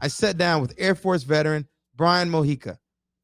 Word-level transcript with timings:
I 0.00 0.08
sat 0.08 0.36
down 0.36 0.60
with 0.60 0.74
Air 0.76 0.94
Force 0.94 1.22
veteran 1.22 1.66
Brian 1.94 2.30
Mojica, 2.30 2.78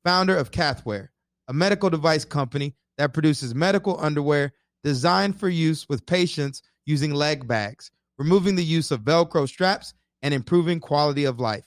founder 0.05 0.37
of 0.37 0.51
Cathwear, 0.51 1.09
a 1.49 1.53
medical 1.53 1.91
device 1.91 2.25
company 2.25 2.75
that 2.97 3.13
produces 3.13 3.55
medical 3.55 4.01
underwear 4.01 4.53
designed 4.83 5.39
for 5.39 5.49
use 5.49 5.89
with 5.89 6.07
patients 6.07 6.63
using 6.87 7.13
leg 7.13 7.47
bags, 7.47 7.91
removing 8.19 8.55
the 8.55 8.65
use 8.65 8.91
of 8.91 9.03
Velcro 9.03 9.47
straps 9.47 9.93
and 10.23 10.33
improving 10.33 10.81
quality 10.81 11.25
of 11.25 11.39
life. 11.39 11.67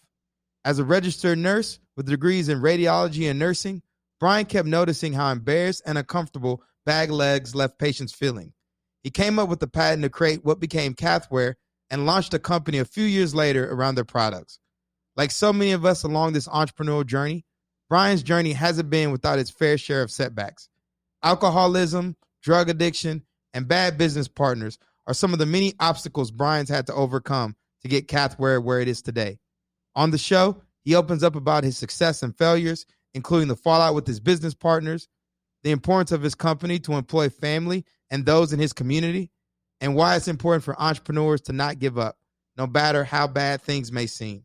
As 0.64 0.80
a 0.80 0.84
registered 0.84 1.38
nurse 1.38 1.80
with 1.96 2.08
degrees 2.08 2.50
in 2.50 2.60
radiology 2.60 3.30
and 3.30 3.38
nursing, 3.38 3.84
Brian 4.20 4.46
kept 4.46 4.68
noticing 4.68 5.14
how 5.14 5.32
embarrassed 5.32 5.84
and 5.86 5.98
uncomfortable 5.98 6.64
bag 6.86 7.12
legs 7.12 7.54
left 7.54 7.78
patients 7.78 8.14
feeling. 8.14 8.54
He 9.04 9.12
came 9.12 9.38
up 9.38 9.50
with 9.50 9.60
the 9.60 9.68
patent 9.68 10.02
to 10.02 10.10
create 10.10 10.44
what 10.44 10.60
became 10.60 10.96
Cathwear 10.96 11.56
and 11.92 12.08
launched 12.08 12.34
a 12.34 12.40
company 12.40 12.80
a 12.80 12.86
few 12.86 13.06
years 13.06 13.36
later 13.36 13.72
around 13.72 13.96
their 13.96 14.04
products. 14.04 14.60
Like 15.16 15.32
so 15.32 15.54
many 15.54 15.72
of 15.72 15.86
us 15.86 16.04
along 16.04 16.34
this 16.34 16.48
entrepreneurial 16.48 17.06
journey, 17.06 17.46
Brian's 17.90 18.24
journey 18.24 18.54
hasn't 18.54 18.90
been 18.90 19.12
without 19.12 19.40
its 19.40 19.50
fair 19.50 19.78
share 19.78 20.02
of 20.02 20.12
setbacks. 20.12 20.70
Alcoholism, 21.24 22.16
drug 22.42 22.70
addiction, 22.70 23.24
and 23.54 23.68
bad 23.68 23.98
business 23.98 24.28
partners 24.28 24.78
are 25.08 25.14
some 25.14 25.34
of 25.34 25.40
the 25.40 25.46
many 25.46 25.74
obstacles 25.80 26.32
Brian's 26.32 26.70
had 26.70 26.88
to 26.88 26.94
overcome 26.94 27.56
to 27.82 27.88
get 27.88 28.08
Cathwear 28.08 28.62
where 28.64 28.82
it 28.82 28.88
is 28.88 29.02
today. 29.02 29.40
On 29.96 30.12
the 30.12 30.18
show, 30.18 30.62
he 30.82 30.96
opens 30.96 31.24
up 31.24 31.36
about 31.36 31.64
his 31.64 31.78
success 31.78 32.22
and 32.22 32.38
failures, 32.38 32.86
including 33.14 33.48
the 33.48 33.56
fallout 33.56 33.96
with 33.96 34.06
his 34.06 34.20
business 34.20 34.54
partners, 34.54 35.08
the 35.64 35.72
importance 35.72 36.12
of 36.12 36.22
his 36.22 36.36
company 36.36 36.80
to 36.80 36.94
employ 36.94 37.30
family 37.30 37.86
and 38.12 38.26
those 38.26 38.54
in 38.54 38.60
his 38.60 38.74
community, 38.74 39.32
and 39.82 39.96
why 39.96 40.16
it's 40.16 40.28
important 40.28 40.64
for 40.64 40.80
entrepreneurs 40.80 41.42
to 41.42 41.54
not 41.54 41.80
give 41.80 41.98
up, 41.98 42.18
no 42.58 42.68
matter 42.68 43.04
how 43.04 43.28
bad 43.28 43.62
things 43.62 43.92
may 43.92 44.06
seem. 44.06 44.45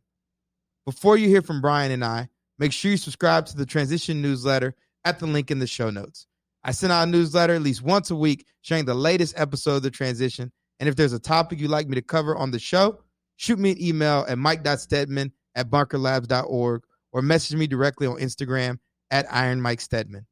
Before 0.84 1.16
you 1.16 1.28
hear 1.28 1.42
from 1.42 1.60
Brian 1.60 1.92
and 1.92 2.04
I, 2.04 2.28
make 2.58 2.72
sure 2.72 2.90
you 2.90 2.96
subscribe 2.96 3.46
to 3.46 3.56
the 3.56 3.66
Transition 3.66 4.22
newsletter 4.22 4.74
at 5.04 5.18
the 5.18 5.26
link 5.26 5.50
in 5.50 5.58
the 5.58 5.66
show 5.66 5.90
notes. 5.90 6.26
I 6.62 6.72
send 6.72 6.92
out 6.92 7.08
a 7.08 7.10
newsletter 7.10 7.54
at 7.54 7.62
least 7.62 7.82
once 7.82 8.10
a 8.10 8.16
week 8.16 8.46
sharing 8.60 8.84
the 8.84 8.94
latest 8.94 9.34
episode 9.38 9.76
of 9.76 9.82
the 9.82 9.90
Transition. 9.90 10.52
And 10.78 10.88
if 10.88 10.96
there's 10.96 11.12
a 11.12 11.18
topic 11.18 11.60
you'd 11.60 11.70
like 11.70 11.88
me 11.88 11.94
to 11.94 12.02
cover 12.02 12.36
on 12.36 12.50
the 12.50 12.58
show, 12.58 13.00
shoot 13.36 13.58
me 13.58 13.72
an 13.72 13.82
email 13.82 14.24
at 14.28 14.38
mike.steadman 14.38 15.32
at 15.54 15.70
bunkerlabs.org 15.70 16.82
or 17.12 17.22
message 17.22 17.56
me 17.56 17.66
directly 17.66 18.06
on 18.06 18.16
Instagram 18.16 18.78
at 19.10 19.26
Iron 19.30 19.60
Mike 19.60 19.80
Steadman. 19.80 20.26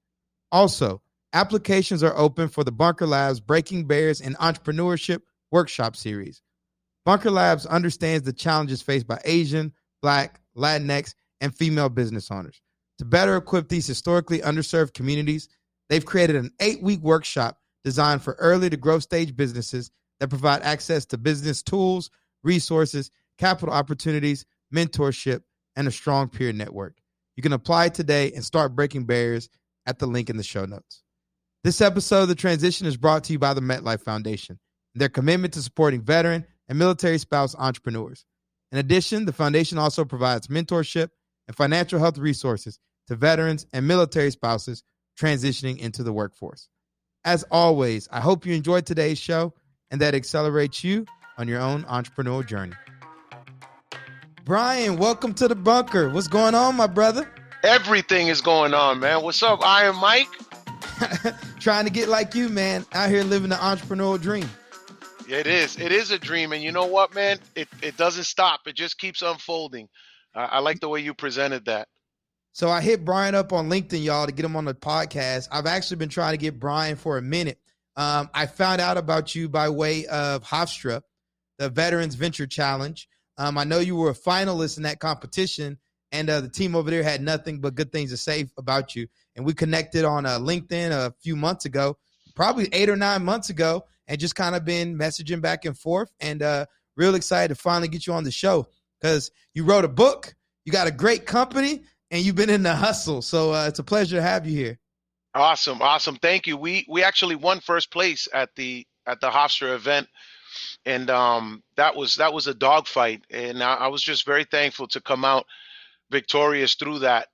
Also, 0.52 1.02
applications 1.32 2.02
are 2.02 2.16
open 2.16 2.48
for 2.48 2.64
the 2.64 2.72
Bunker 2.72 3.06
Labs 3.06 3.40
Breaking 3.40 3.86
Barriers 3.86 4.20
and 4.20 4.36
Entrepreneurship 4.38 5.20
Workshop 5.50 5.96
Series. 5.96 6.42
Bunker 7.04 7.30
Labs 7.30 7.66
understands 7.66 8.24
the 8.24 8.32
challenges 8.32 8.82
faced 8.82 9.06
by 9.06 9.20
Asian, 9.24 9.72
Black, 10.02 10.40
Latinx, 10.56 11.14
and 11.40 11.54
female 11.54 11.88
business 11.88 12.30
owners. 12.30 12.60
To 12.98 13.04
better 13.04 13.36
equip 13.36 13.68
these 13.68 13.86
historically 13.86 14.40
underserved 14.40 14.94
communities, 14.94 15.48
they've 15.88 16.04
created 16.04 16.36
an 16.36 16.52
eight 16.60 16.82
week 16.82 17.00
workshop 17.00 17.60
designed 17.84 18.22
for 18.22 18.34
early 18.34 18.68
to 18.70 18.76
growth 18.76 19.04
stage 19.04 19.36
businesses 19.36 19.90
that 20.20 20.28
provide 20.28 20.62
access 20.62 21.06
to 21.06 21.18
business 21.18 21.62
tools, 21.62 22.10
resources, 22.42 23.10
capital 23.38 23.74
opportunities, 23.74 24.44
mentorship, 24.74 25.42
and 25.76 25.86
a 25.86 25.92
strong 25.92 26.28
peer 26.28 26.52
network. 26.52 26.98
You 27.36 27.42
can 27.42 27.52
apply 27.52 27.90
today 27.90 28.32
and 28.32 28.44
start 28.44 28.74
breaking 28.74 29.04
barriers 29.04 29.48
at 29.86 30.00
the 30.00 30.06
link 30.06 30.28
in 30.28 30.36
the 30.36 30.42
show 30.42 30.64
notes. 30.64 31.04
This 31.62 31.80
episode 31.80 32.22
of 32.22 32.28
The 32.28 32.34
Transition 32.34 32.86
is 32.86 32.96
brought 32.96 33.24
to 33.24 33.32
you 33.32 33.38
by 33.38 33.54
the 33.54 33.60
MetLife 33.60 34.02
Foundation 34.02 34.58
and 34.94 35.00
their 35.00 35.08
commitment 35.08 35.54
to 35.54 35.62
supporting 35.62 36.02
veteran 36.02 36.44
and 36.68 36.78
military 36.78 37.18
spouse 37.18 37.54
entrepreneurs. 37.56 38.26
In 38.70 38.78
addition, 38.78 39.24
the 39.24 39.32
foundation 39.32 39.78
also 39.78 40.04
provides 40.04 40.48
mentorship 40.48 41.08
and 41.46 41.56
financial 41.56 41.98
health 41.98 42.18
resources 42.18 42.78
to 43.06 43.16
veterans 43.16 43.66
and 43.72 43.88
military 43.88 44.30
spouses 44.30 44.82
transitioning 45.18 45.78
into 45.78 46.02
the 46.02 46.12
workforce. 46.12 46.68
As 47.24 47.44
always, 47.50 48.08
I 48.12 48.20
hope 48.20 48.44
you 48.44 48.54
enjoyed 48.54 48.84
today's 48.84 49.18
show 49.18 49.54
and 49.90 50.00
that 50.02 50.14
accelerates 50.14 50.84
you 50.84 51.06
on 51.38 51.48
your 51.48 51.60
own 51.60 51.84
entrepreneurial 51.84 52.46
journey. 52.46 52.74
Brian, 54.44 54.96
welcome 54.96 55.34
to 55.34 55.48
the 55.48 55.54
bunker. 55.54 56.10
What's 56.10 56.28
going 56.28 56.54
on, 56.54 56.76
my 56.76 56.86
brother? 56.86 57.30
Everything 57.64 58.28
is 58.28 58.40
going 58.40 58.74
on, 58.74 59.00
man. 59.00 59.22
What's 59.22 59.42
up, 59.42 59.60
Iron 59.62 59.96
Mike? 59.96 60.28
Trying 61.58 61.84
to 61.86 61.90
get 61.90 62.08
like 62.08 62.34
you, 62.34 62.48
man. 62.48 62.84
Out 62.92 63.10
here 63.10 63.24
living 63.24 63.50
the 63.50 63.56
entrepreneurial 63.56 64.20
dream. 64.20 64.48
It 65.28 65.46
is. 65.46 65.76
It 65.78 65.92
is 65.92 66.10
a 66.10 66.18
dream, 66.18 66.52
and 66.52 66.62
you 66.62 66.72
know 66.72 66.86
what, 66.86 67.14
man? 67.14 67.38
It 67.54 67.68
it 67.82 67.96
doesn't 67.96 68.24
stop. 68.24 68.60
It 68.66 68.74
just 68.74 68.98
keeps 68.98 69.20
unfolding. 69.22 69.88
I, 70.34 70.44
I 70.44 70.58
like 70.60 70.80
the 70.80 70.88
way 70.88 71.00
you 71.00 71.12
presented 71.14 71.66
that. 71.66 71.88
So 72.52 72.70
I 72.70 72.80
hit 72.80 73.04
Brian 73.04 73.34
up 73.34 73.52
on 73.52 73.68
LinkedIn, 73.68 74.02
y'all, 74.02 74.26
to 74.26 74.32
get 74.32 74.44
him 74.44 74.56
on 74.56 74.64
the 74.64 74.74
podcast. 74.74 75.48
I've 75.52 75.66
actually 75.66 75.98
been 75.98 76.08
trying 76.08 76.32
to 76.32 76.38
get 76.38 76.58
Brian 76.58 76.96
for 76.96 77.18
a 77.18 77.22
minute. 77.22 77.58
Um, 77.96 78.30
I 78.32 78.46
found 78.46 78.80
out 78.80 78.96
about 78.96 79.34
you 79.34 79.48
by 79.48 79.68
way 79.68 80.06
of 80.06 80.42
Hofstra, 80.44 81.02
the 81.58 81.68
Veterans 81.68 82.14
Venture 82.14 82.46
Challenge. 82.46 83.08
Um, 83.36 83.58
I 83.58 83.64
know 83.64 83.78
you 83.80 83.96
were 83.96 84.10
a 84.10 84.14
finalist 84.14 84.76
in 84.76 84.84
that 84.84 84.98
competition, 84.98 85.78
and 86.10 86.28
uh, 86.30 86.40
the 86.40 86.48
team 86.48 86.74
over 86.74 86.90
there 86.90 87.02
had 87.02 87.20
nothing 87.20 87.60
but 87.60 87.74
good 87.74 87.92
things 87.92 88.10
to 88.10 88.16
say 88.16 88.48
about 88.56 88.96
you. 88.96 89.06
And 89.36 89.44
we 89.44 89.52
connected 89.52 90.04
on 90.04 90.26
uh, 90.26 90.38
LinkedIn 90.38 90.90
a 90.90 91.12
few 91.22 91.36
months 91.36 91.64
ago, 91.64 91.98
probably 92.34 92.68
eight 92.72 92.88
or 92.88 92.96
nine 92.96 93.24
months 93.24 93.50
ago, 93.50 93.84
and 94.08 94.18
just 94.18 94.34
kind 94.34 94.56
of 94.56 94.64
been 94.64 94.98
messaging 94.98 95.40
back 95.40 95.64
and 95.64 95.78
forth. 95.78 96.10
And 96.18 96.42
uh, 96.42 96.66
real 96.96 97.14
excited 97.14 97.54
to 97.54 97.60
finally 97.60 97.88
get 97.88 98.06
you 98.06 98.14
on 98.14 98.24
the 98.24 98.30
show 98.32 98.66
because 99.00 99.30
you 99.54 99.64
wrote 99.64 99.84
a 99.84 99.88
book, 99.88 100.34
you 100.64 100.72
got 100.72 100.88
a 100.88 100.92
great 100.92 101.26
company, 101.26 101.82
and 102.10 102.24
you've 102.24 102.34
been 102.34 102.50
in 102.50 102.62
the 102.62 102.74
hustle. 102.74 103.22
So 103.22 103.52
uh, 103.52 103.66
it's 103.68 103.78
a 103.78 103.84
pleasure 103.84 104.16
to 104.16 104.22
have 104.22 104.46
you 104.46 104.56
here. 104.56 104.78
Awesome, 105.34 105.82
awesome. 105.82 106.16
Thank 106.16 106.46
you. 106.46 106.56
We 106.56 106.86
we 106.88 107.04
actually 107.04 107.36
won 107.36 107.60
first 107.60 107.92
place 107.92 108.26
at 108.32 108.50
the 108.56 108.86
at 109.06 109.20
the 109.20 109.30
Hofstra 109.30 109.74
event, 109.74 110.08
and 110.84 111.10
um, 111.10 111.62
that 111.76 111.94
was 111.94 112.16
that 112.16 112.32
was 112.32 112.46
a 112.46 112.54
dogfight, 112.54 113.22
and 113.30 113.62
I, 113.62 113.74
I 113.74 113.88
was 113.88 114.02
just 114.02 114.26
very 114.26 114.44
thankful 114.44 114.88
to 114.88 115.00
come 115.00 115.24
out 115.24 115.46
victorious 116.10 116.74
through 116.74 117.00
that. 117.00 117.28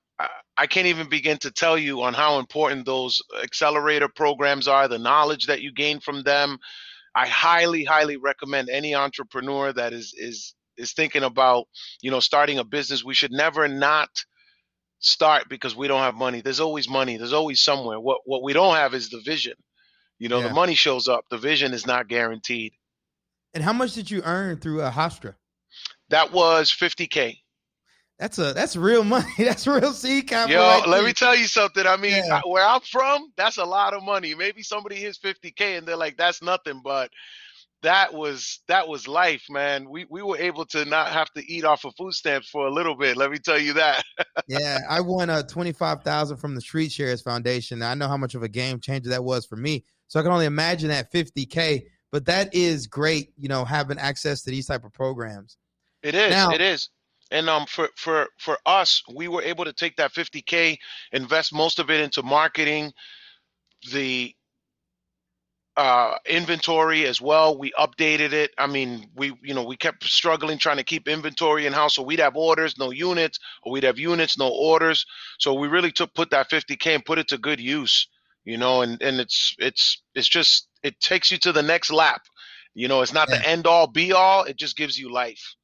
I, 0.57 0.67
can't 0.67 0.87
even 0.87 1.09
begin 1.09 1.37
to 1.39 1.51
tell 1.51 1.77
you 1.77 2.01
on 2.03 2.13
how 2.13 2.39
important 2.39 2.85
those 2.85 3.21
accelerator 3.43 4.07
programs 4.07 4.67
are, 4.67 4.87
the 4.87 4.99
knowledge 4.99 5.47
that 5.47 5.61
you 5.61 5.71
gain 5.73 5.99
from 5.99 6.23
them. 6.23 6.57
I 7.13 7.27
highly, 7.27 7.83
highly 7.83 8.17
recommend 8.17 8.69
any 8.69 8.93
entrepreneur 8.95 9.71
that 9.73 9.93
is 9.93 10.13
is 10.17 10.53
is 10.77 10.91
thinking 10.93 11.23
about, 11.23 11.67
you 12.01 12.11
know, 12.11 12.19
starting 12.19 12.59
a 12.59 12.63
business. 12.65 13.03
We 13.03 13.13
should 13.13 13.31
never 13.31 13.67
not 13.67 14.09
start 14.99 15.47
because 15.49 15.75
we 15.75 15.87
don't 15.87 16.01
have 16.01 16.15
money. 16.15 16.41
There's 16.41 16.59
always 16.59 16.89
money. 16.89 17.15
There's 17.17 17.33
always 17.33 17.61
somewhere. 17.61 17.99
What 17.99 18.21
what 18.25 18.43
we 18.43 18.53
don't 18.53 18.75
have 18.75 18.93
is 18.93 19.09
the 19.09 19.21
vision. 19.21 19.53
You 20.19 20.29
know, 20.29 20.39
Yeah. 20.39 20.49
the 20.49 20.53
money 20.53 20.75
shows 20.75 21.07
up. 21.07 21.25
The 21.29 21.37
vision 21.37 21.73
is 21.73 21.85
not 21.85 22.07
guaranteed. 22.07 22.73
And 23.53 23.63
how 23.63 23.73
much 23.73 23.93
did 23.93 24.11
you 24.11 24.21
earn 24.23 24.57
through 24.57 24.81
uh, 24.81 24.91
Hofstra? 24.91 25.35
That 26.09 26.31
was 26.31 26.69
50k. 26.71 27.39
That's 28.17 28.37
a 28.37 28.53
that's 28.53 28.77
real 28.77 29.03
money. 29.03 29.25
That's 29.37 29.67
real 29.67 29.91
seed 29.91 30.27
capital. 30.27 30.61
Yo, 30.61 30.67
right 30.67 30.87
let 30.87 30.97
there. 30.99 31.05
me 31.07 31.13
tell 31.13 31.35
you 31.35 31.47
something. 31.47 31.85
I 31.85 31.97
mean, 31.97 32.23
Yeah. 32.25 32.41
Where 32.45 32.65
I'm 32.65 32.79
from, 32.79 33.33
that's 33.35 33.57
a 33.57 33.65
lot 33.65 33.93
of 33.93 34.03
money. 34.03 34.33
Maybe 34.33 34.63
somebody 34.63 34.95
hits 34.95 35.19
50k 35.19 35.77
and 35.77 35.85
they're 35.85 35.97
like, 35.97 36.15
"That's 36.15 36.41
nothing," 36.41 36.79
but 36.81 37.11
that 37.83 38.13
was 38.13 38.61
that 38.69 38.87
was 38.87 39.07
life, 39.07 39.43
man. 39.49 39.89
We 39.89 40.05
we 40.09 40.21
were 40.21 40.37
able 40.37 40.65
to 40.67 40.85
not 40.85 41.09
have 41.11 41.29
to 41.33 41.45
eat 41.51 41.65
off 41.65 41.83
of 41.83 41.93
food 41.97 42.13
stamps 42.13 42.49
for 42.49 42.65
a 42.67 42.71
little 42.71 42.95
bit. 42.95 43.17
Let 43.17 43.31
me 43.31 43.37
tell 43.37 43.59
you 43.59 43.73
that. 43.73 44.03
yeah, 44.47 44.79
I 44.89 45.01
won 45.01 45.29
uh, 45.29 45.39
a 45.39 45.43
twenty 45.43 45.73
five 45.73 46.01
thousand 46.01 46.37
from 46.37 46.55
the 46.55 46.61
StreetShares 46.61 47.21
Foundation. 47.21 47.81
I 47.83 47.95
know 47.95 48.07
how 48.07 48.17
much 48.17 48.33
of 48.33 48.43
a 48.43 48.49
game 48.49 48.79
changer 48.79 49.09
that 49.09 49.23
was 49.23 49.45
for 49.45 49.57
me. 49.57 49.83
So 50.07 50.19
I 50.19 50.23
can 50.23 50.31
only 50.31 50.45
imagine 50.45 50.87
that 50.89 51.11
fifty 51.11 51.45
k. 51.45 51.87
But 52.11 52.25
that 52.27 52.55
is 52.55 52.87
great, 52.87 53.33
you 53.37 53.49
know, 53.49 53.65
having 53.65 53.97
access 53.97 54.41
to 54.43 54.51
these 54.51 54.67
type 54.67 54.85
of 54.85 54.93
programs. 54.93 55.57
It 56.01 56.15
is. 56.15 56.29
Now- 56.31 56.51
it 56.51 56.61
is. 56.61 56.89
And 57.31 57.49
um, 57.49 57.65
for 57.65 57.89
for 57.95 58.27
for 58.37 58.57
us, 58.65 59.01
we 59.13 59.27
were 59.27 59.41
able 59.41 59.65
to 59.65 59.73
take 59.73 59.95
that 59.97 60.13
50k, 60.13 60.77
invest 61.11 61.53
most 61.53 61.79
of 61.79 61.89
it 61.89 62.01
into 62.01 62.21
marketing. 62.23 62.93
The 63.91 64.35
uh, 65.77 66.17
inventory 66.25 67.05
as 67.05 67.19
well. 67.19 67.57
We 67.57 67.71
updated 67.73 68.31
it. 68.31 68.51
I 68.57 68.67
mean, 68.67 69.09
we 69.15 69.33
you 69.41 69.53
know 69.53 69.63
we 69.63 69.75
kept 69.75 70.03
struggling 70.03 70.57
trying 70.57 70.77
to 70.77 70.83
keep 70.83 71.07
inventory 71.07 71.65
in 71.65 71.73
house, 71.73 71.95
so 71.95 72.03
we'd 72.03 72.19
have 72.19 72.35
orders, 72.35 72.77
no 72.77 72.91
units, 72.91 73.39
or 73.63 73.73
we'd 73.73 73.83
have 73.83 73.99
units, 73.99 74.37
no 74.37 74.49
orders. 74.49 75.05
So 75.39 75.53
we 75.53 75.67
really 75.67 75.91
took 75.91 76.13
put 76.13 76.29
that 76.31 76.49
50k 76.49 76.95
and 76.95 77.05
put 77.05 77.19
it 77.19 77.27
to 77.29 77.37
good 77.37 77.59
use, 77.59 78.07
you 78.45 78.57
know. 78.57 78.81
And 78.81 79.01
and 79.01 79.19
it's 79.19 79.55
it's 79.59 80.01
it's 80.13 80.29
just 80.29 80.67
it 80.83 80.99
takes 80.99 81.31
you 81.31 81.37
to 81.39 81.51
the 81.51 81.63
next 81.63 81.91
lap. 81.91 82.21
You 82.73 82.87
know, 82.87 83.01
it's 83.01 83.13
not 83.13 83.29
yeah. 83.29 83.39
the 83.39 83.47
end 83.47 83.67
all 83.67 83.87
be 83.87 84.13
all. 84.13 84.43
It 84.43 84.57
just 84.57 84.77
gives 84.77 84.97
you 84.97 85.11
life. 85.11 85.55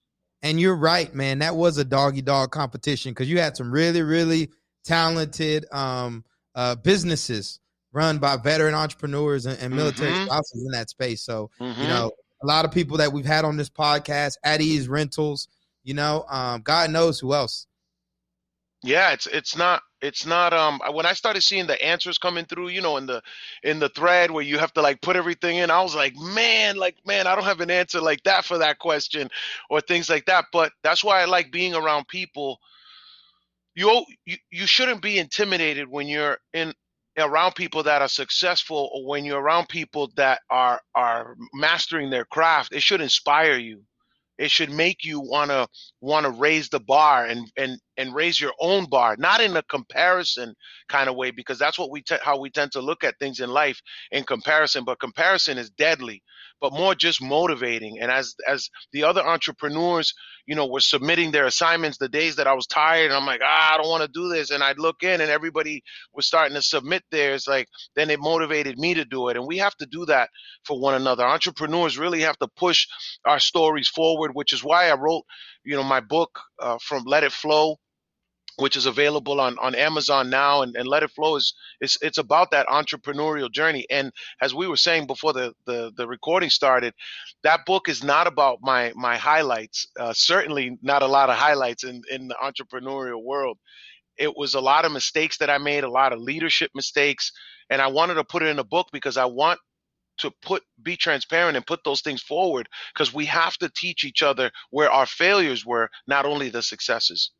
And 0.43 0.59
you're 0.59 0.75
right, 0.75 1.13
man. 1.13 1.39
That 1.39 1.55
was 1.55 1.77
a 1.77 1.85
doggy 1.85 2.21
dog 2.21 2.51
competition 2.51 3.11
because 3.11 3.29
you 3.29 3.39
had 3.39 3.55
some 3.55 3.71
really 3.71 4.01
really 4.01 4.49
talented 4.83 5.65
um 5.71 6.23
uh 6.55 6.75
businesses 6.75 7.59
run 7.93 8.17
by 8.17 8.37
veteran 8.37 8.73
entrepreneurs 8.73 9.45
and, 9.45 9.59
and 9.59 9.75
military 9.75 10.11
mm-hmm. 10.11 10.25
spouses 10.25 10.63
in 10.65 10.71
that 10.71 10.89
space. 10.89 11.21
So, 11.21 11.49
mm-hmm. 11.59 11.81
you 11.81 11.87
know, 11.87 12.11
a 12.41 12.45
lot 12.45 12.65
of 12.65 12.71
people 12.71 12.97
that 12.97 13.13
we've 13.13 13.25
had 13.25 13.45
on 13.45 13.57
this 13.57 13.69
podcast, 13.69 14.37
at 14.43 14.61
ease 14.61 14.87
rentals, 14.87 15.47
you 15.83 15.93
know, 15.93 16.25
um, 16.29 16.61
God 16.61 16.89
knows 16.91 17.19
who 17.19 17.33
else. 17.33 17.67
Yeah, 18.83 19.11
it's 19.11 19.27
it's 19.27 19.55
not 19.55 19.83
it's 20.01 20.25
not 20.25 20.53
um 20.53 20.81
when 20.93 21.05
I 21.05 21.13
started 21.13 21.41
seeing 21.41 21.67
the 21.67 21.83
answers 21.83 22.17
coming 22.19 22.45
through, 22.45 22.69
you 22.69 22.81
know, 22.81 22.97
in 22.97 23.07
the 23.07 23.21
in 23.63 23.79
the 23.79 23.89
thread 23.89 24.31
where 24.31 24.43
you 24.43 24.59
have 24.59 24.73
to 24.73 24.81
like 24.81 25.01
put 25.01 25.15
everything 25.17 25.57
in, 25.57 25.71
I 25.71 25.81
was 25.83 25.95
like, 25.95 26.15
man, 26.17 26.77
like 26.77 26.97
man, 27.05 27.27
I 27.27 27.35
don't 27.35 27.45
have 27.45 27.61
an 27.61 27.71
answer 27.71 28.01
like 28.01 28.23
that 28.23 28.45
for 28.45 28.59
that 28.59 28.79
question 28.79 29.29
or 29.69 29.81
things 29.81 30.09
like 30.09 30.25
that. 30.27 30.45
But 30.53 30.73
that's 30.83 31.03
why 31.03 31.21
I 31.21 31.25
like 31.25 31.51
being 31.51 31.75
around 31.75 32.07
people. 32.07 32.59
You 33.75 34.05
you, 34.25 34.37
you 34.51 34.67
shouldn't 34.67 35.01
be 35.01 35.19
intimidated 35.19 35.87
when 35.89 36.07
you're 36.07 36.37
in 36.53 36.73
around 37.17 37.55
people 37.55 37.83
that 37.83 38.01
are 38.01 38.07
successful 38.09 38.89
or 38.93 39.05
when 39.07 39.25
you're 39.25 39.41
around 39.41 39.69
people 39.69 40.11
that 40.17 40.41
are 40.49 40.81
are 40.95 41.35
mastering 41.53 42.09
their 42.09 42.25
craft 42.25 42.73
it 42.73 42.81
should 42.83 43.01
inspire 43.01 43.57
you 43.57 43.83
it 44.41 44.51
should 44.51 44.71
make 44.71 45.05
you 45.05 45.21
want 45.21 45.51
to 45.51 45.67
want 46.01 46.25
to 46.25 46.31
raise 46.31 46.69
the 46.69 46.81
bar 46.81 47.27
and 47.27 47.51
and 47.57 47.79
and 47.97 48.15
raise 48.15 48.41
your 48.41 48.53
own 48.61 48.87
bar 48.89 49.17
not 49.19 49.41
in 49.41 49.57
a 49.57 49.63
comparison 49.65 50.55
kind 50.89 51.09
of 51.09 51.17
way 51.17 51.31
because 51.31 51.59
that's 51.59 51.79
what 51.79 51.91
we 51.91 52.03
te- 52.03 52.17
how 52.23 52.39
we 52.39 52.51
tend 52.51 52.71
to 52.73 52.81
look 52.81 53.05
at 53.05 53.19
things 53.19 53.41
in 53.41 53.51
life 53.51 53.81
in 54.11 54.25
comparison 54.25 54.85
but 54.85 54.99
comparison 55.01 55.59
is 55.59 55.71
deadly 55.71 56.23
but 56.61 56.73
more 56.73 56.95
just 56.95 57.21
motivating. 57.21 57.99
And 57.99 58.11
as 58.11 58.35
as 58.47 58.69
the 58.93 59.03
other 59.03 59.21
entrepreneurs, 59.25 60.13
you 60.47 60.55
know, 60.55 60.67
were 60.67 60.81
submitting 60.81 61.31
their 61.31 61.47
assignments 61.47 61.97
the 61.97 62.09
days 62.09 62.37
that 62.37 62.47
I 62.47 62.53
was 62.53 62.67
tired, 62.67 63.11
I'm 63.11 63.25
like, 63.25 63.41
ah, 63.43 63.73
I 63.73 63.77
don't 63.77 63.89
want 63.89 64.03
to 64.03 64.09
do 64.13 64.29
this. 64.29 64.51
And 64.51 64.63
I'd 64.63 64.79
look 64.79 65.03
in 65.03 65.21
and 65.21 65.31
everybody 65.31 65.83
was 66.13 66.27
starting 66.27 66.55
to 66.55 66.61
submit 66.61 67.03
theirs. 67.11 67.47
Like 67.47 67.67
then 67.95 68.09
it 68.11 68.19
motivated 68.19 68.77
me 68.79 68.93
to 68.95 69.05
do 69.05 69.29
it. 69.29 69.37
And 69.37 69.47
we 69.47 69.57
have 69.59 69.75
to 69.77 69.87
do 69.87 70.05
that 70.07 70.29
for 70.65 70.79
one 70.79 70.95
another. 70.95 71.25
Entrepreneurs 71.25 71.97
really 71.97 72.21
have 72.21 72.37
to 72.39 72.47
push 72.57 72.87
our 73.25 73.39
stories 73.39 73.89
forward, 73.89 74.31
which 74.33 74.53
is 74.53 74.63
why 74.63 74.89
I 74.89 74.95
wrote, 74.95 75.23
you 75.65 75.75
know, 75.75 75.83
my 75.83 75.99
book 75.99 76.39
uh, 76.61 76.77
from 76.81 77.03
Let 77.05 77.23
It 77.23 77.31
Flow 77.33 77.77
which 78.57 78.75
is 78.75 78.85
available 78.85 79.41
on, 79.41 79.57
on 79.59 79.75
Amazon 79.75 80.29
now 80.29 80.61
and, 80.61 80.75
and 80.75 80.87
Let 80.87 81.03
It 81.03 81.11
Flow 81.11 81.35
is 81.35 81.53
it's 81.81 81.97
it's 82.01 82.17
about 82.17 82.51
that 82.51 82.67
entrepreneurial 82.67 83.51
journey. 83.51 83.85
And 83.89 84.11
as 84.41 84.53
we 84.53 84.67
were 84.67 84.77
saying 84.77 85.07
before 85.07 85.33
the, 85.33 85.53
the, 85.65 85.91
the 85.95 86.07
recording 86.07 86.49
started, 86.49 86.93
that 87.43 87.65
book 87.65 87.89
is 87.89 88.03
not 88.03 88.27
about 88.27 88.59
my 88.61 88.93
my 88.95 89.17
highlights. 89.17 89.87
Uh, 89.99 90.13
certainly 90.13 90.77
not 90.81 91.03
a 91.03 91.07
lot 91.07 91.29
of 91.29 91.37
highlights 91.37 91.83
in, 91.83 92.01
in 92.11 92.27
the 92.27 92.35
entrepreneurial 92.43 93.23
world. 93.23 93.57
It 94.17 94.35
was 94.37 94.53
a 94.55 94.61
lot 94.61 94.85
of 94.85 94.91
mistakes 94.91 95.37
that 95.39 95.49
I 95.49 95.57
made, 95.57 95.83
a 95.83 95.89
lot 95.89 96.13
of 96.13 96.19
leadership 96.19 96.71
mistakes. 96.75 97.31
And 97.69 97.81
I 97.81 97.87
wanted 97.87 98.15
to 98.15 98.23
put 98.23 98.43
it 98.43 98.47
in 98.47 98.59
a 98.59 98.63
book 98.63 98.87
because 98.91 99.17
I 99.17 99.25
want 99.25 99.59
to 100.19 100.31
put 100.43 100.63
be 100.83 100.95
transparent 100.97 101.57
and 101.57 101.65
put 101.65 101.83
those 101.85 102.01
things 102.01 102.21
forward 102.21 102.69
because 102.93 103.13
we 103.13 103.25
have 103.25 103.57
to 103.57 103.71
teach 103.75 104.03
each 104.05 104.23
other 104.23 104.51
where 104.71 104.91
our 104.91 105.07
failures 105.07 105.65
were, 105.65 105.89
not 106.07 106.25
only 106.25 106.49
the 106.49 106.61
successes. 106.61 107.31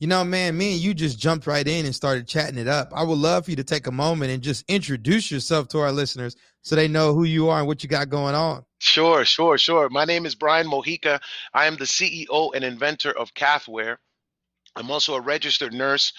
You 0.00 0.06
know, 0.06 0.22
man, 0.22 0.56
me 0.56 0.74
and 0.74 0.80
you 0.80 0.94
just 0.94 1.18
jumped 1.18 1.48
right 1.48 1.66
in 1.66 1.84
and 1.84 1.92
started 1.92 2.28
chatting 2.28 2.56
it 2.56 2.68
up. 2.68 2.92
I 2.94 3.02
would 3.02 3.18
love 3.18 3.46
for 3.46 3.50
you 3.50 3.56
to 3.56 3.64
take 3.64 3.88
a 3.88 3.92
moment 3.92 4.30
and 4.30 4.40
just 4.40 4.64
introduce 4.68 5.28
yourself 5.28 5.66
to 5.68 5.80
our 5.80 5.90
listeners 5.90 6.36
so 6.62 6.76
they 6.76 6.86
know 6.86 7.14
who 7.14 7.24
you 7.24 7.48
are 7.48 7.58
and 7.58 7.66
what 7.66 7.82
you 7.82 7.88
got 7.88 8.08
going 8.08 8.36
on. 8.36 8.64
Sure, 8.78 9.24
sure, 9.24 9.58
sure. 9.58 9.88
My 9.88 10.04
name 10.04 10.24
is 10.24 10.36
Brian 10.36 10.68
Mojica. 10.68 11.18
I 11.52 11.66
am 11.66 11.74
the 11.74 11.84
CEO 11.84 12.52
and 12.54 12.64
inventor 12.64 13.10
of 13.10 13.34
Cathwear. 13.34 13.96
I'm 14.76 14.88
also 14.92 15.16
a 15.16 15.20
registered 15.20 15.72
nurse. 15.72 16.12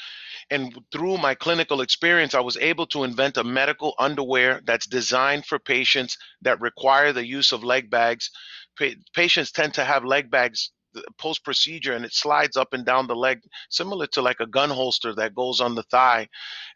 And 0.50 0.78
through 0.92 1.18
my 1.18 1.36
clinical 1.36 1.80
experience, 1.80 2.34
I 2.34 2.42
was 2.42 2.58
able 2.58 2.88
to 2.88 3.06
invent 3.06 3.38
a 3.38 3.46
medical 3.46 3.94
underwear 3.98 4.60
that's 4.66 4.88
designed 4.88 5.46
for 5.46 5.58
patients 5.58 6.18
that 6.42 6.60
require 6.60 7.14
the 7.14 7.26
use 7.26 7.54
of 7.54 7.64
leg 7.64 7.90
bags. 7.90 8.30
Pa- 8.78 9.00
patients 9.14 9.54
tend 9.54 9.76
to 9.76 9.86
have 9.86 10.04
leg 10.04 10.30
bags 10.30 10.72
post 11.18 11.44
procedure 11.44 11.94
and 11.94 12.06
it 12.06 12.14
slides 12.14 12.58
up 12.58 12.74
and 12.74 12.86
down 12.86 13.08
the 13.08 13.16
leg 13.16 13.40
similar 13.70 14.08
to 14.08 14.22
like 14.22 14.40
a 14.40 14.48
gun 14.48 14.70
holster 14.70 15.14
that 15.16 15.36
goes 15.36 15.62
on 15.62 15.76
the 15.76 15.84
thigh 15.84 16.28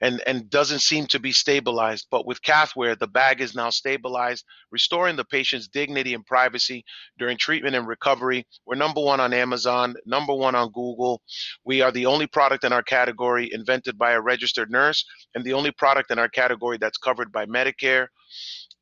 and 0.01 0.21
and 0.27 0.50
doesn't 0.50 0.80
seem 0.80 1.06
to 1.07 1.19
be 1.19 1.31
stabilized. 1.31 2.07
But 2.12 2.25
with 2.25 2.42
cathwear 2.42 2.98
the 2.98 3.07
bag 3.07 3.42
is 3.42 3.56
now 3.56 3.69
stabilized 3.69 4.45
restoring 4.71 5.15
the 5.15 5.25
patient's 5.25 5.68
dignity 5.68 6.13
and 6.13 6.25
privacy 6.25 6.83
during 7.18 7.38
treatment 7.38 7.75
and 7.75 7.88
recovery. 7.88 8.45
We're 8.65 8.75
number 8.75 9.01
one 9.01 9.19
on 9.19 9.33
amazon 9.33 9.95
number 10.06 10.33
one 10.33 10.56
on 10.56 10.68
google. 10.71 11.21
We 11.65 11.81
are 11.81 11.92
the 11.92 12.06
only 12.06 12.27
product 12.27 12.63
in 12.63 12.74
our 12.74 12.83
category 12.83 13.50
invented 13.51 13.98
by 13.98 14.12
a 14.12 14.21
registered 14.21 14.71
nurse 14.71 15.04
and 15.36 15.44
the 15.44 15.54
only 15.54 15.71
product 15.71 16.12
in 16.12 16.19
our 16.19 16.30
category 16.30 16.77
that's 16.77 16.98
covered 16.98 17.31
by 17.31 17.45
medicare. 17.45 18.07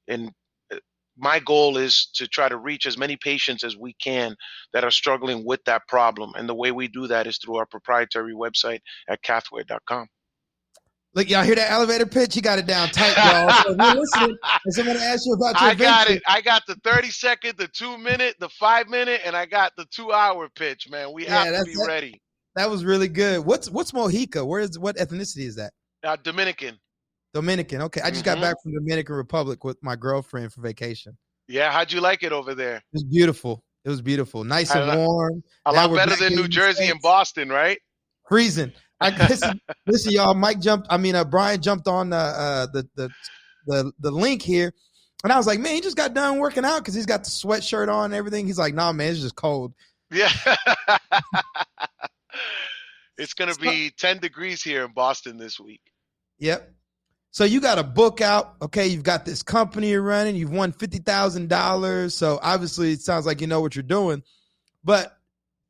And 0.08 0.32
my 1.22 1.40
goal 1.40 1.78
is 1.78 2.10
to 2.16 2.28
try 2.28 2.50
to 2.50 2.58
reach 2.58 2.86
as 2.86 2.98
many 2.98 3.16
patients 3.16 3.64
as 3.64 3.78
we 3.78 3.94
can 4.02 4.36
that 4.74 4.84
are 4.84 4.92
struggling 4.92 5.46
with 5.46 5.64
that 5.66 5.84
problem. 5.88 6.32
And 6.36 6.50
the 6.50 6.56
way 6.56 6.72
we 6.72 6.88
do 6.88 7.08
that 7.08 7.28
is 7.28 7.38
through 7.38 7.58
our 7.58 7.66
proprietary 7.66 8.34
website 8.34 8.80
at 9.08 9.22
cathwear.com. 9.24 10.08
Look, 11.14 11.30
y'all 11.30 11.44
hear 11.44 11.56
that 11.56 11.72
elevator 11.72 12.06
pitch? 12.06 12.38
You 12.38 12.42
got 12.42 12.58
it 12.58 12.66
down 12.66 12.90
tight, 12.90 13.16
y'all. 13.18 14.06
So 14.14 14.34
and 14.66 14.74
someone 14.74 14.96
ask 14.96 15.26
you 15.26 15.34
about 15.34 15.60
your 15.60 15.70
I 15.72 15.76
got 15.76 16.10
it. 16.10 16.24
I 16.28 16.42
got 16.42 16.64
the 16.68 16.76
30 16.84 17.10
second, 17.10 17.58
the 17.58 17.68
two 17.68 17.98
minute, 17.98 18.36
the 18.40 18.50
five 18.50 18.88
minute, 18.88 19.22
and 19.26 19.36
I 19.36 19.46
got 19.46 19.74
the 19.78 19.86
two 19.94 20.12
hour 20.12 20.50
pitch, 20.56 20.90
man. 20.90 21.12
We 21.14 21.26
yeah, 21.26 21.44
have 21.46 21.60
to 21.60 21.66
be 21.66 21.74
that, 21.74 21.86
ready. 21.88 22.22
That 22.56 22.70
was 22.70 22.86
really 22.86 23.10
good. 23.10 23.46
What's 23.46 23.70
what's 23.70 23.92
Mojica? 23.92 24.46
Where 24.46 24.62
is 24.62 24.80
what 24.80 24.96
ethnicity 24.98 25.46
is 25.46 25.56
that? 25.56 25.74
Uh, 26.04 26.16
Dominican. 26.24 26.80
Dominican. 27.34 27.82
Okay, 27.84 28.02
I 28.02 28.10
just 28.10 28.26
mm-hmm. 28.26 28.42
got 28.42 28.42
back 28.42 28.56
from 28.62 28.74
Dominican 28.74 29.16
Republic 29.16 29.64
with 29.64 29.82
my 29.82 29.96
girlfriend 29.96 30.54
for 30.54 30.62
vacation. 30.62 31.18
Yeah, 31.48 31.72
how'd 31.72 31.92
you 31.92 32.02
like 32.02 32.24
it 32.24 32.32
over 32.32 32.56
there? 32.56 32.78
It 32.78 32.84
was 32.94 33.04
beautiful. 33.04 33.64
It 33.84 33.90
was 33.90 34.02
beautiful, 34.02 34.44
nice 34.44 34.74
and 34.76 34.96
warm. 34.98 35.44
A 35.66 35.72
lot 35.72 35.94
better 35.94 36.16
than 36.16 36.36
New 36.36 36.48
Jersey 36.48 36.88
and 36.88 37.02
Boston, 37.02 37.50
right? 37.50 37.80
Freezing. 38.30 38.72
I 39.00 39.10
listen, 39.28 39.60
listen, 39.88 40.12
y'all. 40.12 40.36
Mike 40.36 40.60
jumped. 40.60 40.88
I 40.90 40.98
mean, 40.98 41.16
uh, 41.16 41.26
Brian 41.26 41.62
jumped 41.62 41.88
on 41.88 42.12
the, 42.12 42.18
uh, 42.18 42.68
the 42.72 42.88
the 42.96 43.10
the 43.66 43.92
the 44.00 44.12
link 44.12 44.44
here, 44.44 44.72
and 45.24 45.34
I 45.34 45.38
was 45.38 45.48
like, 45.48 45.60
man, 45.60 45.74
he 45.74 45.82
just 45.82 45.98
got 45.98 46.14
done 46.14 46.38
working 46.38 46.64
out 46.64 46.80
because 46.80 46.94
he's 46.94 47.08
got 47.08 47.24
the 47.24 47.32
sweatshirt 47.32 47.92
on 47.92 48.06
and 48.06 48.14
everything. 48.14 48.46
He's 48.46 48.60
like, 48.60 48.76
nah, 48.76 48.92
man, 48.92 49.12
it's 49.12 49.22
just 49.22 49.36
cold. 49.36 49.74
Yeah. 50.12 50.32
it's 53.18 53.34
gonna 53.34 53.56
be 53.56 53.92
ten 53.98 54.20
degrees 54.20 54.62
here 54.62 54.86
in 54.86 54.94
Boston 54.94 55.38
this 55.38 55.60
week. 55.60 55.82
Yep. 56.38 56.72
So 57.32 57.46
you 57.46 57.62
got 57.62 57.80
a 57.80 57.84
book 57.84 58.20
out. 58.20 58.56
Okay, 58.62 58.88
you've 58.88 59.04
got 59.04 59.26
this 59.26 59.42
company 59.42 59.90
you're 59.90 60.02
running. 60.02 60.36
You've 60.36 60.52
won 60.52 60.74
fifty 60.74 61.00
thousand 61.00 61.48
dollars. 61.48 62.14
So 62.14 62.40
obviously, 62.42 62.92
it 62.92 63.02
sounds 63.02 63.26
like 63.26 63.40
you 63.40 63.48
know 63.48 63.62
what 63.62 63.76
you're 63.76 63.84
doing. 63.84 64.22
But 64.84 65.18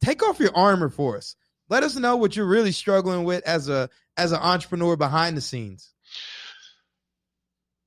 take 0.03 0.24
off 0.24 0.39
your 0.39 0.56
armor 0.56 0.89
for 0.89 1.18
us. 1.18 1.36
Let 1.70 1.84
us 1.84 1.96
know 1.96 2.18
what 2.18 2.36
you're 2.36 2.48
really 2.48 2.72
struggling 2.72 3.24
with 3.24 3.44
as 3.48 3.70
a 3.70 3.89
as 4.18 4.32
an 4.32 4.39
entrepreneur 4.39 4.96
behind 4.96 5.38
the 5.38 5.41
scenes. 5.41 5.94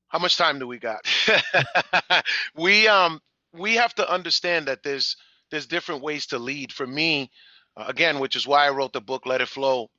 How 0.09 0.21
much 0.21 0.37
time 0.37 0.61
do 0.61 0.69
we 0.69 0.79
got? 0.79 1.05
we 2.57 2.87
um 2.87 3.21
we 3.53 3.75
have 3.75 3.95
to 3.97 4.09
understand 4.09 4.67
that 4.67 4.85
there's 4.85 5.17
there's 5.51 5.67
different 5.67 6.03
ways 6.03 6.27
to 6.27 6.39
lead. 6.39 6.73
For 6.73 6.87
me, 6.87 7.31
uh, 7.77 7.87
again, 7.89 8.21
which 8.21 8.37
is 8.37 8.47
why 8.47 8.67
I 8.67 8.71
wrote 8.71 8.93
the 8.93 9.01
book 9.01 9.27
Let 9.27 9.41
It 9.41 9.49
Flow, 9.49 9.91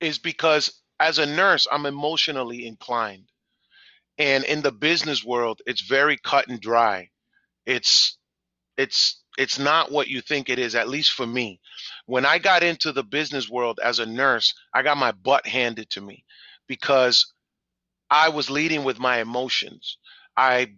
is 0.00 0.18
because 0.18 0.72
as 0.98 1.18
a 1.18 1.26
nurse, 1.26 1.66
I'm 1.70 1.86
emotionally 1.86 2.66
inclined. 2.66 3.30
And 4.18 4.44
in 4.44 4.62
the 4.62 4.72
business 4.72 5.24
world, 5.24 5.60
it's 5.66 5.82
very 5.82 6.16
cut 6.16 6.48
and 6.48 6.60
dry. 6.60 7.10
It's 7.66 8.16
it's 8.76 9.22
it's 9.38 9.58
not 9.58 9.92
what 9.92 10.08
you 10.08 10.20
think 10.22 10.48
it 10.48 10.58
is, 10.58 10.74
at 10.74 10.88
least 10.88 11.12
for 11.12 11.26
me. 11.26 11.60
When 12.06 12.24
I 12.24 12.38
got 12.38 12.62
into 12.62 12.92
the 12.92 13.04
business 13.04 13.48
world 13.48 13.78
as 13.82 13.98
a 13.98 14.06
nurse, 14.06 14.54
I 14.72 14.82
got 14.82 14.96
my 14.96 15.12
butt 15.12 15.46
handed 15.46 15.90
to 15.90 16.00
me 16.00 16.24
because 16.66 17.34
I 18.10 18.30
was 18.30 18.48
leading 18.48 18.84
with 18.84 18.98
my 18.98 19.20
emotions. 19.20 19.98
I 20.36 20.74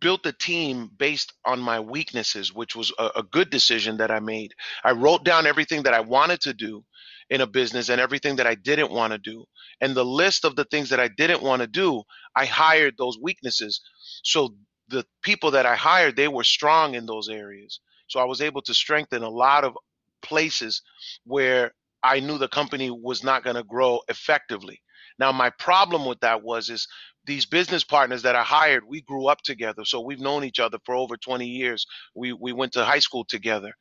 built 0.00 0.26
a 0.26 0.32
team 0.32 0.90
based 0.98 1.32
on 1.46 1.60
my 1.60 1.80
weaknesses, 1.80 2.52
which 2.52 2.74
was 2.74 2.92
a, 2.98 3.10
a, 3.16 3.22
good 3.22 3.48
decision 3.50 3.98
that 3.98 4.10
I 4.10 4.18
made. 4.18 4.52
I 4.82 4.90
wrote 4.90 5.24
down 5.24 5.46
everything 5.46 5.84
that 5.84 5.94
I 5.94 6.00
wanted 6.00 6.40
to 6.42 6.52
do 6.52 6.84
in 7.32 7.42
a 7.42 7.48
business 7.48 7.90
and 7.90 8.00
everything 8.00 8.36
that 8.36 8.48
I 8.48 8.56
didn't 8.56 8.92
want 8.92 9.14
to 9.14 9.18
do. 9.18 9.46
And 9.82 9.96
the 9.96 10.06
list 10.06 10.46
of 10.46 10.56
the 10.56 10.66
things 10.66 10.90
that 10.90 11.00
I 11.00 11.08
didn't 11.08 11.42
want 11.42 11.62
to 11.62 11.68
do, 11.68 12.04
I 12.36 12.46
hired 12.46 12.96
those 12.98 13.18
weaknesses. 13.22 13.82
So 14.24 14.56
the 14.88 15.06
people 15.24 15.52
that 15.52 15.66
I 15.66 15.76
hired, 15.76 16.16
they 16.16 16.28
were 16.28 16.44
strong 16.44 16.94
in 16.96 17.06
those 17.06 17.30
areas. 17.30 17.80
So 18.08 18.20
I 18.20 18.26
was 18.26 18.42
able 18.42 18.62
to 18.64 18.74
strengthen 18.74 19.24
a 19.24 19.30
lot 19.30 19.64
of 19.64 19.76
places 20.22 20.82
where 21.26 21.72
I 22.04 22.20
knew 22.20 22.38
the 22.38 22.48
company 22.48 22.90
was 22.92 23.24
not 23.24 23.44
going 23.44 23.56
to 23.56 23.64
grow 23.64 24.02
effectively. 24.08 24.80
Now 25.18 25.32
my 25.32 25.50
problem 25.50 26.06
with 26.06 26.20
that 26.20 26.44
was 26.44 26.70
is 26.70 26.88
these 27.26 27.46
business 27.46 27.84
partners 27.84 28.22
that 28.24 28.36
I 28.36 28.44
hired, 28.44 28.84
we 28.88 29.02
grew 29.02 29.28
up 29.28 29.42
together. 29.44 29.84
So 29.86 30.02
we've 30.02 30.20
known 30.20 30.44
each 30.44 30.60
other 30.60 30.78
for 30.86 30.96
over 30.96 31.18
20 31.18 31.46
years. 31.46 31.86
We 32.16 32.34
we 32.34 32.52
went 32.54 32.74
to 32.74 32.86
high 32.86 33.00
school 33.00 33.26
together. 33.26 33.72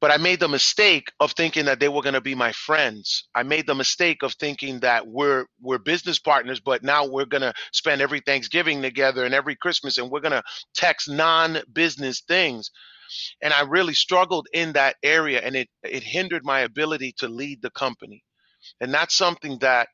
But 0.00 0.12
I 0.12 0.18
made 0.18 0.40
the 0.40 0.48
mistake 0.48 1.12
of 1.20 1.32
thinking 1.32 1.66
that 1.66 1.80
they 1.80 1.88
were 1.88 2.02
going 2.02 2.14
to 2.14 2.20
be 2.22 2.34
my 2.34 2.52
friends. 2.52 3.28
I 3.34 3.42
made 3.44 3.66
the 3.66 3.74
mistake 3.74 4.22
of 4.22 4.34
thinking 4.34 4.80
that 4.80 5.06
we're 5.08 5.46
we're 5.60 5.78
business 5.78 6.18
partners, 6.20 6.60
but 6.60 6.84
now 6.84 7.06
we're 7.06 7.26
going 7.26 7.42
to 7.42 7.54
spend 7.72 8.02
every 8.02 8.20
Thanksgiving 8.20 8.82
together 8.82 9.24
and 9.24 9.34
every 9.34 9.56
Christmas 9.56 9.98
and 9.98 10.10
we're 10.10 10.20
going 10.20 10.32
to 10.32 10.44
text 10.74 11.10
non-business 11.10 12.22
things. 12.28 12.70
And 13.42 13.52
I 13.54 13.62
really 13.62 13.94
struggled 13.94 14.48
in 14.54 14.72
that 14.74 14.96
area 15.02 15.40
and 15.42 15.56
it 15.56 15.68
it 15.84 16.02
hindered 16.04 16.44
my 16.44 16.60
ability 16.60 17.14
to 17.18 17.28
lead 17.28 17.62
the 17.62 17.70
company. 17.70 18.24
And 18.80 18.94
that's 18.94 19.16
something 19.16 19.58
that 19.60 19.88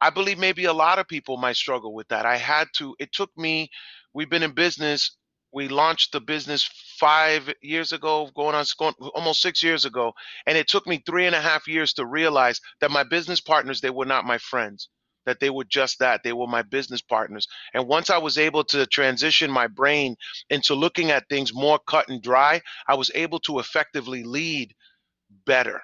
I 0.00 0.10
believe 0.10 0.38
maybe 0.38 0.64
a 0.66 0.72
lot 0.72 0.98
of 0.98 1.08
people 1.08 1.36
might 1.38 1.56
struggle 1.56 1.94
with 1.94 2.08
that. 2.08 2.26
I 2.26 2.36
had 2.36 2.68
to, 2.76 2.94
it 3.00 3.12
took 3.12 3.30
me, 3.36 3.68
we've 4.14 4.30
been 4.30 4.44
in 4.44 4.52
business, 4.52 5.16
we 5.54 5.68
launched 5.68 6.12
the 6.12 6.20
business 6.20 6.68
five 6.98 7.52
years 7.62 7.92
ago, 7.92 8.28
going 8.34 8.54
on 8.54 8.64
going, 8.78 8.94
almost 9.14 9.40
six 9.40 9.62
years 9.62 9.84
ago. 9.84 10.12
And 10.46 10.58
it 10.58 10.68
took 10.68 10.86
me 10.86 11.02
three 11.06 11.26
and 11.26 11.34
a 11.34 11.40
half 11.40 11.68
years 11.68 11.92
to 11.94 12.04
realize 12.04 12.60
that 12.80 12.90
my 12.90 13.04
business 13.04 13.40
partners, 13.40 13.80
they 13.80 13.90
were 13.90 14.04
not 14.04 14.24
my 14.24 14.38
friends, 14.38 14.88
that 15.26 15.38
they 15.40 15.50
were 15.50 15.64
just 15.64 16.00
that. 16.00 16.22
They 16.24 16.32
were 16.32 16.48
my 16.48 16.62
business 16.62 17.00
partners. 17.00 17.46
And 17.72 17.86
once 17.86 18.10
I 18.10 18.18
was 18.18 18.36
able 18.36 18.64
to 18.64 18.84
transition 18.86 19.50
my 19.50 19.68
brain 19.68 20.16
into 20.50 20.74
looking 20.74 21.12
at 21.12 21.28
things 21.28 21.54
more 21.54 21.78
cut 21.86 22.08
and 22.08 22.20
dry, 22.20 22.60
I 22.88 22.94
was 22.94 23.10
able 23.14 23.38
to 23.40 23.60
effectively 23.60 24.24
lead 24.24 24.74
better. 25.46 25.80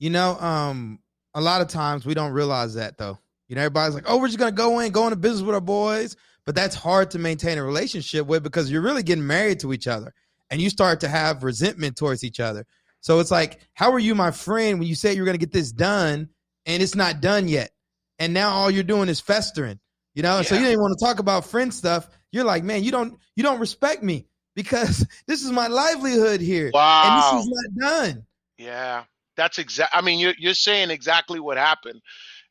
You 0.00 0.10
know, 0.10 0.38
um, 0.40 0.98
a 1.34 1.40
lot 1.40 1.60
of 1.60 1.68
times 1.68 2.04
we 2.04 2.14
don't 2.14 2.32
realize 2.32 2.74
that 2.74 2.98
though. 2.98 3.18
You 3.48 3.56
know, 3.56 3.62
everybody's 3.62 3.94
like, 3.94 4.04
"Oh, 4.06 4.18
we're 4.18 4.26
just 4.28 4.38
gonna 4.38 4.52
go 4.52 4.80
in, 4.80 4.92
go 4.92 5.04
into 5.04 5.16
business 5.16 5.42
with 5.42 5.54
our 5.54 5.60
boys," 5.60 6.16
but 6.48 6.54
that's 6.54 6.74
hard 6.74 7.10
to 7.10 7.18
maintain 7.18 7.58
a 7.58 7.62
relationship 7.62 8.26
with 8.26 8.42
because 8.42 8.70
you're 8.70 8.80
really 8.80 9.02
getting 9.02 9.26
married 9.26 9.60
to 9.60 9.74
each 9.74 9.86
other, 9.86 10.14
and 10.48 10.62
you 10.62 10.70
start 10.70 11.00
to 11.00 11.06
have 11.06 11.44
resentment 11.44 11.94
towards 11.94 12.24
each 12.24 12.40
other. 12.40 12.64
So 13.02 13.20
it's 13.20 13.30
like, 13.30 13.60
how 13.74 13.92
are 13.92 13.98
you 13.98 14.14
my 14.14 14.30
friend 14.30 14.78
when 14.78 14.88
you 14.88 14.94
say 14.94 15.12
you're 15.12 15.26
gonna 15.26 15.36
get 15.36 15.52
this 15.52 15.70
done 15.72 16.30
and 16.64 16.82
it's 16.82 16.94
not 16.94 17.20
done 17.20 17.48
yet, 17.48 17.70
and 18.18 18.32
now 18.32 18.48
all 18.48 18.70
you're 18.70 18.82
doing 18.82 19.10
is 19.10 19.20
festering. 19.20 19.78
You 20.14 20.22
know, 20.22 20.36
yeah. 20.36 20.42
so 20.42 20.54
you 20.54 20.64
don't 20.64 20.80
want 20.80 20.98
to 20.98 21.04
talk 21.04 21.18
about 21.18 21.44
friend 21.44 21.72
stuff. 21.72 22.08
You're 22.32 22.44
like, 22.44 22.64
man, 22.64 22.82
you 22.82 22.92
don't 22.92 23.18
you 23.36 23.42
don't 23.42 23.60
respect 23.60 24.02
me 24.02 24.26
because 24.54 25.06
this 25.26 25.44
is 25.44 25.50
my 25.50 25.66
livelihood 25.66 26.40
here, 26.40 26.70
wow. 26.72 27.02
and 27.04 27.40
this 27.42 27.44
is 27.44 27.52
not 27.76 27.90
done. 27.90 28.26
Yeah, 28.56 29.04
that's 29.36 29.58
exact. 29.58 29.94
I 29.94 30.00
mean, 30.00 30.18
you're 30.18 30.34
you're 30.38 30.54
saying 30.54 30.88
exactly 30.88 31.40
what 31.40 31.58
happened. 31.58 32.00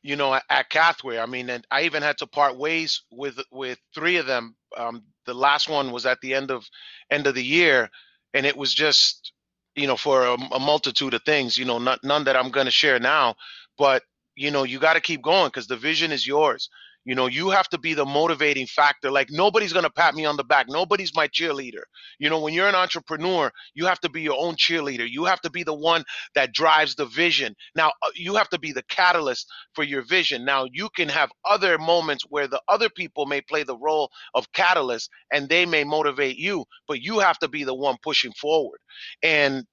You 0.02 0.16
know, 0.16 0.34
at, 0.34 0.44
at 0.50 0.70
Cathwear. 0.70 1.22
I 1.22 1.26
mean, 1.26 1.50
and 1.50 1.66
I 1.70 1.82
even 1.82 2.02
had 2.02 2.18
to 2.18 2.26
part 2.26 2.56
ways 2.56 3.02
with 3.10 3.40
with 3.52 3.78
three 3.94 4.16
of 4.16 4.26
them. 4.26 4.56
Um, 4.76 5.04
the 5.26 5.34
last 5.34 5.68
one 5.68 5.92
was 5.92 6.06
at 6.06 6.20
the 6.20 6.34
end 6.34 6.50
of 6.50 6.68
end 7.10 7.26
of 7.26 7.34
the 7.34 7.44
year, 7.44 7.90
and 8.34 8.46
it 8.46 8.56
was 8.56 8.74
just 8.74 9.32
you 9.76 9.86
know 9.86 9.96
for 9.96 10.24
a, 10.26 10.34
a 10.52 10.60
multitude 10.60 11.14
of 11.14 11.22
things. 11.24 11.58
You 11.58 11.64
know, 11.66 11.78
not, 11.78 12.04
none 12.04 12.24
that 12.24 12.36
I'm 12.36 12.50
going 12.50 12.66
to 12.66 12.72
share 12.72 13.00
now, 13.00 13.36
but 13.78 14.02
you 14.38 14.52
know, 14.52 14.64
you 14.64 14.80
got 14.80 14.94
to 14.94 15.02
keep 15.02 15.22
going 15.22 15.48
because 15.48 15.68
the 15.68 15.76
vision 15.78 16.12
is 16.12 16.26
yours. 16.26 16.70
You 17.04 17.16
know, 17.16 17.26
you 17.26 17.50
have 17.50 17.68
to 17.70 17.78
be 17.78 17.94
the 17.94 18.06
motivating 18.06 18.66
factor. 18.66 19.10
Like 19.10 19.30
nobody's 19.30 19.72
going 19.74 19.84
to 19.84 19.90
pat 19.90 20.14
me 20.14 20.26
on 20.26 20.36
the 20.36 20.44
back. 20.44 20.66
Nobody's 20.68 21.14
my 21.16 21.28
cheerleader. 21.28 21.82
You 22.18 22.30
know, 22.30 22.40
when 22.40 22.54
you're 22.54 22.68
an 22.68 22.76
entrepreneur, 22.76 23.50
you 23.74 23.86
have 23.86 24.00
to 24.02 24.10
be 24.10 24.22
your 24.22 24.36
own 24.38 24.56
cheerleader. 24.56 25.08
You 25.10 25.24
have 25.26 25.40
to 25.42 25.50
be 25.50 25.64
the 25.64 25.74
one 25.74 26.04
that 26.36 26.52
drives 26.54 26.96
the 26.96 27.06
vision. 27.06 27.56
Now, 27.76 27.88
uh, 28.02 28.10
you 28.14 28.36
have 28.36 28.50
to 28.50 28.60
be 28.60 28.72
the 28.72 28.84
catalyst 28.84 29.48
for 29.74 29.84
your 29.84 30.02
vision. 30.02 30.44
Now, 30.44 30.66
you 30.72 30.90
can 30.96 31.08
have 31.10 31.30
other 31.46 31.78
moments 31.78 32.24
where 32.30 32.48
the 32.48 32.62
other 32.68 32.90
people 32.90 33.26
may 33.26 33.42
play 33.42 33.64
the 33.64 33.78
role 33.78 34.10
of 34.34 34.52
catalyst 34.52 35.10
and 35.32 35.48
they 35.48 35.66
may 35.66 35.84
motivate 35.84 36.38
you, 36.38 36.66
but 36.88 37.02
you 37.02 37.20
have 37.20 37.38
to 37.40 37.48
be 37.48 37.64
the 37.64 37.74
one 37.74 37.96
pushing 38.02 38.32
forward. 38.32 38.80
And 39.22 39.64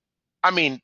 I 0.43 0.51
mean, 0.51 0.79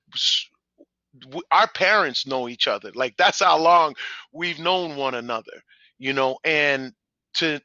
our 1.51 1.67
parents 1.69 2.27
know 2.27 2.49
each 2.49 2.67
other. 2.67 2.91
Like 2.95 3.17
that's 3.17 3.39
how 3.41 3.59
long 3.59 3.95
we've 4.33 4.59
known 4.59 4.95
one 4.97 5.15
another 5.15 5.61
you 5.99 6.13
know, 6.13 6.39
and 6.43 6.93
to 7.35 7.61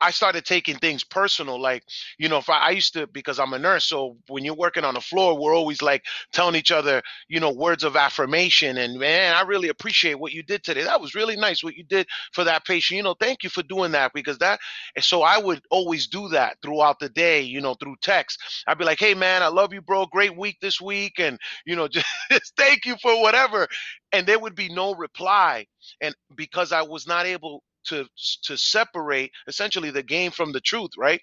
I 0.00 0.10
started 0.10 0.44
taking 0.44 0.76
things 0.76 1.04
personal. 1.04 1.60
Like, 1.60 1.84
you 2.18 2.28
know, 2.28 2.38
if 2.38 2.50
I, 2.50 2.58
I, 2.58 2.70
used 2.70 2.92
to, 2.94 3.06
because 3.06 3.38
I'm 3.38 3.52
a 3.54 3.58
nurse, 3.58 3.86
so 3.86 4.16
when 4.28 4.44
you're 4.44 4.54
working 4.54 4.84
on 4.84 4.94
the 4.94 5.00
floor, 5.00 5.38
we're 5.38 5.54
always 5.54 5.80
like 5.82 6.04
telling 6.32 6.54
each 6.54 6.70
other, 6.70 7.02
you 7.28 7.40
know, 7.40 7.50
words 7.50 7.82
of 7.84 7.96
affirmation. 7.96 8.76
And 8.76 8.98
man, 8.98 9.34
I 9.34 9.42
really 9.42 9.68
appreciate 9.68 10.18
what 10.18 10.32
you 10.32 10.42
did 10.42 10.62
today. 10.64 10.84
That 10.84 11.00
was 11.00 11.14
really 11.14 11.36
nice 11.36 11.64
what 11.64 11.76
you 11.76 11.84
did 11.84 12.06
for 12.32 12.44
that 12.44 12.64
patient. 12.64 12.96
You 12.96 13.02
know, 13.04 13.14
thank 13.18 13.42
you 13.42 13.50
for 13.50 13.62
doing 13.62 13.92
that 13.92 14.12
because 14.14 14.38
that, 14.38 14.60
so 15.00 15.22
I 15.22 15.38
would 15.38 15.62
always 15.70 16.06
do 16.06 16.28
that 16.28 16.58
throughout 16.62 16.98
the 17.00 17.08
day, 17.08 17.40
you 17.42 17.60
know, 17.60 17.74
through 17.74 17.96
text. 18.02 18.38
I'd 18.66 18.78
be 18.78 18.84
like, 18.84 19.00
hey, 19.00 19.14
man, 19.14 19.42
I 19.42 19.48
love 19.48 19.72
you, 19.72 19.80
bro. 19.80 20.06
Great 20.06 20.36
week 20.36 20.58
this 20.60 20.80
week. 20.80 21.14
And, 21.18 21.38
you 21.64 21.76
know, 21.76 21.88
just 22.30 22.56
thank 22.56 22.84
you 22.84 22.96
for 23.00 23.20
whatever. 23.22 23.66
And 24.12 24.26
there 24.26 24.38
would 24.38 24.54
be 24.54 24.68
no 24.68 24.94
reply. 24.94 25.66
And 26.00 26.14
because 26.34 26.72
I 26.72 26.82
was 26.82 27.06
not 27.06 27.26
able 27.26 27.62
to 27.86 28.06
to 28.44 28.56
separate 28.56 29.32
essentially 29.46 29.90
the 29.90 30.02
game 30.02 30.30
from 30.30 30.52
the 30.52 30.60
truth, 30.60 30.90
right? 30.98 31.20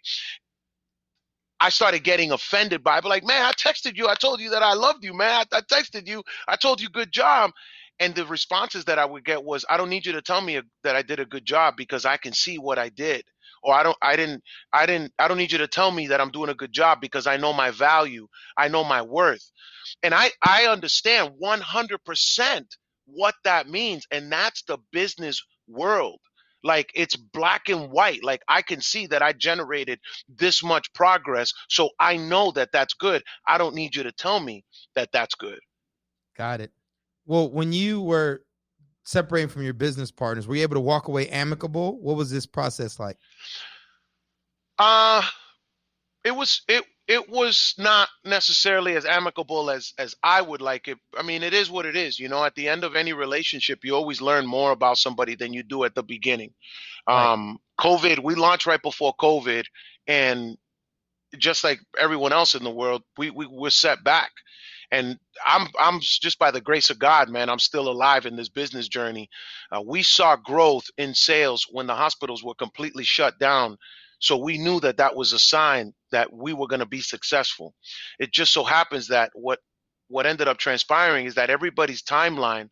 I 1.63 1.69
started 1.69 2.03
getting 2.03 2.31
offended 2.31 2.83
by 2.83 2.97
it. 2.97 3.03
But 3.03 3.09
like, 3.09 3.23
man, 3.23 3.45
I 3.45 3.53
texted 3.53 3.95
you. 3.95 4.09
I 4.09 4.15
told 4.15 4.41
you 4.41 4.49
that 4.49 4.61
I 4.61 4.73
loved 4.73 5.05
you, 5.05 5.13
man. 5.13 5.45
I, 5.53 5.57
I, 5.57 5.61
texted 5.61 6.09
you. 6.09 6.21
I 6.45 6.57
told 6.57 6.81
you 6.81 6.89
good 6.89 7.11
job. 7.11 7.51
And 8.01 8.13
the 8.13 8.25
responses 8.25 8.83
that 8.85 8.99
I 8.99 9.05
would 9.05 9.23
get 9.23 9.41
was, 9.41 9.63
I 9.69 9.77
don't 9.77 9.89
need 9.89 10.05
you 10.05 10.11
to 10.11 10.21
tell 10.21 10.41
me 10.41 10.59
that 10.83 10.95
I 10.97 11.01
did 11.01 11.21
a 11.21 11.25
good 11.25 11.45
job 11.45 11.75
because 11.77 12.03
I 12.03 12.17
can 12.17 12.33
see 12.33 12.57
what 12.57 12.77
I 12.77 12.89
did. 12.89 13.23
Or 13.63 13.73
I 13.73 13.83
don't, 13.83 13.95
I 14.01 14.17
didn't, 14.17 14.43
I 14.73 14.85
didn't, 14.85 15.13
I 15.17 15.29
don't 15.29 15.37
need 15.37 15.53
you 15.53 15.59
to 15.59 15.67
tell 15.67 15.89
me 15.89 16.07
that 16.07 16.19
I'm 16.19 16.31
doing 16.31 16.49
a 16.49 16.53
good 16.53 16.73
job 16.73 16.99
because 16.99 17.27
I 17.27 17.37
know 17.37 17.53
my 17.53 17.71
value. 17.71 18.27
I 18.57 18.67
know 18.67 18.83
my 18.83 19.01
worth. 19.01 19.49
And 20.03 20.13
I, 20.13 20.31
I 20.45 20.65
understand 20.65 21.35
100% 21.41 22.65
what 23.05 23.35
that 23.45 23.69
means. 23.69 24.05
And 24.11 24.29
that's 24.29 24.63
the 24.63 24.79
business 24.91 25.41
world 25.69 26.19
like 26.63 26.91
it's 26.95 27.15
black 27.15 27.69
and 27.69 27.91
white. 27.91 28.23
Like 28.23 28.41
i 28.47 28.61
can 28.61 28.81
see 28.81 29.07
that 29.07 29.21
i 29.21 29.33
generated 29.33 29.99
this 30.29 30.63
much 30.63 30.91
progress 30.93 31.53
so 31.69 31.89
i 31.99 32.17
know 32.17 32.51
that 32.51 32.69
that's 32.71 32.93
good. 32.93 33.23
I 33.47 33.57
don't 33.57 33.75
need 33.75 33.95
you 33.95 34.03
to 34.03 34.11
tell 34.11 34.39
me 34.39 34.63
that 34.95 35.09
that's 35.11 35.35
good. 35.35 35.59
Got 36.37 36.61
it. 36.61 36.71
Well 37.25 37.49
when 37.51 37.73
you 37.73 38.01
were 38.01 38.43
separating 39.05 39.49
from 39.49 39.63
your 39.63 39.73
business 39.73 40.11
partners 40.11 40.47
were 40.47 40.55
you 40.55 40.63
able 40.63 40.75
to 40.75 40.81
walk 40.81 41.07
away 41.07 41.29
amicable? 41.29 41.99
What 42.01 42.15
was 42.15 42.31
this 42.31 42.45
process 42.45 42.99
like? 42.99 43.17
Uh 44.79 45.21
it 46.23 46.31
was 46.35 46.61
it 46.67 46.83
it 47.07 47.29
was 47.29 47.75
not 47.77 48.07
necessarily 48.23 48.95
as 48.95 49.05
amicable 49.05 49.69
as 49.69 49.93
as 49.97 50.15
I 50.23 50.41
would 50.41 50.61
like 50.61 50.87
it. 50.87 50.97
I 51.17 51.21
mean, 51.23 51.43
it 51.43 51.53
is 51.53 51.69
what 51.69 51.85
it 51.85 51.95
is. 51.95 52.19
You 52.19 52.29
know, 52.29 52.43
at 52.43 52.55
the 52.55 52.69
end 52.69 52.83
of 52.83 52.95
any 52.95 53.13
relationship, 53.13 53.79
you 53.83 53.95
always 53.95 54.21
learn 54.21 54.45
more 54.45 54.71
about 54.71 54.97
somebody 54.97 55.35
than 55.35 55.53
you 55.53 55.63
do 55.63 55.83
at 55.83 55.95
the 55.95 56.03
beginning. 56.03 56.53
Right. 57.07 57.33
Um, 57.33 57.59
COVID, 57.79 58.23
we 58.23 58.35
launched 58.35 58.67
right 58.67 58.81
before 58.81 59.13
COVID, 59.19 59.65
and 60.07 60.57
just 61.37 61.63
like 61.63 61.79
everyone 61.99 62.31
else 62.31 62.55
in 62.55 62.63
the 62.63 62.69
world, 62.69 63.03
we, 63.17 63.29
we 63.29 63.47
were 63.47 63.69
set 63.69 64.03
back. 64.03 64.31
And 64.91 65.17
I'm 65.45 65.67
I'm 65.79 65.99
just 66.01 66.37
by 66.37 66.51
the 66.51 66.61
grace 66.61 66.89
of 66.91 66.99
God, 66.99 67.27
man. 67.27 67.49
I'm 67.49 67.59
still 67.59 67.89
alive 67.89 68.27
in 68.27 68.35
this 68.35 68.49
business 68.49 68.87
journey. 68.87 69.29
Uh, 69.71 69.81
we 69.81 70.03
saw 70.03 70.35
growth 70.35 70.85
in 70.97 71.15
sales 71.15 71.67
when 71.71 71.87
the 71.87 71.95
hospitals 71.95 72.43
were 72.43 72.53
completely 72.53 73.03
shut 73.03 73.39
down 73.39 73.77
so 74.23 74.37
we 74.37 74.57
knew 74.57 74.79
that 74.79 74.97
that 74.97 75.17
was 75.17 75.33
a 75.33 75.39
sign 75.39 75.93
that 76.11 76.31
we 76.31 76.53
were 76.53 76.67
going 76.67 76.79
to 76.79 76.85
be 76.85 77.01
successful. 77.01 77.73
It 78.19 78.31
just 78.31 78.53
so 78.53 78.63
happens 78.63 79.09
that 79.09 79.31
what 79.33 79.59
what 80.07 80.25
ended 80.25 80.47
up 80.47 80.57
transpiring 80.57 81.25
is 81.25 81.35
that 81.35 81.49
everybody's 81.49 82.01
timeline 82.01 82.69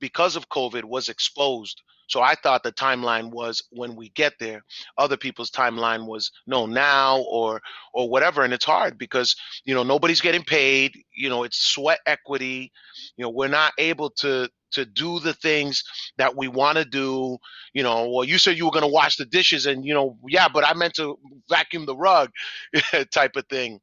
because 0.00 0.36
of 0.36 0.50
COVID 0.50 0.84
was 0.84 1.08
exposed. 1.08 1.80
So 2.08 2.20
I 2.20 2.34
thought 2.34 2.62
the 2.62 2.72
timeline 2.72 3.30
was 3.30 3.62
when 3.70 3.96
we 3.96 4.10
get 4.10 4.34
there. 4.38 4.62
Other 4.98 5.16
people's 5.16 5.50
timeline 5.50 6.06
was 6.06 6.30
no 6.46 6.66
now 6.66 7.20
or 7.20 7.62
or 7.94 8.10
whatever. 8.10 8.42
And 8.42 8.52
it's 8.52 8.66
hard 8.66 8.98
because 8.98 9.34
you 9.64 9.74
know 9.74 9.84
nobody's 9.84 10.20
getting 10.20 10.44
paid. 10.44 10.92
You 11.16 11.30
know 11.30 11.44
it's 11.44 11.64
sweat 11.64 12.00
equity. 12.04 12.70
You 13.16 13.22
know 13.22 13.30
we're 13.30 13.48
not 13.48 13.72
able 13.78 14.10
to 14.18 14.50
to 14.72 14.84
do 14.84 15.20
the 15.20 15.34
things 15.34 15.84
that 16.18 16.36
we 16.36 16.48
want 16.48 16.78
to 16.78 16.84
do. 16.84 17.38
You 17.74 17.82
know, 17.82 18.08
well, 18.10 18.24
you 18.24 18.38
said 18.38 18.56
you 18.58 18.64
were 18.66 18.70
going 18.72 18.82
to 18.84 18.92
wash 18.92 19.16
the 19.16 19.24
dishes, 19.26 19.66
and 19.66 19.84
you 19.84 19.94
know, 19.94 20.18
yeah, 20.28 20.48
but 20.52 20.66
I 20.66 20.74
meant 20.74 20.94
to 20.94 21.18
vacuum 21.48 21.86
the 21.86 21.96
rug, 21.96 22.30
type 23.12 23.36
of 23.36 23.46
thing. 23.48 23.80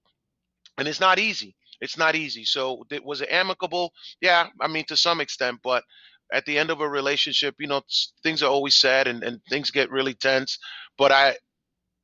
And 0.77 0.87
it's 0.87 0.99
not 0.99 1.19
easy. 1.19 1.55
it's 1.81 1.97
not 1.97 2.15
easy. 2.15 2.45
So 2.45 2.85
it 2.91 3.03
was 3.03 3.21
it 3.21 3.29
amicable? 3.31 3.93
Yeah, 4.21 4.47
I 4.61 4.67
mean 4.67 4.85
to 4.87 4.97
some 4.97 5.21
extent, 5.21 5.59
but 5.63 5.83
at 6.33 6.45
the 6.45 6.57
end 6.57 6.69
of 6.71 6.81
a 6.81 6.89
relationship, 6.89 7.55
you 7.59 7.67
know, 7.67 7.81
things 8.23 8.43
are 8.43 8.49
always 8.51 8.75
said 8.75 9.07
and, 9.07 9.23
and 9.23 9.41
things 9.49 9.71
get 9.71 9.91
really 9.91 10.13
tense. 10.13 10.57
But 10.97 11.11
I 11.11 11.37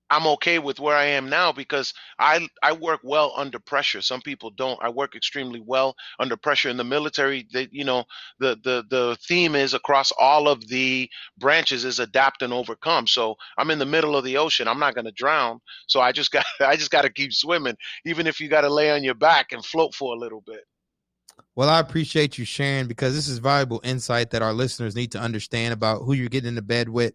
I'm 0.10 0.28
okay 0.28 0.60
with 0.60 0.80
where 0.80 0.96
I 0.96 1.06
am 1.06 1.30
now 1.30 1.52
because 1.52 1.94
I 2.20 2.48
I 2.62 2.74
work 2.74 3.02
well 3.04 3.34
under 3.36 3.60
pressure. 3.60 4.02
Some 4.02 4.22
people 4.22 4.52
don't. 4.52 4.80
I 4.82 4.90
work 4.90 5.16
extremely 5.16 5.60
well 5.60 5.96
under 6.20 6.38
pressure 6.38 6.70
in 6.70 6.78
the 6.78 6.84
military. 6.84 7.48
They, 7.52 7.68
you 7.72 7.84
know, 7.84 8.06
the 8.40 8.58
the 8.64 8.84
the 8.90 9.18
theme 9.28 9.56
is 9.56 9.74
across 9.74 10.12
all 10.20 10.48
of 10.48 10.68
the 10.68 11.10
branches 11.38 11.86
is 11.86 12.00
adapt 12.00 12.44
and 12.44 12.54
overcome. 12.54 13.08
So 13.08 13.36
I'm 13.58 13.72
in 13.72 13.80
the 13.80 13.86
middle 13.86 14.16
of 14.16 14.24
the 14.24 14.38
ocean. 14.38 14.68
I'm 14.68 14.80
not 14.80 14.94
going 14.94 15.06
to 15.06 15.12
drown. 15.12 15.60
So 15.88 16.02
I 16.02 16.12
just 16.12 16.32
got 16.32 16.46
I 16.60 16.76
just 16.76 16.92
got 16.92 17.02
to 17.02 17.10
keep 17.12 17.34
swimming, 17.34 17.76
even 18.06 18.28
if 18.28 18.40
you 18.40 18.48
got 18.48 18.62
to 18.62 18.70
lay 18.70 18.92
on 18.92 19.04
your 19.04 19.16
back 19.16 19.52
and 19.52 19.66
float 19.66 19.96
for 19.96 20.14
a 20.14 20.20
little 20.20 20.42
bit. 20.42 20.62
Well, 21.56 21.70
I 21.70 21.80
appreciate 21.80 22.38
you 22.38 22.46
sharing 22.46 22.88
because 22.88 23.16
this 23.16 23.28
is 23.28 23.40
valuable 23.40 23.82
insight 23.84 24.32
that 24.32 24.42
our 24.42 24.54
listeners 24.54 24.96
need 24.96 25.12
to 25.14 25.20
understand 25.20 25.74
about 25.74 26.04
who 26.04 26.14
you're 26.14 26.30
getting 26.30 26.50
into 26.50 26.62
bed 26.62 26.90
with 26.90 27.14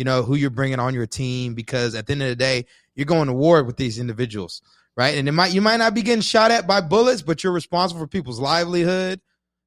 you 0.00 0.04
know, 0.04 0.22
who 0.22 0.34
you're 0.34 0.48
bringing 0.48 0.78
on 0.80 0.94
your 0.94 1.06
team 1.06 1.52
because 1.52 1.94
at 1.94 2.06
the 2.06 2.14
end 2.14 2.22
of 2.22 2.28
the 2.30 2.34
day, 2.34 2.64
you're 2.94 3.04
going 3.04 3.26
to 3.26 3.34
war 3.34 3.62
with 3.62 3.76
these 3.76 3.98
individuals, 3.98 4.62
right? 4.96 5.18
And 5.18 5.28
it 5.28 5.32
might 5.32 5.52
you 5.52 5.60
might 5.60 5.76
not 5.76 5.92
be 5.92 6.00
getting 6.00 6.22
shot 6.22 6.50
at 6.50 6.66
by 6.66 6.80
bullets, 6.80 7.20
but 7.20 7.44
you're 7.44 7.52
responsible 7.52 8.00
for 8.00 8.06
people's 8.06 8.40
livelihood. 8.40 9.20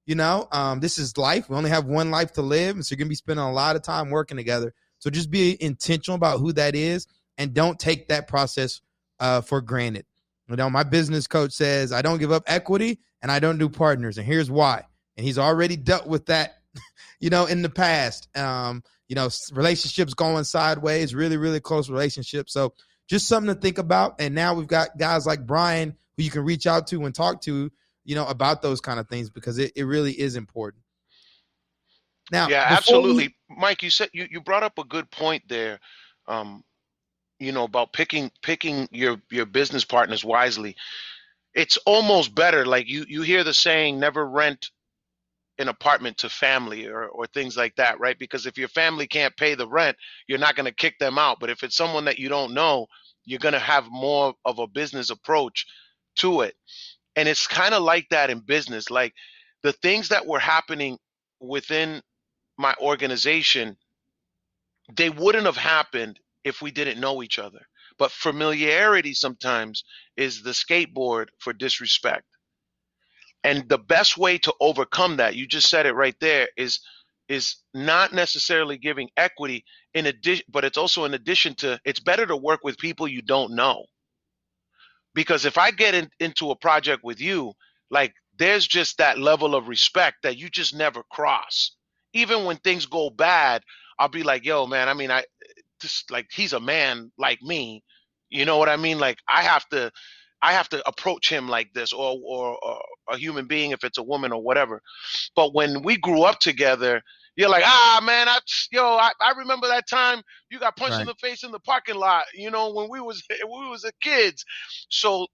You 0.08 0.16
know, 0.16 0.48
um, 0.52 0.80
this 0.80 0.98
is 0.98 1.20
life. 1.20 1.50
We 1.50 1.56
only 1.56 1.70
have 1.70 1.86
one 1.86 2.10
life 2.10 2.34
to 2.34 2.42
live, 2.42 2.76
and 2.76 2.84
so 2.84 2.94
you're 2.94 2.98
gonna 2.98 3.10
be 3.10 3.16
spending 3.16 3.46
a 3.46 3.54
lot 3.54 3.76
of 3.76 3.84
time 3.84 4.10
working 4.10 4.36
together. 4.36 4.74
So 4.98 5.12
just 5.12 5.30
be 5.30 5.56
intentional 5.62 6.16
about 6.16 6.40
who 6.40 6.52
that 6.54 6.74
is, 6.74 7.06
and 7.38 7.54
don't 7.54 7.78
take 7.78 8.08
that 8.08 8.28
process 8.28 8.82
uh, 9.20 9.42
for 9.42 9.62
granted. 9.62 10.08
You 10.50 10.56
know, 10.56 10.68
my 10.68 10.82
business 10.82 11.28
coach 11.28 11.52
says 11.52 11.92
I 11.92 12.02
don't 12.02 12.18
give 12.18 12.32
up 12.32 12.42
equity 12.48 13.02
and 13.22 13.32
I 13.32 13.38
don't 13.38 13.60
do 13.60 13.70
partners, 13.70 14.18
and 14.18 14.26
here's 14.26 14.50
why. 14.50 14.84
And 15.16 15.28
he's 15.28 15.38
already 15.38 15.76
dealt 15.76 16.08
with 16.08 16.26
that, 16.26 16.56
you 17.20 17.30
know, 17.30 17.46
in 17.46 17.62
the 17.62 17.70
past. 17.70 18.36
Um, 18.36 18.82
you 19.14 19.16
know, 19.16 19.30
relationships 19.52 20.16
going 20.16 20.44
sideways, 20.44 21.14
really, 21.14 21.38
really 21.38 21.60
close 21.60 21.88
relationships. 21.88 22.52
So 22.52 22.74
just 23.08 23.28
something 23.28 23.54
to 23.54 23.62
think 23.62 23.78
about. 23.78 24.16
And 24.20 24.34
now 24.34 24.56
we've 24.56 24.66
got 24.66 24.98
guys 24.98 25.28
like 25.28 25.46
Brian 25.46 25.96
who 26.18 26.24
you 26.24 26.32
can 26.32 26.44
reach 26.44 26.66
out 26.66 26.88
to 26.88 27.06
and 27.06 27.14
talk 27.14 27.40
to, 27.42 27.72
you 28.06 28.16
know, 28.16 28.26
about 28.26 28.64
those 28.64 28.82
kind 28.82 29.00
of 29.00 29.08
things 29.08 29.30
because 29.30 29.60
it, 29.60 29.72
it 29.76 29.84
really 29.84 30.14
is 30.14 30.36
important. 30.36 30.82
Now, 32.32 32.48
yeah, 32.48 32.66
absolutely. 32.68 33.36
We- 33.50 33.56
Mike, 33.56 33.84
you 33.84 33.92
said 33.92 34.10
you, 34.14 34.28
you 34.32 34.42
brought 34.42 34.64
up 34.64 34.80
a 34.80 34.84
good 34.84 35.12
point 35.12 35.44
there. 35.48 35.80
Um, 36.28 36.64
you 37.38 37.52
know, 37.52 37.66
about 37.66 37.94
picking 37.94 38.32
picking 38.42 38.88
your 38.90 39.22
your 39.30 39.46
business 39.46 39.86
partners 39.86 40.26
wisely. 40.26 40.76
It's 41.54 41.78
almost 41.86 42.34
better. 42.34 42.66
Like 42.66 42.90
you 42.90 43.06
you 43.08 43.22
hear 43.22 43.44
the 43.44 43.54
saying, 43.54 44.00
never 44.00 44.26
rent 44.28 44.72
an 45.64 45.70
apartment 45.70 46.20
to 46.20 46.30
family 46.30 46.88
or, 46.88 47.08
or 47.08 47.28
things 47.28 47.58
like 47.58 47.76
that, 47.78 48.00
right? 48.00 48.20
Because 48.20 48.46
if 48.48 48.60
your 48.60 48.70
family 48.70 49.08
can't 49.08 49.38
pay 49.38 49.56
the 49.56 49.68
rent, 49.70 49.98
you're 50.28 50.40
not 50.40 50.56
going 50.56 50.68
to 50.68 50.76
kick 50.76 51.00
them 51.00 51.20
out. 51.20 51.40
But 51.42 51.52
if 51.52 51.64
it's 51.64 51.78
someone 51.78 52.06
that 52.06 52.20
you 52.20 52.30
don't 52.30 52.54
know, 52.54 52.88
you're 53.26 53.40
going 53.40 53.56
to 53.56 53.60
have 53.60 53.88
more 53.90 54.36
of 54.46 54.60
a 54.60 54.68
business 54.68 55.12
approach 55.12 55.68
to 56.18 56.44
it. 56.44 56.56
And 57.16 57.30
it's 57.30 57.48
kind 57.48 57.76
of 57.76 57.84
like 57.84 58.08
that 58.12 58.32
in 58.32 58.42
business. 58.42 58.92
Like 58.92 59.14
the 59.64 59.74
things 59.74 60.10
that 60.10 60.28
were 60.28 60.40
happening 60.40 61.00
within 61.42 62.04
my 62.60 62.76
organization, 62.82 63.78
they 64.96 65.10
wouldn't 65.12 65.48
have 65.48 65.58
happened 65.58 66.20
if 66.46 66.62
we 66.62 66.72
didn't 66.72 67.02
know 67.02 67.24
each 67.24 67.40
other. 67.40 67.62
But 68.00 68.12
familiarity 68.12 69.16
sometimes 69.16 69.86
is 70.18 70.44
the 70.44 70.52
skateboard 70.52 71.28
for 71.40 71.54
disrespect. 71.54 72.26
And 73.44 73.70
the 73.70 73.80
best 73.80 74.18
way 74.18 74.40
to 74.40 74.54
overcome 74.62 75.18
that, 75.18 75.36
you 75.36 75.48
just 75.48 75.70
said 75.70 75.88
it 75.88 75.94
right 75.96 76.16
there, 76.22 76.50
is 76.58 76.82
is 77.30 77.58
not 77.74 78.14
necessarily 78.14 78.78
giving 78.78 79.10
equity 79.18 79.66
in 79.96 80.06
addition, 80.08 80.46
but 80.52 80.66
it's 80.66 80.78
also 80.78 81.06
in 81.06 81.16
addition 81.16 81.56
to 81.56 81.80
it's 81.86 82.02
better 82.02 82.26
to 82.28 82.38
work 82.38 82.62
with 82.64 82.78
people 82.78 83.08
you 83.08 83.22
don't 83.24 83.56
know. 83.56 83.86
Because 85.16 85.46
if 85.46 85.58
I 85.58 85.72
get 85.72 85.96
in, 85.96 86.10
into 86.20 86.52
a 86.52 86.58
project 86.58 87.04
with 87.04 87.22
you, 87.22 87.54
like 87.92 88.14
there's 88.40 88.68
just 88.68 89.00
that 89.00 89.20
level 89.20 89.56
of 89.56 89.70
respect 89.70 90.18
that 90.24 90.38
you 90.38 90.50
just 90.50 90.76
never 90.76 91.04
cross. 91.12 91.76
Even 92.14 92.46
when 92.46 92.58
things 92.58 92.88
go 92.88 93.10
bad, 93.12 93.64
I'll 94.00 94.10
be 94.10 94.24
like, 94.24 94.46
yo, 94.46 94.68
man, 94.68 94.90
I 94.90 94.94
mean, 94.96 95.12
I 95.12 95.26
just 95.82 96.12
like 96.12 96.28
he's 96.32 96.54
a 96.54 96.62
man 96.62 97.12
like 97.18 97.42
me. 97.44 97.84
You 98.30 98.46
know 98.46 98.58
what 98.58 98.70
I 98.70 98.78
mean? 98.78 99.00
Like 99.00 99.20
I 99.30 99.44
have 99.44 99.68
to 99.70 99.92
I 100.44 100.52
have 100.52 100.68
to 100.70 100.88
approach 100.88 101.32
him 101.32 101.48
like 101.48 101.74
this, 101.74 101.94
or, 101.94 102.20
or, 102.22 102.58
or 102.62 102.82
a 103.10 103.18
human 103.18 103.48
being 103.48 103.72
if 103.72 103.86
it's 103.86 103.98
a 103.98 104.04
woman 104.04 104.34
or 104.34 104.44
whatever. 104.44 104.82
But 105.38 105.56
when 105.56 105.84
we 105.84 105.96
grew 105.96 106.24
up 106.24 106.40
together, 106.40 107.02
you're 107.38 107.50
like, 107.50 107.64
ah, 107.66 108.02
man, 108.04 108.28
I, 108.28 108.40
yo, 108.70 108.84
I, 108.84 109.12
I 109.22 109.32
remember 109.38 109.68
that 109.70 109.88
time 109.88 110.22
you 110.52 110.60
got 110.60 110.76
punched 110.76 110.96
right. 110.96 111.02
in 111.02 111.08
the 111.08 111.16
face 111.16 111.44
in 111.44 111.52
the 111.52 111.62
parking 111.62 111.96
lot. 111.96 112.26
You 112.34 112.52
know, 112.52 112.74
when 112.74 112.90
we 112.90 113.00
was 113.00 113.24
we 113.30 113.70
was 113.70 113.86
a 113.86 113.94
kids. 114.02 114.44
So 114.90 115.28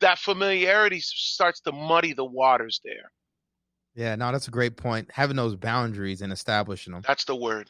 that 0.00 0.18
familiarity 0.18 1.00
starts 1.00 1.60
to 1.62 1.72
muddy 1.72 2.12
the 2.12 2.24
waters 2.24 2.80
there. 2.84 3.10
Yeah, 3.96 4.14
no, 4.14 4.30
that's 4.30 4.46
a 4.48 4.52
great 4.52 4.76
point. 4.76 5.10
Having 5.12 5.36
those 5.36 5.56
boundaries 5.56 6.22
and 6.22 6.32
establishing 6.32 6.92
them. 6.92 7.02
That's 7.06 7.24
the 7.24 7.34
word. 7.34 7.68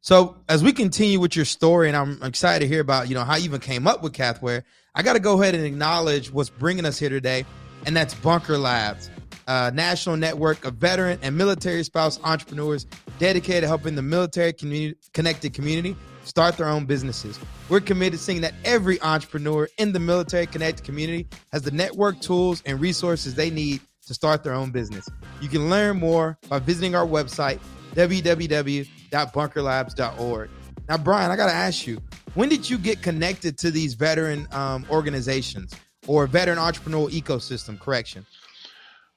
So 0.00 0.36
as 0.48 0.64
we 0.64 0.72
continue 0.72 1.20
with 1.20 1.36
your 1.36 1.44
story, 1.44 1.86
and 1.86 1.96
I'm 1.96 2.20
excited 2.24 2.64
to 2.64 2.68
hear 2.68 2.80
about 2.80 3.08
you 3.08 3.14
know 3.14 3.22
how 3.22 3.36
you 3.36 3.44
even 3.44 3.60
came 3.60 3.86
up 3.86 4.02
with 4.02 4.12
Cathwear, 4.12 4.64
I 4.94 5.02
got 5.02 5.14
to 5.14 5.20
go 5.20 5.40
ahead 5.40 5.54
and 5.54 5.64
acknowledge 5.64 6.30
what's 6.30 6.50
bringing 6.50 6.84
us 6.84 6.98
here 6.98 7.08
today, 7.08 7.46
and 7.86 7.96
that's 7.96 8.12
Bunker 8.12 8.58
Labs, 8.58 9.08
a 9.46 9.70
national 9.70 10.18
network 10.18 10.66
of 10.66 10.74
veteran 10.74 11.18
and 11.22 11.34
military 11.34 11.82
spouse 11.82 12.20
entrepreneurs 12.24 12.84
dedicated 13.18 13.62
to 13.62 13.68
helping 13.68 13.94
the 13.94 14.02
military 14.02 14.52
community, 14.52 14.98
connected 15.14 15.54
community 15.54 15.96
start 16.24 16.58
their 16.58 16.68
own 16.68 16.84
businesses. 16.84 17.40
We're 17.70 17.80
committed 17.80 18.18
to 18.18 18.24
seeing 18.24 18.42
that 18.42 18.52
every 18.66 19.00
entrepreneur 19.00 19.66
in 19.78 19.92
the 19.92 19.98
military 19.98 20.46
connected 20.46 20.84
community 20.84 21.26
has 21.52 21.62
the 21.62 21.70
network 21.70 22.20
tools 22.20 22.62
and 22.66 22.78
resources 22.78 23.34
they 23.34 23.48
need 23.48 23.80
to 24.06 24.12
start 24.12 24.44
their 24.44 24.52
own 24.52 24.72
business. 24.72 25.08
You 25.40 25.48
can 25.48 25.70
learn 25.70 25.98
more 25.98 26.36
by 26.50 26.58
visiting 26.58 26.94
our 26.94 27.06
website 27.06 27.60
www.bunkerlabs.org. 27.94 30.50
Now, 30.88 30.98
Brian, 30.98 31.30
I 31.30 31.36
got 31.36 31.46
to 31.46 31.52
ask 31.52 31.86
you, 31.86 32.00
when 32.34 32.48
did 32.48 32.68
you 32.68 32.78
get 32.78 33.02
connected 33.02 33.58
to 33.58 33.70
these 33.70 33.94
veteran 33.94 34.48
um, 34.52 34.86
organizations 34.90 35.74
or 36.06 36.26
veteran 36.26 36.58
entrepreneurial 36.58 37.10
ecosystem? 37.10 37.78
Correction. 37.78 38.26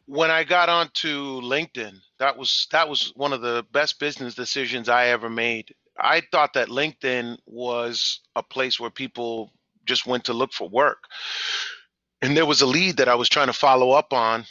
When 0.08 0.30
I 0.30 0.44
got 0.44 0.70
onto 0.70 1.42
LinkedIn, 1.42 1.96
that 2.20 2.38
was 2.38 2.68
that 2.72 2.88
was 2.88 3.12
one 3.16 3.34
of 3.34 3.42
the 3.42 3.66
best 3.72 4.00
business 4.00 4.36
decisions 4.36 4.90
I 4.90 5.08
ever 5.08 5.30
made. 5.30 5.74
I 5.98 6.22
thought 6.32 6.54
that 6.54 6.68
LinkedIn 6.68 7.38
was 7.46 8.20
a 8.36 8.44
place 8.44 8.80
where 8.80 8.90
people 8.90 9.52
just 9.86 10.06
went 10.06 10.26
to 10.26 10.34
look 10.34 10.52
for 10.52 10.68
work. 10.68 11.04
And 12.22 12.36
there 12.36 12.46
was 12.46 12.62
a 12.62 12.66
lead 12.66 12.98
that 12.98 13.08
I 13.08 13.16
was 13.16 13.30
trying 13.30 13.48
to 13.48 13.54
follow 13.54 13.92
up 13.92 14.14
on 14.14 14.46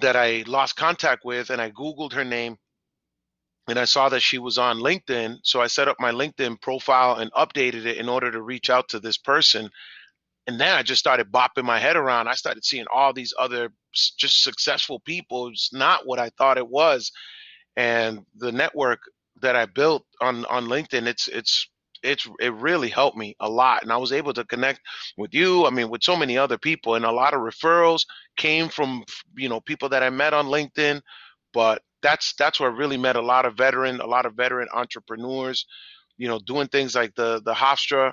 that 0.00 0.16
I 0.16 0.44
lost 0.46 0.76
contact 0.76 1.24
with, 1.24 1.50
and 1.50 1.60
I 1.60 1.70
Googled 1.70 2.12
her 2.12 2.24
name 2.24 2.58
and 3.68 3.78
I 3.78 3.84
saw 3.84 4.08
that 4.10 4.20
she 4.20 4.38
was 4.38 4.58
on 4.58 4.78
LinkedIn. 4.78 5.38
So 5.42 5.60
I 5.60 5.68
set 5.68 5.88
up 5.88 5.96
my 5.98 6.12
LinkedIn 6.12 6.60
profile 6.60 7.16
and 7.16 7.32
updated 7.32 7.86
it 7.86 7.96
in 7.96 8.08
order 8.08 8.30
to 8.30 8.42
reach 8.42 8.68
out 8.68 8.88
to 8.90 9.00
this 9.00 9.16
person. 9.16 9.70
And 10.46 10.60
then 10.60 10.74
I 10.74 10.82
just 10.82 10.98
started 10.98 11.32
bopping 11.32 11.64
my 11.64 11.78
head 11.78 11.96
around. 11.96 12.28
I 12.28 12.34
started 12.34 12.64
seeing 12.64 12.84
all 12.94 13.12
these 13.12 13.32
other 13.38 13.70
just 14.18 14.42
successful 14.42 15.00
people. 15.00 15.48
It's 15.48 15.72
not 15.72 16.06
what 16.06 16.18
I 16.18 16.30
thought 16.36 16.58
it 16.58 16.68
was. 16.68 17.10
And 17.76 18.20
the 18.36 18.52
network 18.52 19.00
that 19.40 19.56
I 19.56 19.66
built 19.66 20.04
on 20.20 20.44
on 20.46 20.66
LinkedIn, 20.66 21.06
it's 21.06 21.28
it's 21.28 21.68
it's 22.02 22.28
it 22.38 22.52
really 22.54 22.90
helped 22.90 23.16
me 23.16 23.34
a 23.40 23.48
lot 23.48 23.82
and 23.82 23.90
i 23.90 23.96
was 23.96 24.12
able 24.12 24.32
to 24.34 24.44
connect 24.44 24.78
with 25.16 25.32
you 25.32 25.64
i 25.66 25.70
mean 25.70 25.88
with 25.88 26.02
so 26.02 26.14
many 26.14 26.36
other 26.36 26.58
people 26.58 26.94
and 26.94 27.04
a 27.04 27.10
lot 27.10 27.32
of 27.32 27.40
referrals 27.40 28.04
came 28.36 28.68
from 28.68 29.02
you 29.36 29.48
know 29.48 29.60
people 29.60 29.88
that 29.88 30.02
i 30.02 30.10
met 30.10 30.34
on 30.34 30.46
linkedin 30.46 31.00
but 31.54 31.80
that's 32.04 32.34
that's 32.38 32.60
where 32.60 32.70
I 32.70 32.76
really 32.76 32.98
met 32.98 33.16
a 33.16 33.22
lot 33.22 33.46
of 33.46 33.56
veteran, 33.56 34.00
a 34.00 34.06
lot 34.06 34.26
of 34.26 34.34
veteran 34.34 34.68
entrepreneurs, 34.72 35.66
you 36.18 36.28
know, 36.28 36.38
doing 36.38 36.68
things 36.68 36.94
like 36.94 37.14
the 37.16 37.40
the 37.44 37.54
Hofstra 37.54 38.12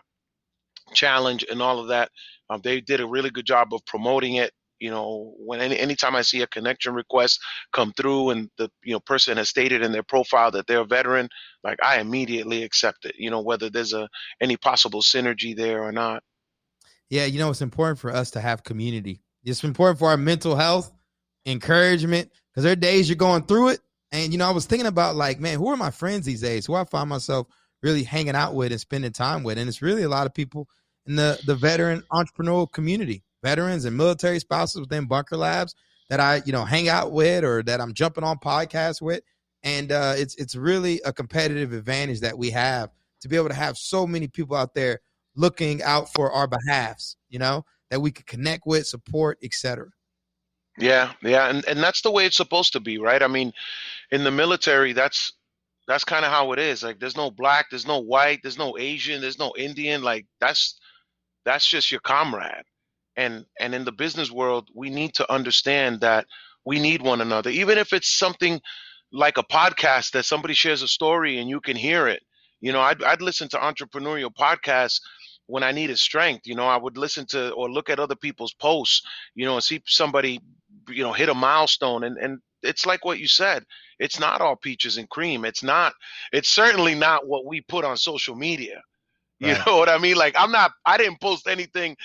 challenge 0.93 1.45
and 1.51 1.61
all 1.61 1.79
of 1.79 1.89
that. 1.89 2.09
Um, 2.49 2.61
they 2.63 2.81
did 2.81 3.01
a 3.01 3.07
really 3.07 3.29
good 3.29 3.45
job 3.45 3.73
of 3.73 3.85
promoting 3.85 4.35
it. 4.35 4.51
You 4.79 4.89
know, 4.89 5.35
when 5.37 5.59
any 5.59 5.77
anytime 5.77 6.15
I 6.15 6.21
see 6.21 6.41
a 6.41 6.47
connection 6.47 6.93
request 6.93 7.39
come 7.73 7.91
through 7.95 8.31
and 8.31 8.49
the 8.57 8.71
you 8.83 8.93
know 8.93 9.01
person 9.01 9.37
has 9.37 9.49
stated 9.49 9.83
in 9.83 9.91
their 9.91 10.03
profile 10.03 10.51
that 10.51 10.67
they're 10.67 10.79
a 10.79 10.85
veteran, 10.85 11.27
like 11.63 11.77
I 11.83 11.99
immediately 11.99 12.63
accept 12.63 13.05
it. 13.05 13.15
You 13.17 13.29
know, 13.29 13.41
whether 13.41 13.69
there's 13.69 13.93
a 13.93 14.07
any 14.41 14.55
possible 14.55 15.01
synergy 15.01 15.55
there 15.55 15.83
or 15.83 15.91
not. 15.91 16.23
Yeah, 17.09 17.25
you 17.25 17.39
know, 17.39 17.49
it's 17.49 17.61
important 17.61 17.99
for 17.99 18.09
us 18.15 18.31
to 18.31 18.39
have 18.39 18.63
community. 18.63 19.21
It's 19.43 19.65
important 19.65 19.99
for 19.99 20.09
our 20.09 20.17
mental 20.17 20.55
health, 20.55 20.91
encouragement, 21.45 22.31
because 22.51 22.63
there 22.63 22.73
are 22.73 22.77
days 22.77 23.09
you're 23.09 23.15
going 23.15 23.43
through 23.43 23.69
it. 23.69 23.79
And, 24.11 24.31
you 24.31 24.37
know, 24.37 24.47
I 24.47 24.51
was 24.51 24.65
thinking 24.65 24.87
about 24.87 25.15
like, 25.15 25.39
man, 25.39 25.57
who 25.57 25.69
are 25.69 25.77
my 25.77 25.91
friends 25.91 26.25
these 26.25 26.41
days? 26.41 26.65
Who 26.65 26.75
I 26.75 26.83
find 26.83 27.09
myself 27.09 27.47
really 27.81 28.03
hanging 28.03 28.35
out 28.35 28.53
with 28.53 28.71
and 28.71 28.81
spending 28.81 29.11
time 29.11 29.43
with. 29.43 29.57
And 29.57 29.69
it's 29.69 29.81
really 29.81 30.03
a 30.03 30.09
lot 30.09 30.27
of 30.27 30.33
people 30.33 30.67
in 31.05 31.15
the, 31.15 31.39
the 31.45 31.55
veteran 31.55 32.03
entrepreneurial 32.11 32.71
community. 32.71 33.23
veterans 33.43 33.85
and 33.85 33.97
military 33.97 34.39
spouses 34.39 34.81
within 34.81 35.05
Bunker 35.07 35.37
Labs 35.37 35.75
that 36.09 36.19
I, 36.19 36.41
you 36.45 36.51
know, 36.51 36.65
hang 36.65 36.89
out 36.89 37.11
with 37.11 37.43
or 37.43 37.63
that 37.63 37.81
I'm 37.81 37.93
jumping 37.93 38.23
on 38.23 38.37
podcasts 38.37 39.01
with. 39.01 39.21
And 39.63 39.91
uh, 39.91 40.15
it's 40.17 40.35
it's 40.35 40.55
really 40.55 41.01
a 41.05 41.13
competitive 41.13 41.71
advantage 41.73 42.21
that 42.21 42.37
we 42.37 42.49
have 42.51 42.89
to 43.21 43.27
be 43.29 43.35
able 43.35 43.49
to 43.49 43.55
have 43.55 43.77
so 43.77 44.07
many 44.07 44.27
people 44.27 44.55
out 44.55 44.73
there 44.73 44.99
looking 45.35 45.81
out 45.83 46.11
for 46.13 46.31
our 46.31 46.47
behalfs, 46.47 47.15
you 47.29 47.39
know, 47.39 47.63
that 47.89 48.01
we 48.01 48.11
could 48.11 48.25
connect 48.25 48.65
with, 48.65 48.87
support, 48.87 49.37
etc. 49.43 49.87
Yeah, 50.77 51.13
yeah, 51.23 51.49
and 51.49 51.65
and 51.65 51.79
that's 51.83 52.01
the 52.01 52.11
way 52.11 52.25
it's 52.25 52.37
supposed 52.37 52.73
to 52.73 52.79
be, 52.79 52.97
right? 52.97 53.21
I 53.23 53.27
mean, 53.27 53.53
in 54.11 54.23
the 54.23 54.31
military, 54.31 54.93
that's 54.93 55.33
that's 55.87 56.05
kind 56.05 56.25
of 56.25 56.31
how 56.31 56.53
it 56.53 56.59
is. 56.59 56.83
Like, 56.83 56.99
there's 56.99 57.17
no 57.17 57.31
black, 57.31 57.67
there's 57.71 57.87
no 57.87 57.99
white, 57.99 58.39
there's 58.43 58.57
no 58.57 58.77
Asian, 58.79 59.21
there's 59.21 59.39
no 59.39 59.53
Indian. 59.57 60.03
Like, 60.03 60.27
that's 60.41 60.79
that's 61.45 61.67
just 61.67 61.91
your 61.91 62.01
comrade. 62.01 62.63
And 63.17 63.45
and 63.59 63.75
in 63.75 63.85
the 63.85 63.91
business 63.93 64.31
world, 64.31 64.69
we 64.75 64.89
need 64.89 65.13
to 65.15 65.31
understand 65.33 66.01
that 66.01 66.25
we 66.65 66.79
need 66.79 67.01
one 67.01 67.21
another, 67.21 67.49
even 67.51 67.77
if 67.77 67.93
it's 67.93 68.09
something 68.09 68.61
like 69.11 69.37
a 69.37 69.43
podcast 69.43 70.11
that 70.11 70.25
somebody 70.25 70.53
shares 70.53 70.81
a 70.81 70.87
story 70.87 71.39
and 71.39 71.49
you 71.49 71.61
can 71.61 71.77
hear 71.77 72.07
it. 72.07 72.23
You 72.61 72.71
know, 72.73 72.81
I'd 72.81 73.03
I'd 73.03 73.21
listen 73.21 73.49
to 73.49 73.57
entrepreneurial 73.57 74.31
podcasts 74.33 75.01
when 75.47 75.63
I 75.63 75.71
needed 75.71 75.99
strength. 75.99 76.47
You 76.47 76.55
know, 76.55 76.67
I 76.67 76.77
would 76.77 76.97
listen 76.97 77.25
to 77.27 77.51
or 77.53 77.71
look 77.71 77.89
at 77.89 77.99
other 77.99 78.15
people's 78.15 78.53
posts, 78.53 79.01
you 79.35 79.45
know, 79.45 79.55
and 79.55 79.63
see 79.63 79.81
somebody, 79.87 80.39
you 80.91 81.03
know, 81.03 81.13
hit 81.13 81.29
a 81.29 81.33
milestone. 81.33 82.03
And 82.03 82.17
and 82.17 82.39
it's 82.63 82.85
like 82.85 83.05
what 83.05 83.19
you 83.19 83.27
said. 83.27 83.63
It's 83.99 84.19
not 84.19 84.41
all 84.41 84.55
peaches 84.55 84.97
and 84.97 85.09
cream. 85.09 85.45
It's 85.45 85.63
not. 85.63 85.93
It's 86.33 86.49
certainly 86.49 86.95
not 86.95 87.27
what 87.27 87.45
we 87.45 87.61
put 87.61 87.85
on 87.85 87.97
social 87.97 88.35
media. 88.35 88.81
You 89.41 89.53
right. 89.53 89.65
know 89.65 89.77
what 89.77 89.89
I 89.89 89.97
mean? 89.97 90.17
Like 90.17 90.35
I'm 90.37 90.51
not. 90.51 90.71
I 90.85 90.97
didn't 90.97 91.19
post 91.19 91.47
anything 91.47 91.97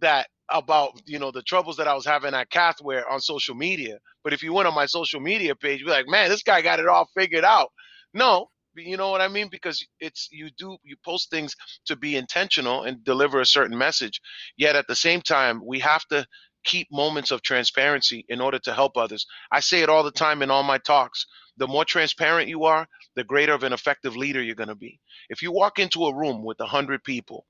that 0.00 0.28
about 0.50 0.92
you 1.06 1.18
know 1.18 1.30
the 1.30 1.42
troubles 1.42 1.76
that 1.78 1.88
I 1.88 1.94
was 1.94 2.04
having 2.06 2.34
at 2.34 2.50
Cathwear 2.50 3.04
on 3.10 3.20
social 3.20 3.54
media. 3.54 3.98
But 4.24 4.34
if 4.34 4.42
you 4.42 4.52
went 4.52 4.68
on 4.68 4.74
my 4.74 4.86
social 4.86 5.20
media 5.20 5.56
page, 5.56 5.80
you'd 5.80 5.86
be 5.86 5.92
like, 5.92 6.08
man, 6.08 6.28
this 6.28 6.42
guy 6.42 6.62
got 6.62 6.80
it 6.80 6.88
all 6.88 7.08
figured 7.16 7.44
out. 7.44 7.70
No, 8.14 8.48
you 8.76 8.96
know 8.96 9.10
what 9.10 9.20
I 9.20 9.28
mean? 9.28 9.48
Because 9.50 9.84
it's 10.00 10.28
you 10.30 10.50
do 10.58 10.76
you 10.84 10.96
post 11.04 11.30
things 11.30 11.54
to 11.86 11.96
be 11.96 12.16
intentional 12.16 12.84
and 12.84 13.04
deliver 13.04 13.40
a 13.40 13.46
certain 13.46 13.76
message. 13.76 14.20
Yet 14.56 14.76
at 14.76 14.86
the 14.86 14.96
same 14.96 15.22
time, 15.22 15.62
we 15.64 15.78
have 15.80 16.04
to 16.06 16.26
keep 16.64 16.88
moments 16.92 17.30
of 17.30 17.42
transparency 17.42 18.24
in 18.28 18.40
order 18.40 18.58
to 18.60 18.72
help 18.74 18.96
others. 18.96 19.26
I 19.52 19.60
say 19.60 19.82
it 19.82 19.88
all 19.88 20.02
the 20.02 20.10
time 20.12 20.42
in 20.42 20.50
all 20.50 20.62
my 20.62 20.78
talks. 20.78 21.26
The 21.58 21.66
more 21.68 21.84
transparent 21.84 22.48
you 22.48 22.64
are, 22.64 22.86
the 23.16 23.24
greater 23.24 23.52
of 23.52 23.62
an 23.64 23.72
effective 23.72 24.16
leader 24.16 24.42
you're 24.42 24.54
going 24.56 24.68
to 24.68 24.74
be. 24.74 25.00
If 25.28 25.42
you 25.42 25.52
walk 25.52 25.78
into 25.78 26.06
a 26.06 26.14
room 26.16 26.44
with 26.44 26.60
100 26.60 27.04
people 27.04 27.46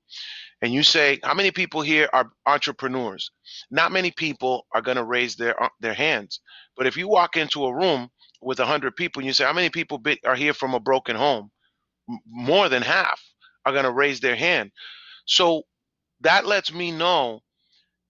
and 0.61 0.73
you 0.73 0.83
say, 0.83 1.19
How 1.23 1.33
many 1.33 1.51
people 1.51 1.81
here 1.81 2.09
are 2.13 2.31
entrepreneurs? 2.47 3.31
Not 3.71 3.91
many 3.93 4.11
people 4.11 4.65
are 4.73 4.81
going 4.81 4.97
to 4.97 5.05
raise 5.05 5.35
their, 5.35 5.61
uh, 5.61 5.69
their 5.81 5.93
hands. 5.95 6.41
But 6.77 6.87
if 6.87 6.97
you 6.97 7.07
walk 7.07 7.37
into 7.37 7.65
a 7.65 7.75
room 7.75 8.09
with 8.41 8.59
100 8.59 8.95
people 8.95 9.21
and 9.21 9.27
you 9.27 9.33
say, 9.33 9.45
How 9.45 9.53
many 9.53 9.69
people 9.69 10.01
are 10.25 10.35
here 10.35 10.53
from 10.53 10.73
a 10.73 10.79
broken 10.81 11.15
home? 11.15 11.51
More 12.27 12.69
than 12.69 12.83
half 12.83 13.21
are 13.65 13.73
going 13.73 13.85
to 13.85 13.91
raise 13.91 14.19
their 14.19 14.35
hand. 14.35 14.71
So 15.25 15.63
that 16.21 16.45
lets 16.45 16.73
me 16.73 16.91
know 16.91 17.41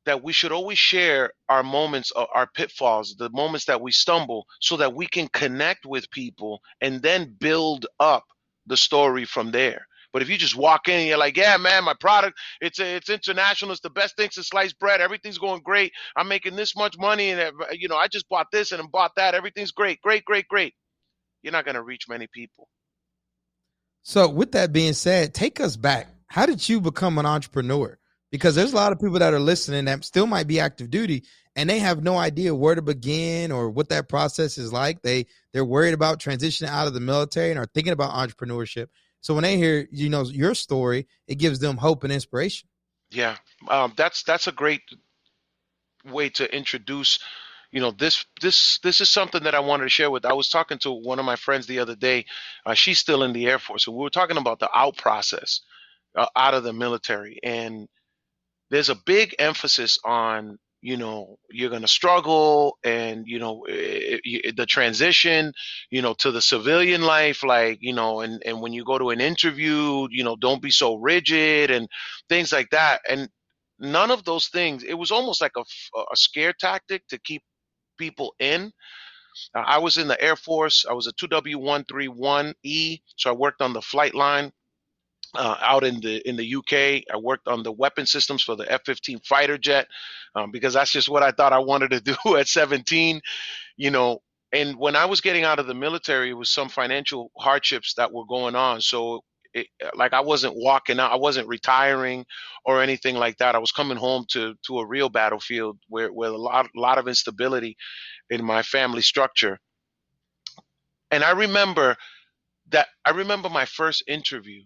that 0.06 0.24
we 0.24 0.34
should 0.34 0.52
always 0.52 0.78
share 0.78 1.32
our 1.50 1.64
moments, 1.64 2.12
uh, 2.16 2.26
our 2.34 2.48
pitfalls, 2.48 3.16
the 3.18 3.30
moments 3.30 3.66
that 3.66 3.82
we 3.82 3.92
stumble, 3.92 4.46
so 4.60 4.78
that 4.78 4.94
we 4.94 5.08
can 5.08 5.28
connect 5.30 5.86
with 5.86 6.10
people 6.12 6.62
and 6.82 7.02
then 7.02 7.36
build 7.40 7.86
up 8.00 8.24
the 8.68 8.78
story 8.78 9.26
from 9.26 9.52
there. 9.52 9.86
But 10.12 10.22
if 10.22 10.30
you 10.30 10.38
just 10.38 10.56
walk 10.56 10.88
in 10.88 11.00
and 11.00 11.08
you're 11.08 11.18
like, 11.18 11.36
yeah, 11.36 11.58
man, 11.58 11.84
my 11.84 11.96
product, 12.00 12.38
it's 12.62 12.80
it's 12.80 13.10
international. 13.10 13.72
It's 13.72 13.82
the 13.82 13.90
best 13.90 14.16
thing 14.16 14.30
since 14.32 14.50
sliced 14.50 14.78
bread. 14.78 15.02
Everything's 15.02 15.40
going 15.40 15.62
great. 15.64 15.92
I'm 16.16 16.28
making 16.28 16.56
this 16.56 16.76
much 16.76 16.96
money. 17.00 17.32
And, 17.32 17.42
uh, 17.42 17.66
you 17.72 17.88
know, 17.88 17.98
I 17.98 18.08
just 18.08 18.30
bought 18.30 18.48
this 18.52 18.72
and 18.72 18.92
bought 18.92 19.16
that. 19.16 19.34
Everything's 19.34 19.72
great, 19.72 20.00
great, 20.02 20.24
great, 20.24 20.48
great. 20.48 20.76
You're 21.42 21.52
not 21.52 21.66
going 21.66 21.76
to 21.76 21.82
reach 21.82 22.08
many 22.08 22.28
people. 22.32 22.68
So 24.04 24.30
with 24.30 24.52
that 24.52 24.72
being 24.72 24.94
said, 24.94 25.34
take 25.34 25.60
us 25.60 25.78
back. 25.78 26.08
How 26.28 26.46
did 26.46 26.70
you 26.70 26.80
become 26.80 27.18
an 27.18 27.26
entrepreneur? 27.26 27.98
Because 28.34 28.56
there's 28.56 28.74
a 28.74 28.76
lot 28.76 28.92
of 28.92 29.00
people 29.00 29.20
that 29.20 29.32
are 29.32 29.40
listening 29.40 29.86
that 29.86 30.04
still 30.04 30.26
might 30.26 30.48
be 30.48 30.60
active 30.60 30.90
duty 30.90 31.24
and 31.56 31.70
they 31.70 31.80
have 31.80 32.04
no 32.04 32.18
idea 32.18 32.56
where 32.56 32.76
to 32.76 32.82
begin 32.82 33.52
or 33.52 33.70
what 33.70 33.90
that 33.90 34.10
process 34.10 34.58
is 34.58 34.74
like. 34.74 35.02
They 35.02 35.28
they're 35.52 35.66
worried 35.66 35.94
about 35.94 36.20
transitioning 36.20 36.68
out 36.68 36.88
of 36.88 36.94
the 36.94 37.00
military 37.00 37.52
and 37.52 37.60
are 37.60 37.68
thinking 37.74 37.94
about 37.94 38.14
entrepreneurship. 38.14 38.88
So 39.22 39.34
when 39.34 39.44
they 39.44 39.58
hear 39.58 39.88
you 39.92 40.10
know 40.10 40.24
your 40.24 40.56
story, 40.56 41.08
it 41.28 41.36
gives 41.36 41.60
them 41.60 41.78
hope 41.78 42.04
and 42.04 42.12
inspiration. 42.12 42.68
Yeah, 43.12 43.38
um, 43.68 43.94
that's 43.96 44.24
that's 44.24 44.48
a 44.48 44.52
great 44.52 44.82
way 46.06 46.30
to 46.30 46.56
introduce. 46.56 47.20
You 47.72 47.82
know 47.82 47.92
this 47.92 48.26
this 48.42 48.80
this 48.80 49.00
is 49.00 49.10
something 49.10 49.44
that 49.44 49.56
I 49.56 49.60
wanted 49.60 49.84
to 49.84 49.90
share 49.90 50.10
with. 50.10 50.26
I 50.26 50.34
was 50.34 50.50
talking 50.50 50.80
to 50.80 50.92
one 50.92 51.20
of 51.20 51.26
my 51.26 51.36
friends 51.36 51.68
the 51.68 51.80
other 51.80 51.96
day. 51.96 52.26
Uh, 52.66 52.74
she's 52.74 53.00
still 53.00 53.24
in 53.24 53.34
the 53.34 53.48
Air 53.48 53.60
Force, 53.60 53.88
and 53.88 53.96
we 53.96 54.04
were 54.04 54.10
talking 54.10 54.38
about 54.38 54.60
the 54.60 54.70
out 54.74 54.98
process 54.98 55.62
uh, 56.16 56.26
out 56.36 56.56
of 56.56 56.64
the 56.64 56.74
military, 56.74 57.40
and 57.44 57.88
there's 58.74 58.90
a 58.90 58.96
big 59.06 59.36
emphasis 59.38 60.00
on 60.04 60.58
you 60.82 60.98
know 60.98 61.38
you're 61.52 61.70
going 61.70 61.84
to 61.84 61.88
struggle 61.88 62.78
and 62.84 63.24
you 63.28 63.40
know 63.40 63.64
it, 63.70 64.20
it, 64.26 64.58
the 64.58 64.66
transition 64.66 65.54
you 65.92 66.02
know 66.02 66.16
to 66.16 66.32
the 66.32 66.42
civilian 66.42 67.04
life 67.04 67.44
like 67.44 67.78
you 67.82 67.94
know 67.94 68.22
and 68.22 68.42
and 68.46 68.60
when 68.62 68.74
you 68.74 68.84
go 68.84 68.98
to 68.98 69.12
an 69.12 69.22
interview 69.22 70.08
you 70.10 70.24
know 70.24 70.36
don't 70.36 70.62
be 70.62 70.72
so 70.72 70.96
rigid 70.96 71.72
and 71.72 71.88
things 72.30 72.52
like 72.52 72.70
that. 72.72 73.02
And 73.08 73.30
none 73.80 74.10
of 74.12 74.26
those 74.26 74.48
things 74.48 74.84
it 74.84 74.96
was 74.96 75.12
almost 75.12 75.40
like 75.40 75.56
a, 75.56 75.62
a 75.62 76.16
scare 76.16 76.54
tactic 76.60 77.08
to 77.10 77.20
keep 77.20 77.44
people 78.00 78.34
in. 78.40 78.72
I 79.56 79.78
was 79.80 79.98
in 79.98 80.08
the 80.08 80.22
air 80.22 80.36
force. 80.36 80.86
I 80.90 80.94
was 80.94 81.08
a 81.08 81.14
2w131e 81.14 83.02
so 83.18 83.30
i 83.30 83.34
worked 83.34 83.62
on 83.62 83.74
the 83.74 83.82
flight 83.82 84.16
line 84.16 84.52
uh, 85.36 85.58
out 85.62 85.84
in 85.84 86.00
the 86.02 86.28
in 86.28 86.36
the 86.36 86.56
UK. 86.56 87.04
I 87.14 87.18
worked 87.18 87.48
on 87.48 87.64
the 87.64 87.72
weapon 87.72 88.06
systems 88.06 88.44
for 88.44 88.56
the 88.56 88.72
F-15 88.72 89.26
fighter 89.26 89.58
jet 89.58 89.88
um, 90.36 90.52
because 90.52 90.74
that's 90.74 90.92
just 90.92 91.10
what 91.10 91.24
I 91.24 91.32
thought 91.32 91.54
I 91.54 91.60
wanted 91.60 91.92
to 91.92 92.02
do 92.26 92.38
at 92.38 92.48
17. 92.48 93.22
You 93.78 93.92
know, 93.92 94.20
and 94.54 94.78
when 94.78 94.96
I 94.96 95.06
was 95.06 95.22
getting 95.22 95.44
out 95.44 95.60
of 95.60 95.68
the 95.68 95.74
military, 95.76 96.30
it 96.32 96.34
was 96.34 96.50
some 96.50 96.70
financial 96.70 97.32
hardships 97.38 97.96
that 97.96 98.12
were 98.14 98.26
going 98.26 98.56
on. 98.56 98.82
So, 98.82 99.22
it, 99.54 99.68
like 99.96 100.14
I 100.14 100.22
wasn't 100.22 100.56
walking 100.56 101.00
out, 101.00 101.12
I 101.12 101.16
wasn't 101.18 101.48
retiring 101.48 102.26
or 102.66 102.82
anything 102.82 103.16
like 103.16 103.38
that. 103.38 103.56
I 103.56 103.60
was 103.60 103.72
coming 103.72 103.98
home 103.98 104.26
to 104.32 104.56
to 104.68 104.80
a 104.80 104.88
real 104.88 105.10
battlefield 105.10 105.80
where 105.90 106.10
where 106.14 106.32
a 106.32 106.38
lot 106.38 106.68
a 106.68 106.80
lot 106.80 106.98
of 107.00 107.08
instability 107.08 107.78
in 108.30 108.46
my 108.46 108.64
family 108.64 109.02
structure. 109.02 109.60
And 111.12 111.24
I 111.24 111.32
remember 111.32 111.96
that 112.70 112.88
I 113.06 113.12
remember 113.12 113.50
my 113.50 113.66
first 113.66 114.04
interview 114.08 114.64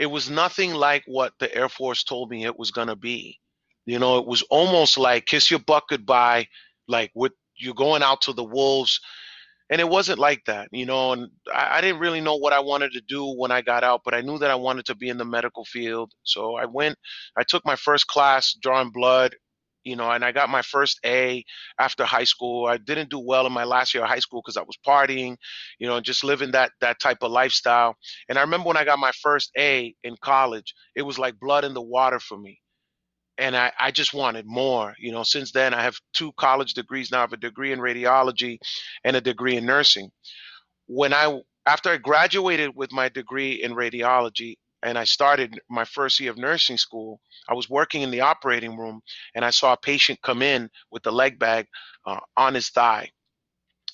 it 0.00 0.10
was 0.10 0.30
nothing 0.30 0.72
like 0.72 1.04
what 1.06 1.34
the 1.40 1.54
Air 1.54 1.68
Force 1.68 2.04
told 2.04 2.30
me 2.30 2.46
it 2.46 2.58
was 2.58 2.70
going 2.70 2.88
to 2.88 2.96
be. 2.96 3.38
You 3.84 3.98
know, 3.98 4.16
it 4.18 4.26
was 4.26 4.40
almost 4.50 4.96
like 4.96 5.26
kiss 5.26 5.50
your 5.50 5.60
butt 5.60 5.84
goodbye, 5.90 6.48
like 6.88 7.10
with 7.14 7.32
you're 7.56 7.74
going 7.74 8.02
out 8.02 8.22
to 8.22 8.32
the 8.32 8.42
wolves. 8.42 8.98
And 9.68 9.78
it 9.78 9.88
wasn't 9.88 10.18
like 10.18 10.42
that, 10.46 10.68
you 10.72 10.86
know. 10.86 11.12
And 11.12 11.28
I, 11.54 11.78
I 11.78 11.80
didn't 11.82 12.00
really 12.00 12.22
know 12.22 12.36
what 12.36 12.54
I 12.54 12.60
wanted 12.60 12.92
to 12.92 13.02
do 13.02 13.26
when 13.36 13.52
I 13.52 13.60
got 13.60 13.84
out, 13.84 14.00
but 14.02 14.14
I 14.14 14.22
knew 14.22 14.38
that 14.38 14.50
I 14.50 14.54
wanted 14.54 14.86
to 14.86 14.96
be 14.96 15.10
in 15.10 15.18
the 15.18 15.24
medical 15.26 15.66
field. 15.66 16.10
So 16.22 16.56
I 16.56 16.64
went, 16.64 16.96
I 17.36 17.44
took 17.44 17.64
my 17.66 17.76
first 17.76 18.06
class 18.06 18.56
drawing 18.60 18.90
blood 18.90 19.36
you 19.84 19.96
know, 19.96 20.10
and 20.10 20.24
I 20.24 20.32
got 20.32 20.48
my 20.50 20.62
first 20.62 21.00
A 21.04 21.44
after 21.78 22.04
high 22.04 22.24
school. 22.24 22.66
I 22.66 22.76
didn't 22.76 23.10
do 23.10 23.18
well 23.18 23.46
in 23.46 23.52
my 23.52 23.64
last 23.64 23.94
year 23.94 24.02
of 24.04 24.10
high 24.10 24.18
school 24.18 24.42
because 24.44 24.56
I 24.56 24.62
was 24.62 24.78
partying, 24.86 25.36
you 25.78 25.86
know, 25.86 26.00
just 26.00 26.24
living 26.24 26.52
that 26.52 26.72
that 26.80 27.00
type 27.00 27.18
of 27.22 27.30
lifestyle. 27.32 27.96
And 28.28 28.38
I 28.38 28.42
remember 28.42 28.68
when 28.68 28.76
I 28.76 28.84
got 28.84 28.98
my 28.98 29.12
first 29.22 29.50
A 29.58 29.94
in 30.04 30.16
college, 30.22 30.74
it 30.94 31.02
was 31.02 31.18
like 31.18 31.38
blood 31.40 31.64
in 31.64 31.74
the 31.74 31.82
water 31.82 32.20
for 32.20 32.38
me. 32.38 32.60
And 33.38 33.56
I, 33.56 33.72
I 33.78 33.90
just 33.90 34.12
wanted 34.12 34.44
more. 34.46 34.94
You 34.98 35.12
know, 35.12 35.22
since 35.22 35.52
then 35.52 35.72
I 35.74 35.82
have 35.82 35.96
two 36.14 36.32
college 36.38 36.74
degrees 36.74 37.10
now. 37.10 37.18
I 37.18 37.22
have 37.22 37.32
a 37.32 37.38
degree 37.38 37.72
in 37.72 37.78
radiology 37.80 38.58
and 39.04 39.16
a 39.16 39.20
degree 39.20 39.56
in 39.56 39.64
nursing. 39.66 40.10
When 40.86 41.14
I 41.14 41.40
after 41.66 41.90
I 41.90 41.96
graduated 41.98 42.72
with 42.74 42.92
my 42.92 43.08
degree 43.08 43.62
in 43.62 43.72
radiology, 43.72 44.56
and 44.82 44.98
I 44.98 45.04
started 45.04 45.60
my 45.70 45.84
first 45.84 46.20
year 46.20 46.30
of 46.30 46.38
nursing 46.38 46.76
school, 46.78 47.20
I 47.48 47.54
was 47.54 47.70
working 47.70 48.02
in 48.02 48.10
the 48.10 48.22
operating 48.22 48.76
room 48.78 49.00
and 49.34 49.44
I 49.44 49.50
saw 49.50 49.72
a 49.74 49.78
patient 49.78 50.20
come 50.22 50.42
in 50.42 50.70
with 50.90 51.02
the 51.02 51.12
leg 51.12 51.38
bag 51.38 51.66
uh, 52.06 52.20
on 52.36 52.54
his 52.54 52.70
thigh. 52.70 53.10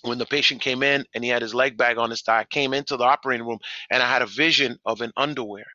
When 0.03 0.19
the 0.19 0.27
patient 0.27 0.63
came 0.63 0.83
in 0.83 1.05
and 1.15 1.25
he 1.25 1.31
had 1.31 1.43
his 1.43 1.55
leg 1.55 1.77
bag 1.77 1.99
on 1.99 2.11
his 2.11 2.23
thigh, 2.23 2.41
I 2.41 2.45
came 2.45 2.75
into 2.75 2.97
the 2.97 3.05
operating 3.05 3.47
room 3.47 3.59
and 3.91 4.03
I 4.03 4.09
had 4.09 4.23
a 4.23 4.27
vision 4.27 4.79
of 4.87 5.01
an 5.01 5.13
underwear. 5.17 5.67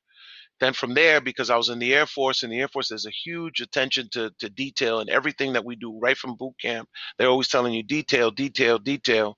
Then 0.62 0.74
from 0.74 0.96
there, 0.96 1.22
because 1.22 1.52
I 1.52 1.58
was 1.58 1.70
in 1.70 1.80
the 1.80 1.94
Air 1.96 2.08
Force, 2.08 2.44
and 2.44 2.54
the 2.54 2.60
Air 2.62 2.70
Force 2.70 2.90
there's 2.90 3.08
a 3.08 3.12
huge 3.12 3.62
attention 3.62 4.10
to, 4.14 4.32
to 4.40 4.50
detail 4.50 5.02
and 5.02 5.10
everything 5.10 5.54
that 5.54 5.66
we 5.66 5.76
do 5.76 6.00
right 6.02 6.18
from 6.18 6.36
boot 6.38 6.56
camp. 6.62 6.90
They're 7.18 7.30
always 7.30 7.50
telling 7.50 7.74
you 7.74 7.84
detail, 7.84 8.32
detail, 8.32 8.80
detail. 8.80 9.38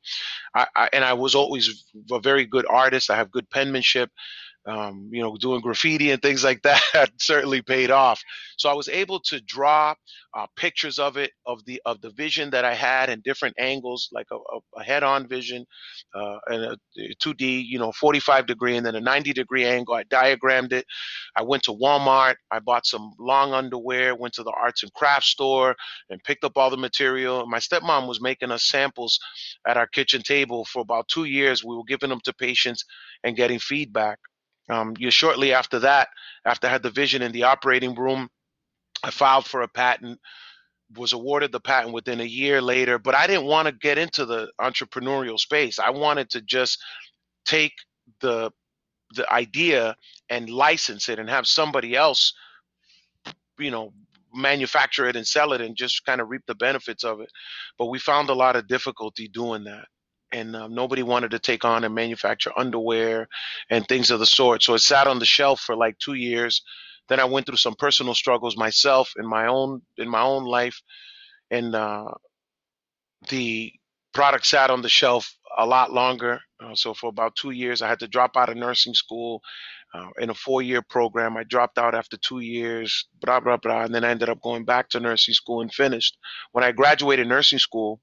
I, 0.56 0.68
I, 0.76 0.90
and 0.94 1.04
I 1.06 1.14
was 1.14 1.36
always 1.36 1.86
a 2.12 2.20
very 2.20 2.46
good 2.46 2.66
artist. 2.70 3.10
I 3.10 3.16
have 3.18 3.32
good 3.32 3.50
penmanship. 3.50 4.12
Um, 4.68 5.10
you 5.12 5.22
know, 5.22 5.36
doing 5.38 5.62
graffiti 5.62 6.12
and 6.12 6.22
things 6.22 6.44
like 6.44 6.62
that 6.64 7.12
certainly 7.20 7.62
paid 7.62 7.92
off. 7.92 8.22
So 8.58 8.70
I 8.70 8.74
was 8.74 8.90
able 8.90 9.20
to 9.22 9.42
draw 9.42 9.96
uh, 10.36 10.48
pictures 10.58 11.00
of 11.00 11.18
it, 11.18 11.32
of 11.46 11.66
the 11.66 11.82
of 11.86 12.02
the 12.02 12.12
vision 12.12 12.52
that 12.52 12.66
I 12.66 12.74
had 12.76 13.10
in 13.10 13.22
different 13.22 13.56
angles, 13.60 14.10
like 14.14 14.28
a, 14.32 14.38
a 14.80 14.84
head-on 14.84 15.28
vision, 15.28 15.66
uh, 16.16 16.38
and 16.48 16.64
a 16.64 16.78
2D, 17.24 17.66
you 17.66 17.80
know, 17.80 17.92
45 17.94 18.48
degree, 18.48 18.78
and 18.78 18.86
then 18.86 18.96
a 18.96 19.02
90 19.02 19.34
degree 19.34 19.66
angle. 19.66 19.96
I 19.96 20.04
diagrammed 20.04 20.74
it. 20.74 20.86
I 21.36 21.44
went 21.44 21.64
to 21.64 21.74
Walmart. 21.74 22.36
I 22.52 22.60
bought 22.60 22.86
some 22.86 23.14
long 23.20 23.54
underwear. 23.54 24.16
Went 24.16 24.36
to 24.36 24.44
the 24.44 24.54
arts 24.54 24.84
and 24.84 24.94
crafts 24.94 25.30
store 25.30 25.76
and 26.10 26.24
picked 26.24 26.44
up 26.44 26.54
all 26.58 26.70
the 26.70 26.78
material. 26.78 27.46
My 27.48 27.60
stepmom 27.60 28.08
was 28.08 28.22
making 28.22 28.52
us 28.52 28.66
samples 28.66 29.20
at 29.68 29.78
our 29.78 29.88
kitchen 29.88 30.22
table 30.22 30.66
for 30.66 30.82
about 30.82 31.08
two 31.08 31.26
years. 31.26 31.64
We 31.64 31.76
were 31.76 31.84
giving 31.88 32.10
them 32.10 32.22
to 32.26 32.34
patients 32.34 32.86
and 33.24 33.36
getting 33.36 33.60
feedback. 33.60 34.20
Um, 34.70 34.94
you 34.98 35.12
shortly 35.12 35.54
after 35.54 35.80
that, 35.80 36.10
after 36.46 36.68
I 36.68 36.72
had 36.72 36.84
the 36.84 36.90
vision 36.90 37.22
in 37.22 37.32
the 37.32 37.44
operating 37.44 37.96
room, 37.96 38.30
I 39.04 39.12
filed 39.12 39.46
for 39.46 39.62
a 39.62 39.68
patent, 39.68 40.20
was 40.96 41.14
awarded 41.14 41.52
the 41.52 41.60
patent 41.60 41.94
within 41.94 42.22
a 42.22 42.26
year 42.26 42.62
later. 42.62 43.00
But 43.00 43.16
I 43.16 43.28
didn't 43.28 43.46
want 43.46 43.68
to 43.68 43.74
get 43.74 43.98
into 43.98 44.26
the 44.26 44.50
entrepreneurial 44.62 45.40
space. 45.40 45.80
I 45.80 45.90
wanted 45.92 46.30
to 46.32 46.42
just 46.42 46.82
take 47.46 47.74
the 48.22 48.52
the 49.16 49.32
idea 49.32 49.96
and 50.30 50.50
license 50.50 51.10
it 51.10 51.20
and 51.20 51.30
have 51.30 51.48
somebody 51.48 51.96
else, 51.96 52.34
you 53.60 53.72
know, 53.72 53.94
manufacture 54.34 55.08
it 55.08 55.16
and 55.16 55.28
sell 55.28 55.54
it 55.54 55.62
and 55.62 55.76
just 55.78 56.06
kind 56.06 56.22
of 56.22 56.30
reap 56.30 56.42
the 56.48 56.56
benefits 56.56 57.04
of 57.04 57.22
it. 57.22 57.30
But 57.78 57.88
we 57.88 58.00
found 58.00 58.30
a 58.30 58.34
lot 58.36 58.56
of 58.56 58.68
difficulty 58.68 59.28
doing 59.28 59.66
that 59.66 59.86
and 60.34 60.56
um, 60.56 60.74
nobody 60.74 61.04
wanted 61.04 61.32
to 61.32 61.40
take 61.40 61.64
on 61.64 61.84
and 61.84 61.96
manufacture 61.96 62.52
underwear 62.58 63.28
and 63.70 63.88
things 63.88 64.12
of 64.12 64.20
the 64.20 64.26
sort. 64.26 64.64
So 64.64 64.74
it 64.74 64.80
sat 64.80 65.08
on 65.08 65.20
the 65.20 65.26
shelf 65.26 65.62
for 65.62 65.76
like 65.76 65.98
two 66.00 66.16
years. 66.16 66.62
Then 67.08 67.20
I 67.20 67.26
went 67.26 67.46
through 67.46 67.58
some 67.58 67.76
personal 67.76 68.16
struggles 68.16 68.58
myself 68.58 69.14
in 69.18 69.28
my 69.28 69.48
own 69.48 69.82
in 69.98 70.10
my 70.10 70.22
own 70.22 70.46
life, 70.46 70.82
and 71.52 71.76
uh, 71.76 72.12
the 73.30 73.72
product 74.14 74.46
sat 74.46 74.70
on 74.70 74.82
the 74.82 74.90
shelf 74.90 75.38
a 75.58 75.66
lot 75.66 75.92
longer. 75.92 76.40
Uh, 76.64 76.74
so 76.76 76.94
for 76.94 77.08
about 77.08 77.36
two 77.36 77.52
years, 77.52 77.82
I 77.82 77.88
had 77.88 78.00
to 78.00 78.08
drop 78.08 78.36
out 78.36 78.50
of 78.50 78.58
nursing 78.58 78.94
school. 78.94 79.42
Uh, 79.96 80.10
in 80.20 80.32
a 80.32 80.34
four-year 80.34 80.82
program, 80.82 81.38
I 81.38 81.44
dropped 81.44 81.78
out 81.78 81.94
after 81.94 82.18
two 82.18 82.40
years. 82.40 83.06
Blah 83.22 83.42
blah 83.42 83.58
blah, 83.58 83.84
and 83.84 83.94
then 83.94 84.04
I 84.04 84.10
ended 84.10 84.30
up 84.30 84.42
going 84.42 84.66
back 84.66 84.90
to 84.90 85.00
nursing 85.00 85.36
school 85.36 85.62
and 85.62 85.72
finished. 85.72 86.18
When 86.52 86.64
I 86.64 86.72
graduated 86.72 87.28
nursing 87.28 87.60
school, 87.60 88.00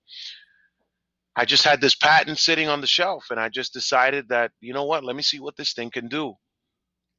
I 1.36 1.44
just 1.44 1.64
had 1.64 1.80
this 1.80 1.94
patent 1.94 2.38
sitting 2.38 2.68
on 2.68 2.80
the 2.80 2.86
shelf 2.86 3.26
and 3.30 3.40
I 3.40 3.48
just 3.48 3.72
decided 3.72 4.28
that, 4.28 4.52
you 4.60 4.74
know 4.74 4.84
what, 4.84 5.04
let 5.04 5.16
me 5.16 5.22
see 5.22 5.40
what 5.40 5.56
this 5.56 5.72
thing 5.72 5.90
can 5.90 6.08
do. 6.08 6.34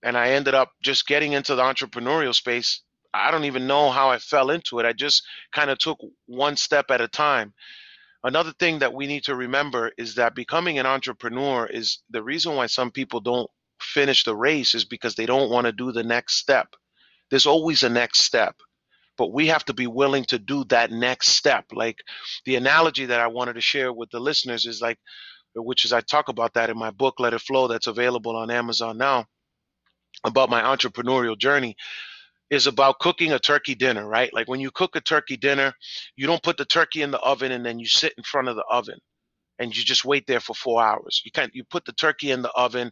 And 0.04 0.18
I 0.18 0.32
ended 0.32 0.54
up 0.54 0.72
just 0.84 1.08
getting 1.08 1.34
into 1.34 1.56
the 1.56 1.64
entrepreneurial 1.64 2.36
space. 2.36 2.82
I 3.14 3.32
don't 3.32 3.46
even 3.46 3.68
know 3.68 3.90
how 3.92 4.10
I 4.10 4.20
fell 4.20 4.52
into 4.52 4.80
it. 4.80 4.86
I 4.86 4.94
just 4.94 5.24
kind 5.54 5.70
of 5.70 5.78
took 5.78 6.00
one 6.28 6.56
step 6.58 6.92
at 6.92 7.02
a 7.02 7.08
time. 7.08 7.54
Another 8.24 8.54
thing 8.60 8.80
that 8.80 8.94
we 8.94 9.08
need 9.08 9.24
to 9.26 9.36
remember 9.36 9.92
is 9.98 10.16
that 10.16 10.36
becoming 10.36 10.78
an 10.80 10.86
entrepreneur 10.86 11.66
is 11.66 12.00
the 12.10 12.24
reason 12.24 12.56
why 12.56 12.68
some 12.68 12.92
people 12.92 13.20
don't 13.20 13.50
finish 13.82 14.24
the 14.24 14.36
race 14.36 14.76
is 14.76 14.86
because 14.86 15.16
they 15.16 15.26
don't 15.26 15.50
want 15.50 15.66
to 15.66 15.72
do 15.72 15.92
the 15.92 16.04
next 16.04 16.36
step. 16.36 16.68
There's 17.30 17.48
always 17.48 17.84
a 17.84 17.90
next 17.90 18.20
step 18.24 18.56
but 19.22 19.34
we 19.34 19.46
have 19.46 19.64
to 19.64 19.72
be 19.72 19.86
willing 19.86 20.24
to 20.24 20.40
do 20.40 20.64
that 20.64 20.90
next 20.90 21.28
step. 21.28 21.66
Like 21.72 22.00
the 22.46 22.56
analogy 22.56 23.06
that 23.06 23.20
I 23.20 23.28
wanted 23.28 23.54
to 23.54 23.62
share 23.62 23.94
with 23.94 24.10
the 24.10 24.20
listeners 24.20 24.66
is 24.66 24.82
like, 24.82 24.98
which 25.54 25.86
is 25.86 25.94
I 25.94 26.02
talk 26.02 26.30
about 26.30 26.56
that 26.56 26.72
in 26.72 26.80
my 26.80 26.90
book, 26.90 27.20
Let 27.20 27.36
It 27.36 27.42
Flow, 27.42 27.68
that's 27.68 27.86
available 27.86 28.36
on 28.36 28.50
Amazon 28.50 28.98
now, 28.98 29.28
about 30.24 30.50
my 30.50 30.64
entrepreneurial 30.64 31.38
journey 31.38 31.76
is 32.50 32.66
about 32.66 32.98
cooking 32.98 33.32
a 33.32 33.38
turkey 33.38 33.76
dinner, 33.76 34.08
right? 34.08 34.34
Like 34.34 34.48
when 34.48 34.60
you 34.60 34.72
cook 34.72 34.96
a 34.96 35.02
turkey 35.02 35.38
dinner, 35.38 35.72
you 36.16 36.26
don't 36.26 36.42
put 36.42 36.58
the 36.58 36.66
turkey 36.66 37.04
in 37.04 37.12
the 37.12 37.20
oven 37.20 37.52
and 37.52 37.64
then 37.64 37.78
you 37.78 37.86
sit 37.86 38.16
in 38.18 38.24
front 38.24 38.48
of 38.48 38.56
the 38.56 38.66
oven 38.72 38.98
and 39.62 39.78
you 39.78 39.84
just 39.86 40.06
wait 40.06 40.26
there 40.28 40.40
for 40.40 40.56
four 40.56 40.84
hours. 40.84 41.22
You 41.24 41.32
can't 41.32 41.54
you 41.54 41.64
put 41.64 41.86
the 41.86 41.94
turkey 41.94 42.32
in 42.32 42.42
the 42.42 42.52
oven, 42.52 42.92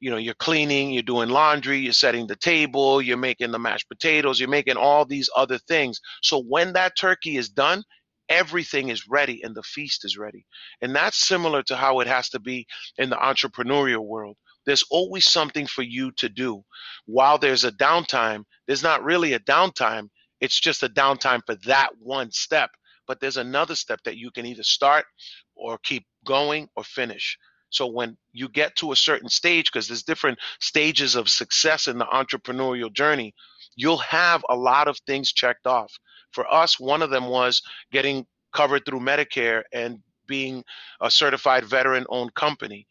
you 0.00 0.10
know, 0.10 0.16
you're 0.16 0.34
cleaning, 0.34 0.90
you're 0.90 1.02
doing 1.04 1.28
laundry, 1.28 1.78
you're 1.78 1.92
setting 1.92 2.26
the 2.26 2.36
table, 2.36 3.00
you're 3.00 3.16
making 3.16 3.52
the 3.52 3.58
mashed 3.58 3.88
potatoes, 3.88 4.40
you're 4.40 4.48
making 4.48 4.76
all 4.76 5.04
these 5.04 5.30
other 5.36 5.58
things. 5.58 6.00
So 6.22 6.42
when 6.42 6.72
that 6.72 6.98
turkey 6.98 7.36
is 7.36 7.48
done, 7.48 7.84
everything 8.28 8.88
is 8.88 9.08
ready 9.08 9.42
and 9.44 9.54
the 9.54 9.62
feast 9.62 10.04
is 10.04 10.18
ready. 10.18 10.44
And 10.82 10.94
that's 10.94 11.26
similar 11.26 11.62
to 11.64 11.76
how 11.76 12.00
it 12.00 12.08
has 12.08 12.28
to 12.30 12.40
be 12.40 12.66
in 12.98 13.10
the 13.10 13.16
entrepreneurial 13.16 14.04
world. 14.04 14.36
There's 14.66 14.84
always 14.90 15.24
something 15.24 15.66
for 15.66 15.82
you 15.82 16.10
to 16.16 16.28
do. 16.28 16.62
While 17.06 17.38
there's 17.38 17.64
a 17.64 17.72
downtime, 17.72 18.42
there's 18.66 18.82
not 18.82 19.04
really 19.04 19.34
a 19.34 19.40
downtime. 19.40 20.08
It's 20.40 20.60
just 20.60 20.82
a 20.82 20.88
downtime 20.88 21.42
for 21.46 21.56
that 21.66 21.90
one 22.00 22.32
step 22.32 22.70
but 23.08 23.20
there's 23.20 23.38
another 23.38 23.74
step 23.74 23.98
that 24.04 24.18
you 24.18 24.30
can 24.30 24.46
either 24.46 24.62
start 24.62 25.04
or 25.58 25.78
keep 25.78 26.06
going 26.24 26.68
or 26.76 26.84
finish. 26.84 27.38
So 27.70 27.86
when 27.86 28.16
you 28.32 28.48
get 28.48 28.76
to 28.76 28.92
a 28.92 28.96
certain 28.96 29.28
stage, 29.28 29.70
because 29.70 29.88
there's 29.88 30.02
different 30.02 30.38
stages 30.60 31.16
of 31.16 31.28
success 31.28 31.86
in 31.86 31.98
the 31.98 32.06
entrepreneurial 32.06 32.92
journey, 32.92 33.34
you'll 33.76 33.98
have 33.98 34.44
a 34.48 34.56
lot 34.56 34.88
of 34.88 34.98
things 35.06 35.32
checked 35.32 35.66
off. 35.66 35.92
For 36.32 36.50
us, 36.52 36.80
one 36.80 37.02
of 37.02 37.10
them 37.10 37.26
was 37.26 37.62
getting 37.92 38.26
covered 38.52 38.84
through 38.84 39.00
Medicare 39.00 39.62
and 39.72 39.98
being 40.26 40.64
a 41.00 41.10
certified 41.10 41.64
veteran 41.64 42.06
owned 42.08 42.34
company 42.34 42.86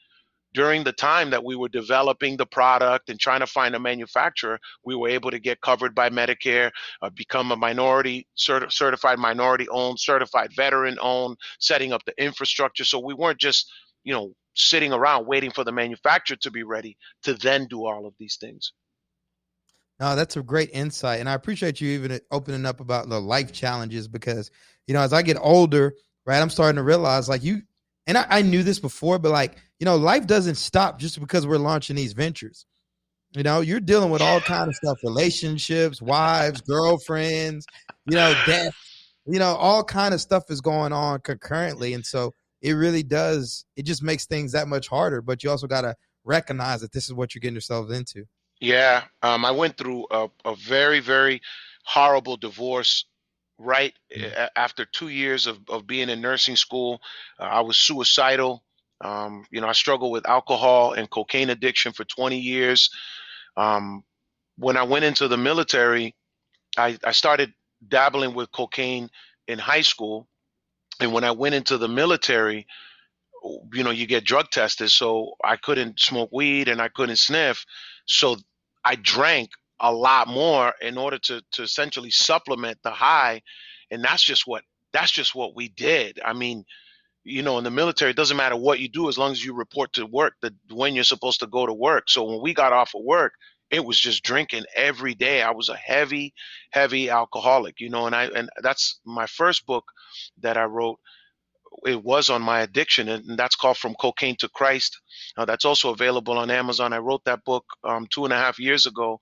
during 0.54 0.84
the 0.84 0.92
time 0.92 1.30
that 1.30 1.44
we 1.44 1.56
were 1.56 1.70
developing 1.70 2.38
the 2.38 2.46
product 2.46 3.10
and 3.10 3.20
trying 3.20 3.42
to 3.42 3.48
find 3.48 3.76
a 3.76 3.80
manufacturer, 3.80 4.60
we 4.84 4.96
were 4.96 5.10
able 5.10 5.32
to 5.32 5.40
get 5.40 5.62
covered 5.62 5.94
by 5.94 6.10
Medicare, 6.10 6.72
uh, 7.02 7.10
become 7.10 7.52
a 7.52 7.56
minority 7.56 8.28
cert- 8.38 8.72
certified 8.72 9.20
minority 9.20 9.68
owned, 9.70 10.00
certified 10.00 10.50
veteran 10.56 10.98
owned, 11.02 11.38
setting 11.60 11.94
up 11.94 12.04
the 12.06 12.14
infrastructure. 12.22 12.84
So 12.84 13.00
we 13.00 13.14
weren't 13.14 13.40
just, 13.40 13.72
you 14.04 14.14
know, 14.14 14.34
sitting 14.56 14.92
around 14.92 15.28
waiting 15.28 15.52
for 15.52 15.64
the 15.64 15.72
manufacturer 15.72 16.38
to 16.38 16.50
be 16.50 16.64
ready 16.64 16.98
to 17.24 17.34
then 17.36 17.68
do 17.68 17.86
all 17.86 18.08
of 18.08 18.14
these 18.18 18.38
things. 18.40 18.74
No, 20.00 20.16
that's 20.16 20.38
a 20.38 20.44
great 20.44 20.70
insight. 20.74 21.20
And 21.20 21.30
I 21.30 21.34
appreciate 21.34 21.82
you 21.82 21.90
even 21.90 22.20
opening 22.32 22.66
up 22.66 22.80
about 22.80 23.10
the 23.10 23.20
life 23.20 23.52
challenges 23.52 24.08
because, 24.08 24.52
you 24.88 24.94
know, 24.94 25.02
as 25.02 25.14
I 25.14 25.22
get 25.22 25.38
older, 25.40 25.94
right, 26.26 26.40
I'm 26.40 26.50
starting 26.50 26.78
to 26.78 26.84
realize 26.84 27.28
like 27.28 27.44
you, 27.44 27.62
and 28.06 28.18
I, 28.18 28.26
I 28.30 28.42
knew 28.42 28.64
this 28.64 28.80
before, 28.80 29.20
but 29.20 29.32
like, 29.32 29.58
you 29.80 29.86
know, 29.86 29.96
life 29.96 30.28
doesn't 30.28 30.56
stop 30.56 31.00
just 31.00 31.20
because 31.20 31.46
we're 31.46 31.58
launching 31.58 31.96
these 31.96 32.14
ventures. 32.14 32.66
You 33.36 33.44
know, 33.44 33.62
you're 33.62 33.80
dealing 33.80 34.10
with 34.10 34.22
all 34.22 34.40
kind 34.40 34.70
of 34.70 34.76
stuff, 34.76 34.98
relationships, 35.04 36.02
wives, 36.02 36.62
girlfriends, 36.62 37.66
you 38.06 38.16
know, 38.16 38.34
death, 38.46 38.74
you 39.26 39.38
know, 39.38 39.56
all 39.56 39.84
kind 39.84 40.14
of 40.14 40.22
stuff 40.22 40.46
is 40.50 40.62
going 40.62 40.94
on 40.94 41.20
concurrently. 41.20 41.94
And 41.94 42.06
so 42.06 42.34
it 42.62 42.74
really 42.74 43.04
does, 43.04 43.66
it 43.76 43.84
just 43.84 44.02
makes 44.02 44.26
things 44.26 44.54
that 44.54 44.68
much 44.68 44.88
harder. 44.88 45.22
But 45.22 45.44
you 45.44 45.52
also 45.52 45.68
got 45.68 45.82
to 45.82 45.96
recognize 46.24 46.82
that 46.82 46.94
this 46.94 47.06
is 47.06 47.14
what 47.14 47.36
you're 47.36 47.42
getting 47.42 47.56
yourselves 47.56 47.92
into. 47.92 48.24
Yeah. 48.60 49.04
Um, 49.22 49.46
I 49.46 49.52
went 49.52 49.78
through 49.78 50.08
a, 50.10 50.30
a 50.46 50.56
very, 50.56 51.00
very 51.00 51.42
horrible 51.84 52.38
divorce 52.38 53.06
right 53.60 53.94
mm. 54.16 54.50
after 54.56 54.86
two 54.86 55.10
years 55.10 55.48
of, 55.48 55.60
of 55.70 55.86
being 55.86 56.10
in 56.10 56.22
nursing 56.22 56.56
school. 56.56 57.02
Uh, 57.40 57.44
I 57.44 57.62
was 57.62 57.78
suicidal. 57.78 58.64
Um, 59.02 59.46
you 59.52 59.62
know, 59.62 59.68
I 59.68 59.74
struggled 59.74 60.12
with 60.12 60.28
alcohol 60.28 60.94
and 60.94 61.10
cocaine 61.10 61.50
addiction 61.50 61.94
for 61.94 62.04
20 62.04 62.38
years. 62.38 62.90
Um, 63.56 64.04
when 64.58 64.78
I 64.78 64.84
went 64.84 65.06
into 65.06 65.28
the 65.28 65.38
military, 65.38 66.16
I, 66.78 66.98
I 67.04 67.12
started 67.12 67.54
dabbling 67.88 68.34
with 68.34 68.52
cocaine 68.52 69.10
in 69.48 69.60
high 69.60 69.82
school. 69.82 70.28
And 71.00 71.14
when 71.14 71.24
I 71.24 71.32
went 71.32 71.56
into 71.56 71.78
the 71.78 71.88
military, 71.88 72.66
you 73.74 73.84
know, 73.84 73.92
you 73.92 74.08
get 74.08 74.26
drug 74.26 74.50
tested. 74.50 74.90
So 74.90 75.34
I 75.44 75.58
couldn't 75.58 76.00
smoke 76.00 76.30
weed 76.32 76.68
and 76.68 76.82
I 76.82 76.90
couldn't 76.90 77.18
sniff. 77.18 77.66
So 78.06 78.38
I 78.84 78.96
drank 78.96 79.52
a 79.80 79.94
lot 79.94 80.28
more 80.28 80.74
in 80.82 80.98
order 80.98 81.20
to, 81.20 81.42
to 81.52 81.64
essentially 81.64 82.10
supplement 82.10 82.80
the 82.84 82.92
high. 82.92 83.42
And 83.92 84.04
that's 84.04 84.24
just 84.24 84.48
what, 84.48 84.64
that's 84.92 85.12
just 85.12 85.36
what 85.36 85.56
we 85.56 85.70
did. 85.70 86.20
I 86.26 86.34
mean, 86.34 86.66
you 87.28 87.44
know, 87.44 87.58
in 87.58 87.66
the 87.66 87.72
military, 87.72 88.12
it 88.12 88.18
doesn't 88.18 88.38
matter 88.38 88.56
what 88.56 88.80
you 88.80 88.90
do 88.90 89.10
as 89.10 89.18
long 89.18 89.32
as 89.34 89.44
you 89.44 89.54
report 89.54 89.94
to 89.94 90.06
work 90.06 90.34
the 90.42 90.56
when 90.72 90.96
you're 90.96 91.04
supposed 91.04 91.42
to 91.42 91.48
go 91.48 91.66
to 91.66 91.74
work. 91.74 92.06
So 92.10 92.24
when 92.24 92.42
we 92.42 92.54
got 92.54 92.74
off 92.74 92.96
of 92.96 93.04
work, 93.04 93.34
it 93.70 93.86
was 93.86 94.00
just 94.00 94.24
drinking 94.24 94.66
every 94.76 95.14
day. 95.14 95.42
I 95.42 95.52
was 95.52 95.70
a 95.70 95.76
heavy, 95.76 96.34
heavy 96.72 97.10
alcoholic, 97.10 97.82
you 97.82 97.90
know, 97.90 98.08
and 98.08 98.16
I 98.16 98.26
and 98.28 98.50
that's 98.64 99.00
my 99.06 99.28
first 99.28 99.66
book 99.66 99.86
that 100.42 100.58
I 100.58 100.66
wrote. 100.66 101.00
It 101.86 102.04
was 102.04 102.30
on 102.30 102.42
my 102.42 102.62
addiction, 102.62 103.10
and 103.10 103.38
that's 103.38 103.56
called 103.56 103.78
From 103.78 103.96
Cocaine 103.96 104.38
to 104.38 104.50
Christ. 104.50 105.00
Uh, 105.38 105.46
that's 105.46 105.66
also 105.66 105.92
available 105.92 106.38
on 106.40 106.50
Amazon. 106.50 106.94
I 106.94 107.00
wrote 107.00 107.26
that 107.26 107.44
book 107.46 107.66
um, 107.84 108.08
two 108.10 108.26
and 108.26 108.34
a 108.34 108.38
half 108.38 108.60
years 108.60 108.86
ago 108.88 109.22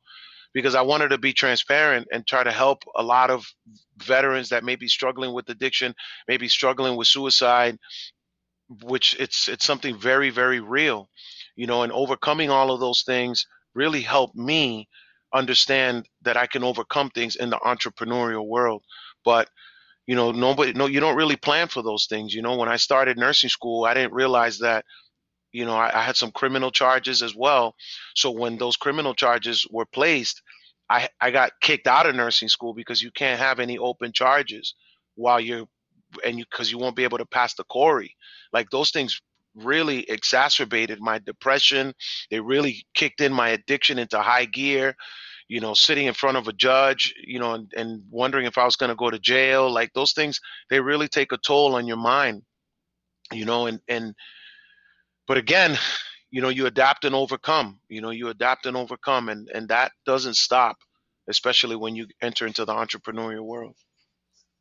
because 0.55 0.75
I 0.75 0.83
wanted 0.83 1.09
to 1.09 1.19
be 1.19 1.33
transparent 1.33 2.07
and 2.13 2.27
try 2.27 2.43
to 2.43 2.51
help 2.51 2.83
a 2.97 3.03
lot 3.03 3.31
of 3.31 3.45
veterans 3.99 4.49
that 4.49 4.65
may 4.65 4.77
be 4.77 4.89
struggling 4.89 5.33
with 5.35 5.49
addiction, 5.49 5.95
maybe 6.29 6.49
struggling 6.49 6.97
with 6.97 7.09
suicide, 7.09 7.77
which 8.83 9.15
it's 9.19 9.49
it's 9.49 9.65
something 9.65 9.97
very 9.99 10.31
very 10.31 10.61
real, 10.61 11.09
you 11.57 11.67
know, 11.67 11.83
and 11.83 11.93
overcoming 11.93 12.51
all 12.51 12.71
of 12.71 12.81
those 12.81 13.03
things 13.03 13.45
really 13.75 14.01
helped 14.01 14.37
me 14.37 14.89
understand 15.33 16.07
that 16.23 16.37
I 16.37 16.47
can 16.47 16.63
overcome 16.63 17.11
things 17.11 17.37
in 17.37 17.51
the 17.51 17.59
entrepreneurial 17.59 18.47
world. 18.47 18.83
But 19.25 19.49
you 20.07 20.15
know, 20.15 20.31
nobody, 20.31 20.73
no, 20.73 20.87
you 20.87 20.99
don't 21.01 21.17
really 21.17 21.37
plan 21.37 21.69
for 21.69 21.83
those 21.83 22.07
things. 22.07 22.33
You 22.33 22.41
know, 22.43 22.57
when 22.57 22.69
I 22.69 22.77
started 22.77 23.17
nursing 23.17 23.49
school, 23.51 23.85
I 23.85 23.95
didn't 23.95 24.13
realize 24.13 24.59
that, 24.59 24.85
you 25.53 25.65
know, 25.65 25.75
I, 25.75 25.99
I 25.99 26.03
had 26.03 26.17
some 26.17 26.31
criminal 26.31 26.71
charges 26.71 27.23
as 27.23 27.35
well. 27.35 27.75
So 28.15 28.31
when 28.31 28.57
those 28.57 28.77
criminal 28.77 29.15
charges 29.15 29.65
were 29.71 29.85
placed, 29.87 30.41
I, 30.89 31.09
I 31.19 31.31
got 31.31 31.51
kicked 31.61 31.87
out 31.87 32.05
of 32.05 32.15
nursing 32.15 32.47
school 32.47 32.73
because 32.73 33.01
you 33.01 33.11
can't 33.11 33.39
have 33.39 33.59
any 33.59 33.77
open 33.77 34.11
charges 34.13 34.75
while 35.15 35.39
you're 35.39 35.65
and 36.25 36.37
you 36.37 36.45
because 36.49 36.71
you 36.71 36.77
won't 36.77 36.95
be 36.95 37.03
able 37.03 37.17
to 37.17 37.25
pass 37.25 37.55
the 37.55 37.63
CORI. 37.65 38.15
Like 38.53 38.69
those 38.69 38.91
things 38.91 39.19
really 39.55 40.09
exacerbated 40.09 40.99
my 41.01 41.19
depression. 41.19 41.93
They 42.29 42.39
really 42.39 42.85
kicked 42.93 43.21
in 43.21 43.33
my 43.33 43.49
addiction 43.49 43.99
into 43.99 44.19
high 44.21 44.45
gear. 44.45 44.95
You 45.47 45.59
know, 45.59 45.75
sitting 45.75 46.07
in 46.07 46.15
front 46.15 46.37
of 46.37 46.47
a 46.47 46.53
judge, 46.53 47.13
you 47.23 47.39
know, 47.39 47.53
and, 47.53 47.71
and 47.77 48.01
wondering 48.09 48.47
if 48.47 48.57
I 48.57 48.65
was 48.65 48.75
going 48.75 48.89
to 48.89 48.95
go 48.95 49.11
to 49.11 49.19
jail. 49.19 49.71
Like 49.71 49.91
those 49.93 50.13
things, 50.13 50.39
they 50.71 50.79
really 50.79 51.07
take 51.07 51.31
a 51.31 51.37
toll 51.37 51.75
on 51.75 51.85
your 51.85 51.97
mind. 51.97 52.41
You 53.31 53.45
know, 53.45 53.67
and 53.67 53.79
and 53.87 54.15
but 55.27 55.37
again, 55.37 55.77
you 56.35 56.41
know, 56.41 56.49
you 56.49 56.65
adapt 56.65 57.05
and 57.05 57.15
overcome. 57.15 57.79
You 57.87 58.01
know, 58.01 58.09
you 58.09 58.27
adapt 58.27 58.65
and 58.65 58.75
overcome, 58.75 59.29
and 59.29 59.47
and 59.47 59.69
that 59.69 59.93
doesn't 60.05 60.35
stop, 60.35 60.75
especially 61.29 61.77
when 61.77 61.95
you 61.95 62.07
enter 62.21 62.45
into 62.45 62.65
the 62.65 62.73
entrepreneurial 62.73 63.45
world. 63.45 63.77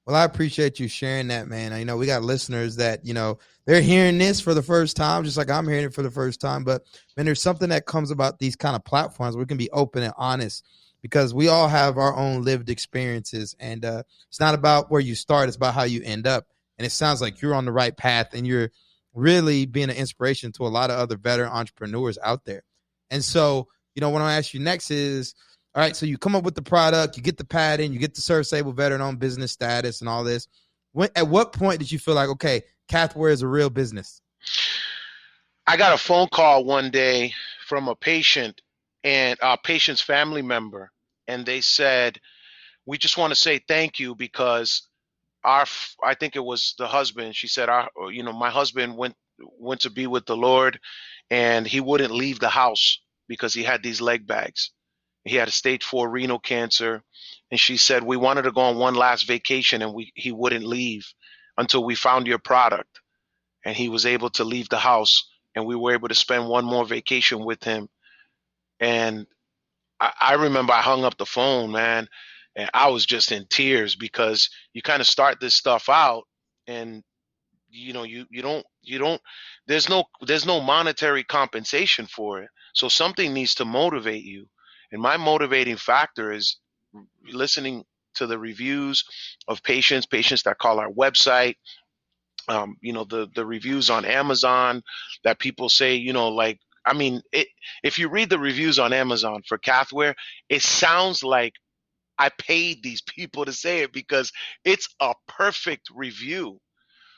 Well, 0.06 0.14
I 0.14 0.22
appreciate 0.22 0.78
you 0.78 0.86
sharing 0.86 1.28
that, 1.28 1.48
man. 1.48 1.72
I 1.72 1.82
know 1.82 1.96
we 1.96 2.06
got 2.06 2.22
listeners 2.22 2.76
that, 2.76 3.04
you 3.04 3.14
know, 3.14 3.38
they're 3.64 3.80
hearing 3.80 4.18
this 4.18 4.40
for 4.40 4.54
the 4.54 4.62
first 4.62 4.96
time, 4.96 5.24
just 5.24 5.36
like 5.36 5.50
I'm 5.50 5.66
hearing 5.66 5.86
it 5.86 5.94
for 5.94 6.02
the 6.02 6.10
first 6.12 6.40
time. 6.40 6.62
But 6.62 6.82
man, 7.16 7.26
there's 7.26 7.42
something 7.42 7.70
that 7.70 7.86
comes 7.86 8.12
about 8.12 8.38
these 8.38 8.54
kind 8.54 8.76
of 8.76 8.84
platforms. 8.84 9.36
We 9.36 9.46
can 9.46 9.56
be 9.56 9.70
open 9.70 10.04
and 10.04 10.14
honest 10.16 10.64
because 11.02 11.34
we 11.34 11.48
all 11.48 11.66
have 11.66 11.98
our 11.98 12.14
own 12.14 12.44
lived 12.44 12.70
experiences. 12.70 13.56
And 13.58 13.84
uh, 13.84 14.04
it's 14.28 14.38
not 14.38 14.54
about 14.54 14.92
where 14.92 15.00
you 15.00 15.16
start, 15.16 15.48
it's 15.48 15.56
about 15.56 15.74
how 15.74 15.84
you 15.84 16.02
end 16.04 16.26
up. 16.26 16.46
And 16.78 16.86
it 16.86 16.90
sounds 16.90 17.20
like 17.20 17.42
you're 17.42 17.54
on 17.54 17.64
the 17.64 17.72
right 17.72 17.96
path 17.96 18.34
and 18.34 18.46
you're 18.46 18.70
really 19.14 19.66
being 19.66 19.90
an 19.90 19.96
inspiration 19.96 20.52
to 20.52 20.66
a 20.66 20.68
lot 20.68 20.90
of 20.90 20.98
other 20.98 21.16
veteran 21.16 21.50
entrepreneurs 21.50 22.18
out 22.22 22.44
there. 22.44 22.62
And 23.10 23.24
so, 23.24 23.68
you 23.94 24.00
know, 24.00 24.10
what 24.10 24.22
I 24.22 24.36
ask 24.36 24.52
you 24.52 24.60
next 24.60 24.90
is, 24.90 25.34
all 25.74 25.82
right, 25.82 25.96
so 25.96 26.06
you 26.06 26.18
come 26.18 26.36
up 26.36 26.44
with 26.44 26.54
the 26.54 26.62
product, 26.62 27.16
you 27.16 27.22
get 27.22 27.36
the 27.36 27.44
patent, 27.44 27.92
you 27.92 27.98
get 27.98 28.14
the 28.14 28.20
serviceable 28.20 28.72
veteran 28.72 29.00
on 29.00 29.16
business 29.16 29.52
status 29.52 30.00
and 30.00 30.08
all 30.08 30.24
this. 30.24 30.46
When, 30.92 31.08
at 31.16 31.28
what 31.28 31.52
point 31.52 31.78
did 31.78 31.90
you 31.90 31.98
feel 31.98 32.14
like, 32.14 32.28
okay, 32.30 32.62
Cathwear 32.88 33.30
is 33.30 33.42
a 33.42 33.48
real 33.48 33.70
business? 33.70 34.20
I 35.66 35.76
got 35.76 35.94
a 35.94 35.98
phone 35.98 36.28
call 36.28 36.64
one 36.64 36.90
day 36.90 37.32
from 37.66 37.88
a 37.88 37.96
patient 37.96 38.60
and 39.02 39.38
a 39.42 39.56
patient's 39.56 40.00
family 40.00 40.42
member, 40.42 40.90
and 41.26 41.44
they 41.44 41.60
said, 41.60 42.20
"We 42.86 42.98
just 42.98 43.16
want 43.16 43.32
to 43.32 43.38
say 43.38 43.60
thank 43.66 43.98
you 43.98 44.14
because 44.14 44.88
our, 45.44 45.66
I 46.04 46.14
think 46.14 46.36
it 46.36 46.44
was 46.44 46.74
the 46.78 46.88
husband. 46.88 47.36
She 47.36 47.48
said, 47.48 47.68
our, 47.70 47.90
uh, 48.02 48.08
you 48.08 48.22
know, 48.24 48.32
my 48.34 48.50
husband 48.50 48.96
went 48.96 49.14
went 49.58 49.82
to 49.82 49.90
be 49.90 50.06
with 50.06 50.26
the 50.26 50.36
Lord, 50.36 50.80
and 51.30 51.66
he 51.66 51.80
wouldn't 51.80 52.12
leave 52.12 52.40
the 52.40 52.50
house 52.50 53.00
because 53.28 53.54
he 53.54 53.64
had 53.64 53.82
these 53.82 54.00
leg 54.00 54.26
bags." 54.26 54.62
He 55.24 55.36
had 55.36 55.48
a 55.48 55.52
stage 55.52 55.84
four 55.84 56.10
renal 56.10 56.40
cancer. 56.40 57.04
And 57.52 57.60
she 57.60 57.78
said, 57.78 58.04
We 58.04 58.18
wanted 58.18 58.44
to 58.44 58.52
go 58.52 58.62
on 58.62 58.78
one 58.78 58.96
last 58.96 59.28
vacation 59.28 59.82
and 59.82 59.94
we 59.94 60.12
he 60.16 60.32
wouldn't 60.32 60.66
leave 60.66 61.06
until 61.58 61.84
we 61.84 61.96
found 61.96 62.28
your 62.28 62.40
product. 62.40 63.00
And 63.64 63.76
he 63.76 63.88
was 63.88 64.06
able 64.06 64.30
to 64.32 64.44
leave 64.44 64.68
the 64.68 64.78
house 64.78 65.28
and 65.54 65.66
we 65.66 65.76
were 65.76 65.94
able 65.94 66.08
to 66.08 66.14
spend 66.16 66.48
one 66.48 66.64
more 66.64 66.86
vacation 66.86 67.44
with 67.44 67.64
him. 67.64 67.88
And 68.80 69.26
I, 70.00 70.12
I 70.20 70.34
remember 70.34 70.72
I 70.74 70.82
hung 70.82 71.04
up 71.04 71.18
the 71.18 71.26
phone, 71.26 71.72
man, 71.72 72.08
and 72.56 72.70
I 72.74 72.88
was 72.90 73.06
just 73.06 73.32
in 73.32 73.46
tears 73.50 73.96
because 73.96 74.48
you 74.72 74.82
kind 74.82 75.00
of 75.00 75.06
start 75.06 75.40
this 75.40 75.54
stuff 75.54 75.88
out 75.88 76.24
and 76.66 77.02
you 77.70 77.92
know 77.92 78.04
you 78.04 78.26
you 78.30 78.42
don't 78.42 78.64
you 78.82 78.98
don't 78.98 79.20
there's 79.66 79.88
no 79.88 80.04
there's 80.22 80.46
no 80.46 80.60
monetary 80.60 81.24
compensation 81.24 82.06
for 82.06 82.42
it. 82.42 82.50
So 82.74 82.88
something 82.88 83.32
needs 83.32 83.54
to 83.56 83.64
motivate 83.64 84.24
you. 84.24 84.46
And 84.92 85.02
my 85.02 85.16
motivating 85.16 85.76
factor 85.76 86.32
is 86.32 86.58
listening 87.32 87.84
to 88.14 88.26
the 88.26 88.38
reviews 88.38 89.04
of 89.48 89.62
patients, 89.62 90.06
patients 90.06 90.44
that 90.44 90.58
call 90.58 90.78
our 90.78 90.90
website, 90.90 91.56
um, 92.48 92.76
you 92.80 92.92
know, 92.92 93.04
the 93.04 93.28
the 93.34 93.46
reviews 93.46 93.90
on 93.90 94.04
Amazon 94.04 94.82
that 95.24 95.38
people 95.38 95.68
say, 95.68 95.94
you 95.94 96.12
know, 96.12 96.28
like 96.28 96.60
I 96.86 96.92
mean, 96.94 97.22
it, 97.32 97.48
if 97.82 97.98
you 97.98 98.08
read 98.08 98.30
the 98.30 98.38
reviews 98.38 98.78
on 98.78 98.92
Amazon 98.92 99.42
for 99.48 99.58
Cathwear, 99.58 100.14
it 100.50 100.62
sounds 100.62 101.22
like 101.24 101.54
I 102.18 102.30
paid 102.38 102.82
these 102.82 103.02
people 103.02 103.44
to 103.44 103.52
say 103.52 103.80
it 103.80 103.92
because 103.92 104.32
it's 104.64 104.88
a 105.00 105.14
perfect 105.28 105.88
review. 105.94 106.60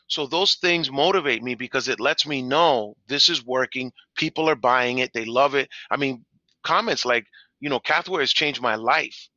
So 0.09 0.26
those 0.26 0.56
things 0.56 0.90
motivate 0.90 1.42
me 1.42 1.54
because 1.54 1.88
it 1.88 2.00
lets 2.00 2.26
me 2.26 2.42
know 2.42 2.94
this 3.09 3.28
is 3.28 3.44
working. 3.44 3.92
People 4.16 4.48
are 4.48 4.56
buying 4.56 4.98
it. 4.98 5.12
They 5.12 5.24
love 5.24 5.54
it. 5.54 5.68
I 5.90 5.96
mean, 5.96 6.24
comments 6.64 7.04
like 7.04 7.26
you 7.61 7.70
know, 7.70 7.80
Cathwear 7.80 8.20
has 8.20 8.32
changed 8.32 8.61
my 8.61 8.74
life. 8.76 9.28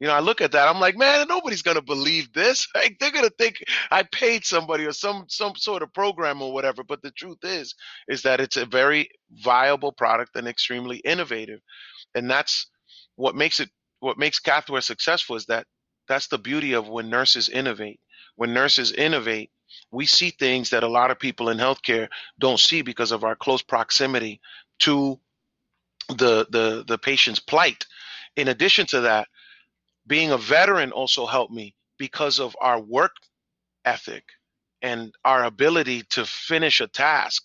You 0.00 0.06
know, 0.06 0.14
I 0.14 0.20
look 0.20 0.40
at 0.40 0.52
that, 0.52 0.68
I'm 0.68 0.80
like, 0.80 0.96
man, 0.96 1.26
nobody's 1.28 1.62
gonna 1.62 1.82
believe 1.82 2.32
this. 2.32 2.66
Like, 2.74 2.98
they're 3.00 3.10
gonna 3.10 3.30
think 3.38 3.56
I 3.90 4.04
paid 4.04 4.44
somebody 4.44 4.84
or 4.86 4.92
some 4.92 5.24
some 5.28 5.56
sort 5.56 5.82
of 5.82 5.92
program 5.92 6.42
or 6.42 6.52
whatever. 6.52 6.84
But 6.84 7.02
the 7.02 7.10
truth 7.12 7.38
is, 7.42 7.74
is 8.08 8.22
that 8.22 8.40
it's 8.40 8.56
a 8.56 8.66
very 8.66 9.08
viable 9.32 9.92
product 9.92 10.36
and 10.36 10.46
extremely 10.46 10.98
innovative, 10.98 11.60
and 12.14 12.30
that's 12.30 12.68
what 13.16 13.34
makes 13.36 13.60
it 13.60 13.70
what 14.00 14.18
makes 14.18 14.40
Cathwear 14.40 14.82
successful. 14.82 15.36
Is 15.36 15.46
that 15.46 15.66
that's 16.08 16.28
the 16.28 16.38
beauty 16.38 16.74
of 16.74 16.88
when 16.88 17.10
nurses 17.10 17.48
innovate. 17.48 18.00
When 18.36 18.54
nurses 18.54 18.92
innovate, 18.92 19.50
we 19.90 20.06
see 20.06 20.30
things 20.30 20.70
that 20.70 20.84
a 20.84 20.88
lot 20.88 21.10
of 21.10 21.18
people 21.18 21.48
in 21.50 21.58
healthcare 21.58 22.08
don't 22.38 22.60
see 22.60 22.82
because 22.82 23.12
of 23.12 23.24
our 23.24 23.36
close 23.36 23.62
proximity 23.62 24.40
to 24.80 25.18
the 26.08 26.46
the 26.50 26.84
the 26.86 26.98
patient's 26.98 27.40
plight. 27.40 27.86
In 28.36 28.48
addition 28.48 28.86
to 28.88 29.02
that, 29.02 29.28
being 30.06 30.30
a 30.32 30.38
veteran 30.38 30.92
also 30.92 31.26
helped 31.26 31.52
me 31.52 31.74
because 31.98 32.40
of 32.40 32.56
our 32.60 32.80
work 32.80 33.12
ethic 33.84 34.24
and 34.82 35.12
our 35.24 35.44
ability 35.44 36.04
to 36.10 36.24
finish 36.24 36.80
a 36.80 36.88
task. 36.88 37.44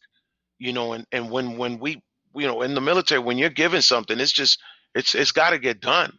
You 0.60 0.74
know, 0.74 0.94
and 0.94 1.06
and 1.12 1.32
when 1.32 1.58
when 1.58 1.80
we 1.80 2.02
you 2.36 2.48
know 2.48 2.62
in 2.62 2.76
the 2.76 2.82
military 2.82 3.22
when 3.22 3.38
you're 3.38 3.50
given 3.50 3.82
something, 3.82 4.20
it's 4.20 4.32
just 4.34 4.62
it's 4.96 5.16
it's 5.16 5.34
got 5.34 5.52
to 5.52 5.60
get 5.60 5.82
done, 5.82 6.18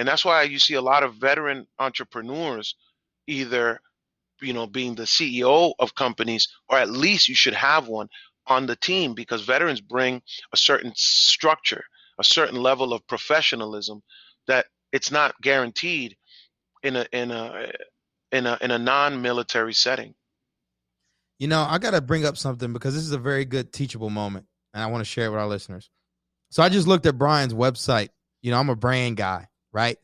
and 0.00 0.08
that's 0.08 0.24
why 0.24 0.42
you 0.44 0.58
see 0.58 0.74
a 0.74 0.80
lot 0.80 1.02
of 1.02 1.16
veteran 1.16 1.66
entrepreneurs 1.78 2.74
either 3.26 3.80
you 4.40 4.54
know 4.54 4.66
being 4.66 4.94
the 4.94 5.02
CEO 5.02 5.74
of 5.78 5.94
companies 5.94 6.48
or 6.70 6.78
at 6.78 6.90
least 6.90 7.28
you 7.28 7.34
should 7.34 7.52
have 7.52 7.86
one 7.86 8.08
on 8.46 8.64
the 8.64 8.76
team 8.76 9.12
because 9.12 9.42
veterans 9.42 9.82
bring 9.82 10.22
a 10.54 10.56
certain 10.56 10.92
structure, 10.96 11.84
a 12.18 12.24
certain 12.24 12.56
level 12.56 12.94
of 12.94 13.06
professionalism 13.06 14.02
that 14.46 14.64
it's 14.90 15.10
not 15.10 15.38
guaranteed 15.42 16.16
in 16.82 16.96
a 16.96 17.06
in 17.12 17.30
a 17.30 17.70
in 18.32 18.46
a 18.46 18.56
in 18.62 18.70
a 18.70 18.78
non-military 18.78 19.74
setting. 19.74 20.14
You 21.38 21.48
know, 21.48 21.60
I 21.68 21.76
got 21.76 21.90
to 21.90 22.00
bring 22.00 22.24
up 22.24 22.38
something 22.38 22.72
because 22.72 22.94
this 22.94 23.04
is 23.04 23.12
a 23.12 23.18
very 23.18 23.44
good 23.44 23.70
teachable 23.70 24.10
moment 24.10 24.46
and 24.72 24.82
I 24.82 24.86
want 24.86 25.02
to 25.02 25.10
share 25.10 25.26
it 25.26 25.30
with 25.30 25.40
our 25.40 25.46
listeners. 25.46 25.90
So 26.50 26.62
I 26.62 26.70
just 26.70 26.88
looked 26.88 27.04
at 27.04 27.18
Brian's 27.18 27.52
website. 27.52 28.08
You 28.40 28.50
know, 28.50 28.58
I'm 28.58 28.70
a 28.70 28.76
brand 28.76 29.18
guy, 29.18 29.48
right? 29.72 29.96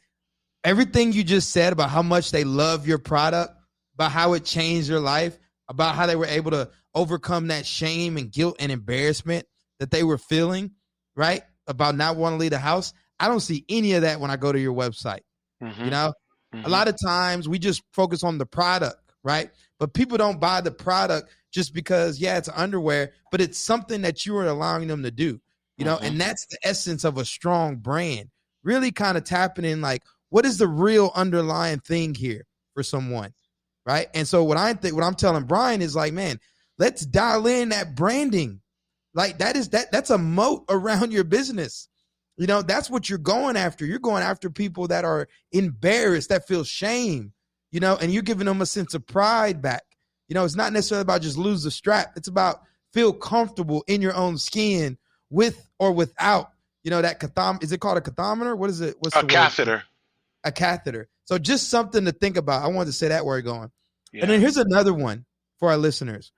Everything 0.64 1.12
you 1.12 1.22
just 1.22 1.50
said 1.50 1.72
about 1.72 1.90
how 1.90 2.02
much 2.02 2.30
they 2.30 2.44
love 2.44 2.86
your 2.86 2.98
product, 2.98 3.54
about 3.94 4.12
how 4.12 4.32
it 4.32 4.44
changed 4.44 4.90
their 4.90 5.00
life, 5.00 5.38
about 5.68 5.94
how 5.94 6.06
they 6.06 6.16
were 6.16 6.26
able 6.26 6.50
to 6.50 6.70
overcome 6.94 7.48
that 7.48 7.66
shame 7.66 8.16
and 8.16 8.32
guilt 8.32 8.56
and 8.58 8.72
embarrassment 8.72 9.46
that 9.78 9.90
they 9.90 10.02
were 10.02 10.18
feeling, 10.18 10.72
right? 11.14 11.42
About 11.66 11.96
not 11.96 12.16
wanting 12.16 12.38
to 12.38 12.40
leave 12.40 12.50
the 12.50 12.58
house. 12.58 12.92
I 13.20 13.28
don't 13.28 13.40
see 13.40 13.64
any 13.68 13.92
of 13.94 14.02
that 14.02 14.20
when 14.20 14.30
I 14.30 14.36
go 14.36 14.52
to 14.52 14.58
your 14.58 14.74
website. 14.74 15.20
Mm-hmm. 15.62 15.84
You 15.84 15.90
know, 15.90 16.12
mm-hmm. 16.54 16.66
a 16.66 16.68
lot 16.68 16.88
of 16.88 16.96
times 17.02 17.48
we 17.48 17.58
just 17.58 17.82
focus 17.92 18.24
on 18.24 18.38
the 18.38 18.46
product, 18.46 18.96
right? 19.22 19.50
But 19.78 19.94
people 19.94 20.18
don't 20.18 20.40
buy 20.40 20.60
the 20.60 20.70
product 20.70 21.30
just 21.52 21.74
because, 21.74 22.18
yeah, 22.18 22.38
it's 22.38 22.48
underwear, 22.54 23.12
but 23.30 23.40
it's 23.40 23.58
something 23.58 24.02
that 24.02 24.26
you 24.26 24.36
are 24.36 24.46
allowing 24.46 24.88
them 24.88 25.02
to 25.02 25.10
do, 25.10 25.40
you 25.76 25.84
know, 25.84 25.96
mm-hmm. 25.96 26.06
and 26.06 26.20
that's 26.20 26.46
the 26.46 26.58
essence 26.62 27.04
of 27.04 27.18
a 27.18 27.24
strong 27.24 27.76
brand. 27.76 28.30
Really 28.66 28.92
kind 28.92 29.16
of 29.16 29.24
tapping 29.24 29.64
in 29.64 29.80
like, 29.80 30.02
what 30.28 30.44
is 30.44 30.58
the 30.58 30.68
real 30.68 31.10
underlying 31.14 31.78
thing 31.78 32.14
here 32.14 32.44
for 32.74 32.82
someone? 32.82 33.32
right? 33.86 34.08
And 34.12 34.28
so 34.28 34.44
what 34.44 34.58
I 34.58 34.74
think, 34.74 34.94
what 34.94 35.04
I'm 35.04 35.14
telling 35.14 35.44
Brian 35.44 35.80
is 35.80 35.96
like, 35.96 36.12
man, 36.12 36.40
let's 36.76 37.06
dial 37.06 37.46
in 37.46 37.70
that 37.70 37.94
branding. 37.94 38.60
Like 39.14 39.38
that 39.38 39.56
is 39.56 39.70
that 39.70 39.90
that's 39.92 40.10
a 40.10 40.18
moat 40.18 40.64
around 40.68 41.12
your 41.12 41.24
business. 41.24 41.88
You 42.36 42.46
know, 42.46 42.60
that's 42.60 42.90
what 42.90 43.08
you're 43.08 43.18
going 43.18 43.56
after. 43.56 43.86
You're 43.86 43.98
going 43.98 44.22
after 44.22 44.50
people 44.50 44.88
that 44.88 45.06
are 45.06 45.26
embarrassed, 45.52 46.28
that 46.28 46.46
feel 46.46 46.64
shame, 46.64 47.32
you 47.70 47.80
know, 47.80 47.96
and 47.96 48.12
you're 48.12 48.22
giving 48.22 48.44
them 48.44 48.60
a 48.60 48.66
sense 48.66 48.92
of 48.92 49.06
pride 49.06 49.62
back. 49.62 49.84
You 50.28 50.34
know, 50.34 50.44
it's 50.44 50.56
not 50.56 50.74
necessarily 50.74 51.02
about 51.02 51.22
just 51.22 51.38
lose 51.38 51.62
the 51.62 51.70
strap. 51.70 52.12
It's 52.14 52.28
about 52.28 52.60
feel 52.92 53.14
comfortable 53.14 53.84
in 53.86 54.02
your 54.02 54.14
own 54.14 54.36
skin 54.36 54.98
with 55.30 55.66
or 55.78 55.92
without, 55.92 56.50
you 56.86 56.90
know, 56.90 57.02
that 57.02 57.18
cathom 57.18 57.58
is 57.62 57.72
it 57.72 57.80
called 57.80 57.98
a 57.98 58.00
cathometer? 58.00 58.56
What 58.56 58.70
is 58.70 58.80
it? 58.80 58.94
What's 59.00 59.16
a 59.16 59.22
the 59.22 59.26
catheter? 59.26 59.72
Word? 59.72 59.82
A 60.44 60.52
catheter. 60.52 61.08
So 61.24 61.36
just 61.36 61.68
something 61.68 62.04
to 62.04 62.12
think 62.12 62.36
about. 62.36 62.62
I 62.62 62.68
wanted 62.68 62.86
to 62.86 62.92
say 62.92 63.08
that 63.08 63.26
word 63.26 63.44
going. 63.44 63.72
Yeah. 64.12 64.22
And 64.22 64.30
then 64.30 64.40
here's 64.40 64.56
another 64.56 64.94
one 64.94 65.24
for 65.58 65.70
our 65.70 65.76
listeners. 65.76 66.30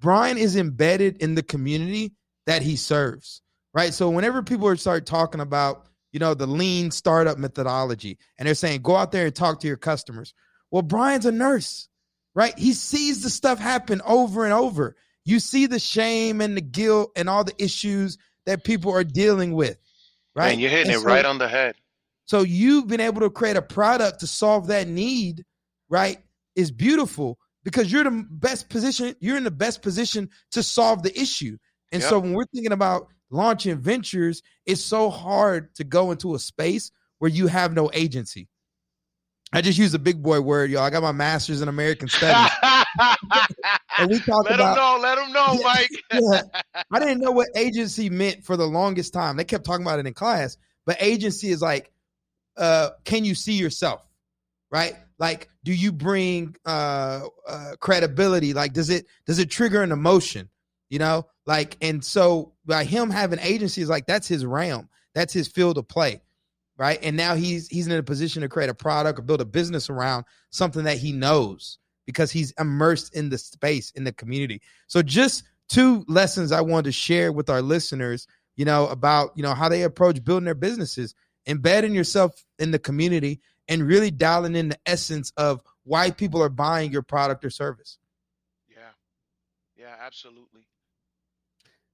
Brian 0.00 0.38
is 0.38 0.56
embedded 0.56 1.22
in 1.22 1.36
the 1.36 1.42
community 1.44 2.14
that 2.46 2.62
he 2.62 2.74
serves, 2.74 3.42
right? 3.72 3.94
So 3.94 4.10
whenever 4.10 4.42
people 4.42 4.76
start 4.76 5.06
talking 5.06 5.40
about, 5.40 5.86
you 6.10 6.18
know, 6.18 6.34
the 6.34 6.48
lean 6.48 6.90
startup 6.90 7.38
methodology 7.38 8.18
and 8.36 8.48
they're 8.48 8.56
saying, 8.56 8.82
go 8.82 8.96
out 8.96 9.12
there 9.12 9.26
and 9.26 9.34
talk 9.34 9.60
to 9.60 9.68
your 9.68 9.76
customers. 9.76 10.34
Well, 10.72 10.82
Brian's 10.82 11.26
a 11.26 11.32
nurse, 11.32 11.88
right? 12.34 12.58
He 12.58 12.72
sees 12.72 13.22
the 13.22 13.30
stuff 13.30 13.60
happen 13.60 14.02
over 14.04 14.42
and 14.44 14.52
over. 14.52 14.96
You 15.24 15.38
see 15.38 15.66
the 15.66 15.78
shame 15.78 16.40
and 16.40 16.56
the 16.56 16.60
guilt 16.60 17.12
and 17.14 17.28
all 17.28 17.44
the 17.44 17.54
issues 17.62 18.18
that 18.46 18.64
people 18.64 18.90
are 18.90 19.04
dealing 19.04 19.52
with, 19.52 19.78
right? 20.34 20.52
And 20.52 20.60
you're 20.60 20.70
hitting 20.70 20.88
And 20.92 20.96
it 20.96 21.00
so- 21.02 21.06
right 21.06 21.24
on 21.24 21.38
the 21.38 21.48
head. 21.48 21.74
so 22.26 22.40
you've 22.42 22.86
been 22.86 23.00
able 23.00 23.20
to 23.22 23.30
create 23.30 23.56
a 23.56 23.62
product 23.62 24.20
to 24.20 24.26
solve 24.26 24.68
that 24.68 24.88
need, 24.88 25.44
right? 25.88 26.18
Is 26.56 26.70
beautiful 26.70 27.38
because 27.64 27.90
you're 27.92 28.04
the 28.04 28.24
best 28.30 28.68
position. 28.68 29.14
You're 29.20 29.36
in 29.36 29.44
the 29.44 29.50
best 29.50 29.82
position 29.82 30.30
to 30.52 30.62
solve 30.62 31.02
the 31.02 31.18
issue. 31.18 31.56
And 31.92 32.00
Yep. 32.02 32.10
so 32.10 32.18
when 32.18 32.32
we're 32.34 32.46
thinking 32.46 32.72
about 32.72 33.08
launching 33.30 33.78
ventures, 33.78 34.42
it's 34.66 34.84
so 34.84 35.08
hard 35.10 35.74
to 35.76 35.84
go 35.84 36.10
into 36.10 36.34
a 36.34 36.38
space 36.38 36.90
where 37.18 37.30
you 37.30 37.46
have 37.46 37.72
no 37.72 37.90
agency. 37.94 38.48
I 39.52 39.60
just 39.60 39.78
use 39.78 39.92
a 39.94 39.98
big 39.98 40.22
boy 40.22 40.40
word, 40.40 40.70
y'all. 40.70 40.82
I 40.82 40.90
got 40.90 41.02
my 41.02 41.12
master's 41.12 41.60
in 41.60 41.68
American 41.68 42.08
studies, 42.08 42.50
and 43.98 44.10
we 44.10 44.18
talk 44.20 44.44
let 44.44 44.54
about 44.54 44.76
him 44.76 44.76
know. 44.76 44.98
Let 45.00 45.18
him 45.18 45.32
know. 45.32 45.62
Mike. 45.62 45.90
yeah. 46.12 46.42
I 46.90 46.98
didn't 46.98 47.20
know 47.20 47.30
what 47.30 47.48
agency 47.56 48.10
meant 48.10 48.44
for 48.44 48.56
the 48.56 48.66
longest 48.66 49.12
time. 49.12 49.36
They 49.36 49.44
kept 49.44 49.64
talking 49.64 49.84
about 49.84 49.98
it 49.98 50.06
in 50.06 50.14
class, 50.14 50.56
but 50.86 50.96
agency 51.00 51.50
is 51.50 51.62
like, 51.62 51.92
uh, 52.56 52.90
can 53.04 53.24
you 53.24 53.34
see 53.34 53.54
yourself? 53.54 54.06
Right? 54.70 54.94
Like, 55.18 55.48
do 55.64 55.72
you 55.72 55.92
bring 55.92 56.56
uh, 56.64 57.26
uh 57.46 57.72
credibility? 57.78 58.54
Like, 58.54 58.72
does 58.72 58.90
it 58.90 59.06
does 59.26 59.38
it 59.38 59.50
trigger 59.50 59.82
an 59.82 59.92
emotion? 59.92 60.48
You 60.88 60.98
know, 60.98 61.26
like, 61.46 61.76
and 61.80 62.04
so 62.04 62.52
by 62.66 62.84
him 62.84 63.08
having 63.08 63.38
agency 63.38 63.80
is 63.80 63.88
like 63.88 64.06
that's 64.06 64.28
his 64.28 64.44
realm, 64.44 64.88
that's 65.14 65.32
his 65.32 65.48
field 65.48 65.78
of 65.78 65.88
play, 65.88 66.20
right? 66.76 66.98
And 67.02 67.16
now 67.16 67.34
he's 67.34 67.68
he's 67.68 67.86
in 67.86 67.92
a 67.92 68.02
position 68.02 68.42
to 68.42 68.48
create 68.48 68.70
a 68.70 68.74
product 68.74 69.18
or 69.18 69.22
build 69.22 69.40
a 69.40 69.46
business 69.46 69.88
around 69.88 70.24
something 70.50 70.84
that 70.84 70.98
he 70.98 71.12
knows 71.12 71.78
because 72.06 72.30
he's 72.30 72.52
immersed 72.58 73.14
in 73.14 73.28
the 73.28 73.38
space 73.38 73.90
in 73.92 74.04
the 74.04 74.12
community. 74.12 74.60
So 74.86 75.02
just 75.02 75.44
two 75.68 76.04
lessons 76.08 76.52
I 76.52 76.60
wanted 76.60 76.84
to 76.84 76.92
share 76.92 77.32
with 77.32 77.48
our 77.48 77.62
listeners, 77.62 78.26
you 78.56 78.64
know, 78.64 78.88
about, 78.88 79.30
you 79.36 79.42
know, 79.42 79.54
how 79.54 79.68
they 79.68 79.82
approach 79.82 80.22
building 80.24 80.44
their 80.44 80.54
businesses, 80.54 81.14
embedding 81.46 81.94
yourself 81.94 82.44
in 82.58 82.70
the 82.70 82.78
community 82.78 83.40
and 83.68 83.86
really 83.86 84.10
dialing 84.10 84.56
in 84.56 84.68
the 84.68 84.78
essence 84.86 85.32
of 85.36 85.62
why 85.84 86.10
people 86.10 86.42
are 86.42 86.48
buying 86.48 86.92
your 86.92 87.02
product 87.02 87.44
or 87.44 87.50
service. 87.50 87.98
Yeah. 88.68 88.76
Yeah, 89.76 89.94
absolutely. 90.00 90.66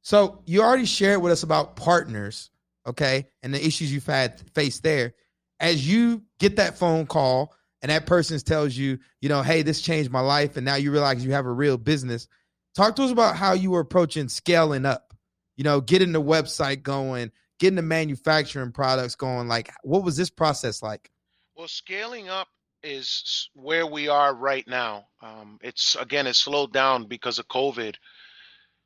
So 0.03 0.43
you 0.47 0.63
already 0.63 0.87
shared 0.87 1.21
with 1.21 1.33
us 1.33 1.43
about 1.43 1.77
partners, 1.77 2.51
okay, 2.87 3.27
and 3.43 3.53
the 3.53 3.65
issues 3.65 3.93
you've 3.93 4.07
had 4.07 4.41
faced 4.55 4.83
there. 4.83 5.15
As 5.61 5.87
you 5.87 6.23
get 6.39 6.57
that 6.57 6.79
phone 6.79 7.07
call 7.07 7.53
and 7.83 7.91
that 7.91 8.07
person 8.07 8.39
tells 8.41 8.77
you, 8.77 8.99
you 9.21 9.29
know, 9.29 9.43
hey, 9.43 9.63
this 9.63 9.81
changed 9.81 10.11
my 10.11 10.21
life, 10.21 10.57
and 10.57 10.65
now 10.65 10.75
you 10.75 10.91
realize 10.91 11.25
you 11.25 11.33
have 11.33 11.47
a 11.47 11.53
real 11.53 11.77
business. 11.77 12.29
Talk 12.75 12.97
to 12.97 13.03
us 13.03 13.11
about 13.11 13.37
how 13.37 13.53
you 13.53 13.71
were 13.71 13.81
approaching 13.81 14.29
scaling 14.29 14.87
up. 14.87 15.15
You 15.57 15.65
know, 15.65 15.81
getting 15.81 16.13
the 16.13 16.23
website 16.23 16.83
going, 16.83 17.33
getting 17.59 17.77
the 17.77 17.83
manufacturing 17.83 18.71
products 18.71 19.17
going. 19.17 19.49
Like, 19.49 19.73
what 19.83 20.05
was 20.05 20.17
this 20.17 20.31
process 20.31 20.83
like? 20.83 21.11
Well, 21.57 21.67
scaling 21.67 22.29
up 22.29 22.47
is 22.83 23.51
where 23.55 23.87
we 23.87 24.09
are 24.09 24.35
right 24.35 24.67
now. 24.69 25.07
Um, 25.21 25.59
it's 25.63 25.97
again, 25.97 26.27
it's 26.27 26.39
slowed 26.39 26.73
down 26.73 27.07
because 27.09 27.39
of 27.39 27.49
COVID, 27.49 27.97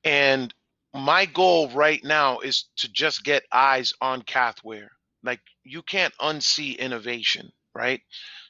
and 0.05 0.53
my 0.95 1.27
goal 1.27 1.71
right 1.71 2.03
now 2.05 2.41
is 2.41 2.69
to 2.77 2.91
just 2.91 3.25
get 3.25 3.45
eyes 3.53 3.93
on 4.01 4.23
Cathwear. 4.23 4.89
Like 5.23 5.41
you 5.65 5.83
can't 5.83 6.15
unsee 6.21 6.79
innovation, 6.79 7.51
right? 7.75 8.01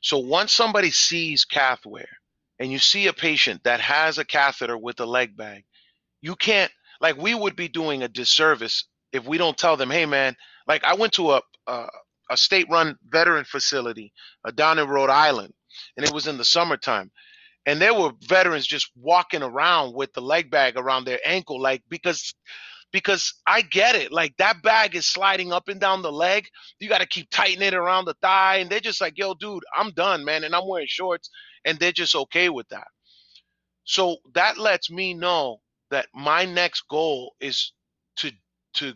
So 0.03 0.19
once 0.19 0.53
somebody 0.53 0.91
sees 0.91 1.47
Cathwear 1.47 2.07
and 2.61 2.73
you 2.73 2.79
see 2.81 3.09
a 3.09 3.15
patient 3.15 3.65
that 3.65 3.81
has 3.81 4.19
a 4.19 4.27
catheter 4.27 4.79
with 4.79 5.01
a 5.01 5.07
leg 5.07 5.37
bag, 5.37 5.65
you 6.23 6.37
can't 6.37 6.73
like 7.01 7.17
we 7.17 7.35
would 7.35 7.57
be 7.57 7.69
doing 7.69 8.03
a 8.03 8.09
disservice 8.09 8.87
if 9.13 9.27
we 9.27 9.39
don't 9.39 9.57
tell 9.59 9.77
them, 9.77 9.91
hey 9.91 10.07
man, 10.07 10.37
like 10.69 10.85
I 10.85 10.95
went 10.95 11.15
to 11.15 11.33
a 11.33 11.43
a, 11.67 11.89
a 12.31 12.37
state-run 12.37 12.97
veteran 13.09 13.45
facility 13.45 14.13
uh, 14.45 14.51
down 14.53 14.79
in 14.79 14.89
Rhode 14.89 15.11
Island, 15.11 15.53
and 15.97 16.07
it 16.07 16.13
was 16.13 16.27
in 16.29 16.39
the 16.39 16.45
summertime, 16.45 17.11
and 17.67 17.81
there 17.81 17.95
were 17.95 18.13
veterans 18.23 18.67
just 18.67 18.91
walking 18.97 19.43
around 19.43 19.95
with 19.95 20.13
the 20.15 20.23
leg 20.23 20.51
bag 20.51 20.77
around 20.77 21.05
their 21.05 21.21
ankle, 21.27 21.61
like 21.61 21.83
because 21.89 22.35
because 22.93 23.35
I 23.47 23.63
get 23.63 23.97
it, 23.97 24.13
like 24.13 24.37
that 24.39 24.63
bag 24.63 24.95
is 24.97 25.07
sliding 25.07 25.53
up 25.53 25.69
and 25.69 25.81
down 25.81 26.03
the 26.03 26.13
leg. 26.13 26.47
You 26.81 26.89
got 26.89 27.01
to 27.01 27.07
keep 27.09 27.31
tightening 27.31 27.69
it 27.69 27.75
around 27.75 28.07
the 28.07 28.15
thigh, 28.23 28.57
and 28.59 28.71
they're 28.71 28.81
just 28.81 29.01
like, 29.01 29.19
yo, 29.19 29.35
dude, 29.35 29.65
I'm 29.77 29.93
done, 29.93 30.25
man, 30.25 30.45
and 30.45 30.55
I'm 30.55 30.69
wearing 30.69 30.87
shorts, 30.89 31.31
and 31.65 31.79
they're 31.79 31.93
just 31.93 32.15
okay 32.15 32.49
with 32.51 32.69
that. 32.69 32.89
So 33.85 34.19
that 34.35 34.59
lets 34.59 34.91
me 34.91 35.15
know 35.15 35.61
that 35.91 36.07
my 36.15 36.45
next 36.45 36.85
goal 36.89 37.35
is 37.41 37.73
to 38.17 38.31
to 38.75 38.95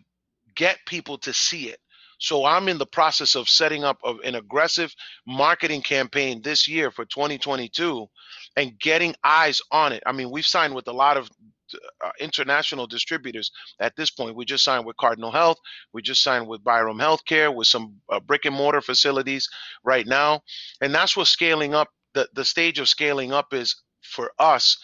get 0.55 0.79
people 0.87 1.17
to 1.19 1.33
see 1.33 1.69
it. 1.69 1.79
So 2.19 2.45
I'm 2.45 2.67
in 2.67 2.79
the 2.79 2.85
process 2.87 3.35
of 3.35 3.49
setting 3.49 3.83
up 3.83 3.99
of 4.03 4.19
an 4.23 4.35
aggressive 4.35 4.93
marketing 5.27 5.83
campaign 5.83 6.41
this 6.41 6.67
year 6.67 6.89
for 6.91 7.05
2022 7.05 8.07
and 8.55 8.79
getting 8.79 9.15
eyes 9.23 9.61
on 9.71 9.93
it. 9.93 10.01
I 10.05 10.13
mean, 10.13 10.31
we've 10.31 10.45
signed 10.45 10.73
with 10.73 10.87
a 10.87 10.93
lot 10.93 11.17
of 11.17 11.29
uh, 12.03 12.11
international 12.19 12.87
distributors 12.87 13.51
at 13.79 13.95
this 13.95 14.11
point. 14.11 14.35
We 14.35 14.45
just 14.45 14.63
signed 14.63 14.85
with 14.85 14.97
Cardinal 14.97 15.31
Health. 15.31 15.57
We 15.93 16.01
just 16.01 16.23
signed 16.23 16.47
with 16.47 16.63
Byram 16.63 16.99
Healthcare 16.99 17.53
with 17.53 17.67
some 17.67 17.97
uh, 18.11 18.19
brick 18.19 18.45
and 18.45 18.55
mortar 18.55 18.81
facilities 18.81 19.49
right 19.83 20.07
now. 20.07 20.41
And 20.81 20.93
that's 20.93 21.17
what 21.17 21.27
scaling 21.27 21.73
up 21.73 21.89
the, 22.13 22.27
the 22.33 22.45
stage 22.45 22.79
of 22.79 22.89
scaling 22.89 23.31
up 23.31 23.53
is 23.53 23.75
for 24.01 24.31
us 24.39 24.77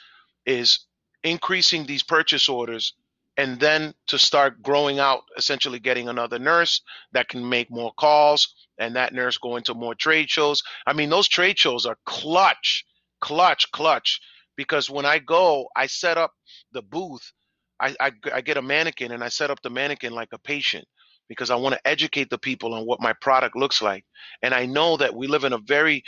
is 0.46 0.86
increasing 1.24 1.86
these 1.86 2.04
purchase 2.04 2.48
orders 2.50 2.94
and 3.38 3.60
then 3.60 3.94
to 4.08 4.20
start 4.20 4.62
growing 4.62 5.00
out 5.00 5.22
essentially 5.38 5.80
getting 5.80 6.10
another 6.10 6.38
nurse 6.38 6.82
that 7.14 7.30
can 7.30 7.48
make 7.48 7.72
more 7.72 7.92
calls 7.98 8.54
and 8.78 8.96
that 8.96 9.14
nurse 9.14 9.38
going 9.38 9.64
to 9.64 9.74
more 9.74 9.96
trade 9.96 10.30
shows 10.30 10.62
i 10.86 10.94
mean 10.94 11.10
those 11.10 11.28
trade 11.28 11.58
shows 11.58 11.86
are 11.86 11.98
clutch 12.06 12.86
clutch 13.22 13.72
clutch 13.72 14.22
because 14.58 14.90
when 14.90 15.06
i 15.06 15.20
go 15.20 15.68
i 15.76 15.88
set 15.88 16.18
up 16.18 16.34
the 16.74 16.82
booth. 16.84 17.34
I, 17.82 17.96
I, 18.00 18.12
I 18.34 18.42
get 18.42 18.58
a 18.58 18.62
mannequin 18.64 19.12
and 19.14 19.24
i 19.24 19.30
set 19.30 19.52
up 19.52 19.62
the 19.64 19.70
mannequin 19.70 20.14
like 20.14 20.30
a 20.34 20.40
patient 20.40 20.86
because 21.30 21.52
i 21.52 21.56
want 21.56 21.76
to 21.76 21.88
educate 21.88 22.30
the 22.30 22.38
people 22.40 22.74
on 22.74 22.86
what 22.86 23.02
my 23.02 23.14
product 23.22 23.56
looks 23.58 23.82
like. 23.82 24.06
And 24.44 24.54
i 24.54 24.66
know 24.66 24.98
that 24.98 25.16
we 25.16 25.28
live 25.28 25.46
in 25.46 25.54
a 25.54 25.60
very 25.60 26.04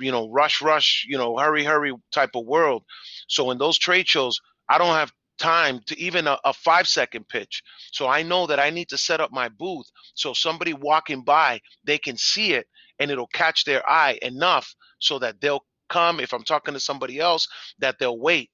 you 0.00 0.12
know 0.12 0.30
rush 0.30 0.62
rush 0.62 1.06
you 1.08 1.18
know 1.18 1.38
hurry 1.38 1.64
hurry 1.64 1.94
type 2.12 2.30
of 2.36 2.46
world. 2.46 2.84
So 3.28 3.50
in 3.52 3.58
those 3.58 3.78
trade 3.78 4.08
shows 4.08 4.40
i 4.68 4.78
don't 4.78 4.94
have 4.94 5.12
time 5.38 5.80
to 5.86 5.98
even 5.98 6.26
a, 6.28 6.38
a 6.44 6.52
five 6.52 6.88
second 6.88 7.28
pitch. 7.28 7.62
So 7.92 8.08
I 8.08 8.22
know 8.22 8.46
that 8.48 8.60
I 8.60 8.70
need 8.70 8.88
to 8.90 8.98
set 8.98 9.20
up 9.20 9.32
my 9.32 9.48
booth. 9.50 9.86
So 10.14 10.34
somebody 10.34 10.74
walking 10.74 11.22
by, 11.24 11.60
they 11.84 11.98
can 11.98 12.16
see 12.18 12.54
it 12.54 12.66
and 13.00 13.10
it'll 13.10 13.28
catch 13.28 13.64
their 13.64 13.88
eye 13.88 14.18
enough 14.22 14.74
so 15.00 15.18
that 15.20 15.40
they'll 15.40 15.64
come. 15.88 16.20
If 16.20 16.32
I'm 16.32 16.44
talking 16.44 16.74
to 16.74 16.80
somebody 16.80 17.18
else, 17.20 17.48
that 17.78 17.96
they'll 17.98 18.18
wait. 18.18 18.50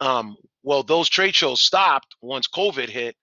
Um, 0.00 0.36
well, 0.62 0.82
those 0.82 1.08
trade 1.08 1.34
shows 1.34 1.62
stopped 1.62 2.16
once 2.22 2.48
COVID 2.48 2.88
hit. 2.88 3.16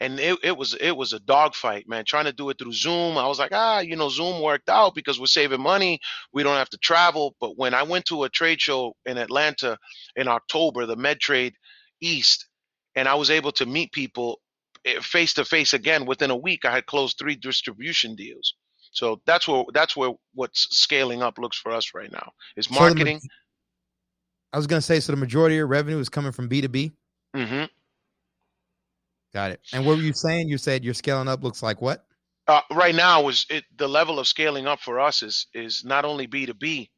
And 0.00 0.18
it, 0.20 0.38
it 0.42 0.56
was 0.56 0.74
it 0.74 0.96
was 0.96 1.12
a 1.12 1.20
dogfight, 1.20 1.88
man. 1.88 2.04
Trying 2.04 2.24
to 2.26 2.32
do 2.32 2.50
it 2.50 2.58
through 2.58 2.72
Zoom, 2.72 3.16
I 3.16 3.28
was 3.28 3.38
like, 3.38 3.52
ah, 3.52 3.80
you 3.80 3.96
know, 3.96 4.08
Zoom 4.08 4.42
worked 4.42 4.68
out 4.68 4.94
because 4.94 5.20
we're 5.20 5.26
saving 5.26 5.62
money. 5.62 6.00
We 6.32 6.42
don't 6.42 6.56
have 6.56 6.68
to 6.70 6.78
travel. 6.78 7.36
But 7.40 7.56
when 7.56 7.74
I 7.74 7.84
went 7.84 8.04
to 8.06 8.24
a 8.24 8.28
trade 8.28 8.60
show 8.60 8.94
in 9.06 9.18
Atlanta 9.18 9.78
in 10.16 10.28
October, 10.28 10.86
the 10.86 10.96
MedTrade 10.96 11.54
East, 12.02 12.46
and 12.96 13.08
I 13.08 13.14
was 13.14 13.30
able 13.30 13.52
to 13.52 13.66
meet 13.66 13.92
people 13.92 14.40
face 15.00 15.34
to 15.34 15.44
face 15.44 15.72
again 15.74 16.06
within 16.06 16.30
a 16.30 16.36
week. 16.36 16.64
I 16.64 16.72
had 16.72 16.86
closed 16.86 17.16
three 17.18 17.36
distribution 17.36 18.16
deals. 18.16 18.54
So 18.94 19.20
that's 19.26 19.46
what 19.46 19.66
that's 19.74 19.96
where 19.96 20.12
what's 20.34 20.68
scaling 20.76 21.22
up 21.22 21.38
looks 21.38 21.58
for 21.58 21.72
us 21.72 21.92
right 21.94 22.10
now 22.10 22.32
is 22.56 22.66
So 22.66 22.74
the 22.74 22.80
marketing. 22.80 23.20
ma- 23.22 23.28
I 24.52 24.56
was 24.56 24.66
going 24.68 24.78
to 24.78 24.86
say, 24.86 25.00
so 25.00 25.12
the 25.12 25.16
majority 25.18 25.56
of 25.56 25.58
your 25.58 25.66
revenue 25.66 25.98
is 25.98 26.08
coming 26.08 26.30
from 26.32 26.48
B2B. 26.48 26.92
Mm-hmm. 27.36 27.64
Got 29.34 29.50
it. 29.50 29.60
And 29.72 29.84
what 29.84 29.96
were 29.96 30.02
you 30.02 30.12
saying? 30.12 30.48
You 30.48 30.58
said 30.58 30.84
you're 30.84 30.94
scaling 30.94 31.26
up 31.28 31.42
looks 31.42 31.62
like 31.62 31.82
what? 31.82 32.06
Uh, 32.46 32.60
right 32.72 32.94
now 32.94 33.26
is 33.28 33.46
it 33.50 33.64
the 33.76 33.88
level 33.88 34.20
of 34.20 34.28
scaling 34.28 34.66
up 34.66 34.78
for 34.78 35.00
us 35.00 35.22
is 35.22 35.46
is 35.54 35.84
not 35.84 36.04
only 36.04 36.26
B 36.26 36.46
two 36.46 36.54
B, 36.54 36.90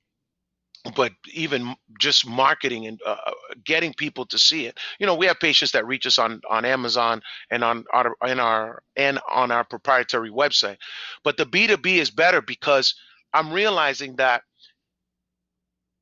but 0.95 1.13
even 1.33 1.75
just 2.01 2.27
marketing 2.27 2.87
and 2.87 3.01
uh, 3.07 3.17
getting 3.65 3.95
people 3.95 4.27
to 4.27 4.39
see 4.39 4.67
it. 4.67 4.79
You 5.01 5.07
know 5.07 5.15
we 5.17 5.27
have 5.27 5.41
patients 5.41 5.73
that 5.73 5.87
reach 5.87 6.07
us 6.07 6.19
on 6.19 6.41
on 6.51 6.65
amazon 6.65 7.23
and 7.51 7.65
on 7.65 7.85
our 7.93 8.15
in 8.27 8.41
our 8.41 8.83
and 8.97 9.21
on 9.31 9.51
our 9.51 9.65
proprietary 9.65 10.31
website. 10.31 10.77
But 11.25 11.37
the 11.37 11.47
b2b 11.47 11.87
is 11.99 12.11
better 12.11 12.43
because 12.43 12.95
i'm 13.35 13.53
realizing 13.53 14.17
that 14.17 14.43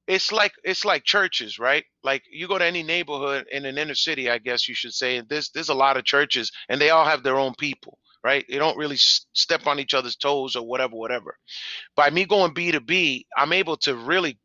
it's 0.06 0.32
like 0.32 0.52
it's 0.64 0.84
like 0.84 1.04
churches 1.04 1.58
right? 1.58 1.84
Like 2.02 2.22
you 2.30 2.48
go 2.48 2.58
to 2.58 2.64
any 2.64 2.82
neighborhood 2.82 3.46
in 3.52 3.64
an 3.64 3.78
inner 3.78 3.94
city 3.94 4.30
i 4.30 4.38
guess 4.38 4.68
you 4.68 4.74
should 4.74 4.94
say 4.94 5.22
there's 5.28 5.50
there's 5.54 5.70
a 5.70 5.74
lot 5.74 5.96
of 5.96 6.04
churches 6.04 6.52
and 6.68 6.80
they 6.80 6.90
all 6.90 7.04
have 7.06 7.22
their 7.22 7.38
own 7.38 7.54
people 7.58 7.98
right? 8.24 8.44
They 8.48 8.58
don't 8.58 8.78
really 8.78 8.96
step 9.34 9.66
on 9.66 9.78
each 9.80 9.94
other's 9.94 10.16
toes 10.16 10.56
or 10.56 10.66
whatever 10.66 10.96
whatever. 10.96 11.36
By 11.96 12.10
me 12.10 12.24
going 12.26 12.54
b2b 12.54 13.26
i'm 13.36 13.52
able 13.52 13.76
to 13.78 13.96
really 13.96 14.38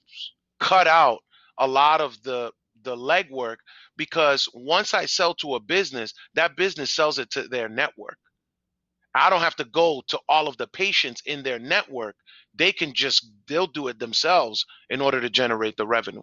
cut 0.60 0.88
out 0.88 1.20
a 1.58 1.68
lot 1.68 2.02
of 2.02 2.22
the 2.24 2.52
the 2.84 2.96
legwork 2.96 3.58
because 3.98 4.48
once 4.54 4.94
I 4.94 5.06
sell 5.06 5.34
to 5.36 5.56
a 5.56 5.60
business, 5.60 6.14
that 6.36 6.56
business 6.56 6.92
sells 6.92 7.20
it 7.20 7.30
to 7.32 7.44
their 7.44 7.68
network. 7.68 8.18
I 9.14 9.30
don't 9.30 9.42
have 9.42 9.56
to 9.58 9.66
go 9.66 10.02
to 10.08 10.20
all 10.30 10.48
of 10.48 10.58
the 10.58 10.68
patients 10.68 11.22
in 11.26 11.44
their 11.44 11.60
network. 11.60 12.16
They 12.56 12.72
can 12.72 12.94
just 12.94 13.30
they'll 13.48 13.68
do 13.68 13.88
it 13.88 14.00
themselves 14.00 14.66
in 14.90 15.02
order 15.02 15.20
to 15.22 15.30
generate 15.30 15.78
the 15.78 15.88
revenue. 15.88 16.22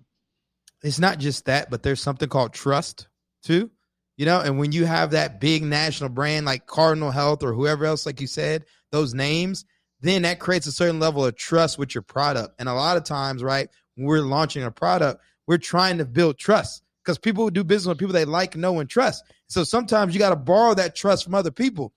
It's 0.82 0.98
not 0.98 1.18
just 1.18 1.46
that, 1.46 1.70
but 1.70 1.82
there's 1.82 2.00
something 2.00 2.28
called 2.28 2.52
trust 2.52 3.08
too. 3.42 3.70
You 4.16 4.24
know, 4.24 4.40
and 4.40 4.58
when 4.58 4.72
you 4.72 4.86
have 4.86 5.10
that 5.10 5.40
big 5.40 5.62
national 5.62 6.08
brand 6.08 6.46
like 6.46 6.66
Cardinal 6.66 7.10
Health 7.10 7.42
or 7.42 7.52
whoever 7.52 7.84
else, 7.84 8.06
like 8.06 8.20
you 8.20 8.26
said, 8.26 8.64
those 8.90 9.12
names, 9.12 9.66
then 10.00 10.22
that 10.22 10.38
creates 10.38 10.66
a 10.66 10.72
certain 10.72 11.00
level 11.00 11.24
of 11.24 11.36
trust 11.36 11.78
with 11.78 11.94
your 11.94 12.02
product. 12.02 12.54
And 12.58 12.68
a 12.68 12.74
lot 12.74 12.96
of 12.96 13.04
times, 13.04 13.42
right, 13.42 13.68
when 13.96 14.06
we're 14.06 14.20
launching 14.20 14.62
a 14.62 14.70
product, 14.70 15.20
we're 15.46 15.58
trying 15.58 15.98
to 15.98 16.04
build 16.04 16.38
trust 16.38 16.82
because 17.04 17.18
people 17.18 17.48
do 17.50 17.64
business 17.64 17.88
with 17.88 17.98
people 17.98 18.12
they 18.12 18.24
like, 18.24 18.56
know, 18.56 18.78
and 18.78 18.88
trust. 18.88 19.24
So 19.48 19.64
sometimes 19.64 20.14
you 20.14 20.18
got 20.18 20.30
to 20.30 20.36
borrow 20.36 20.74
that 20.74 20.94
trust 20.94 21.24
from 21.24 21.34
other 21.34 21.50
people, 21.50 21.92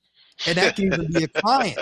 and 0.48 0.58
that 0.58 0.76
can 0.76 0.86
even 0.86 1.12
be 1.12 1.24
a 1.24 1.28
client. 1.28 1.78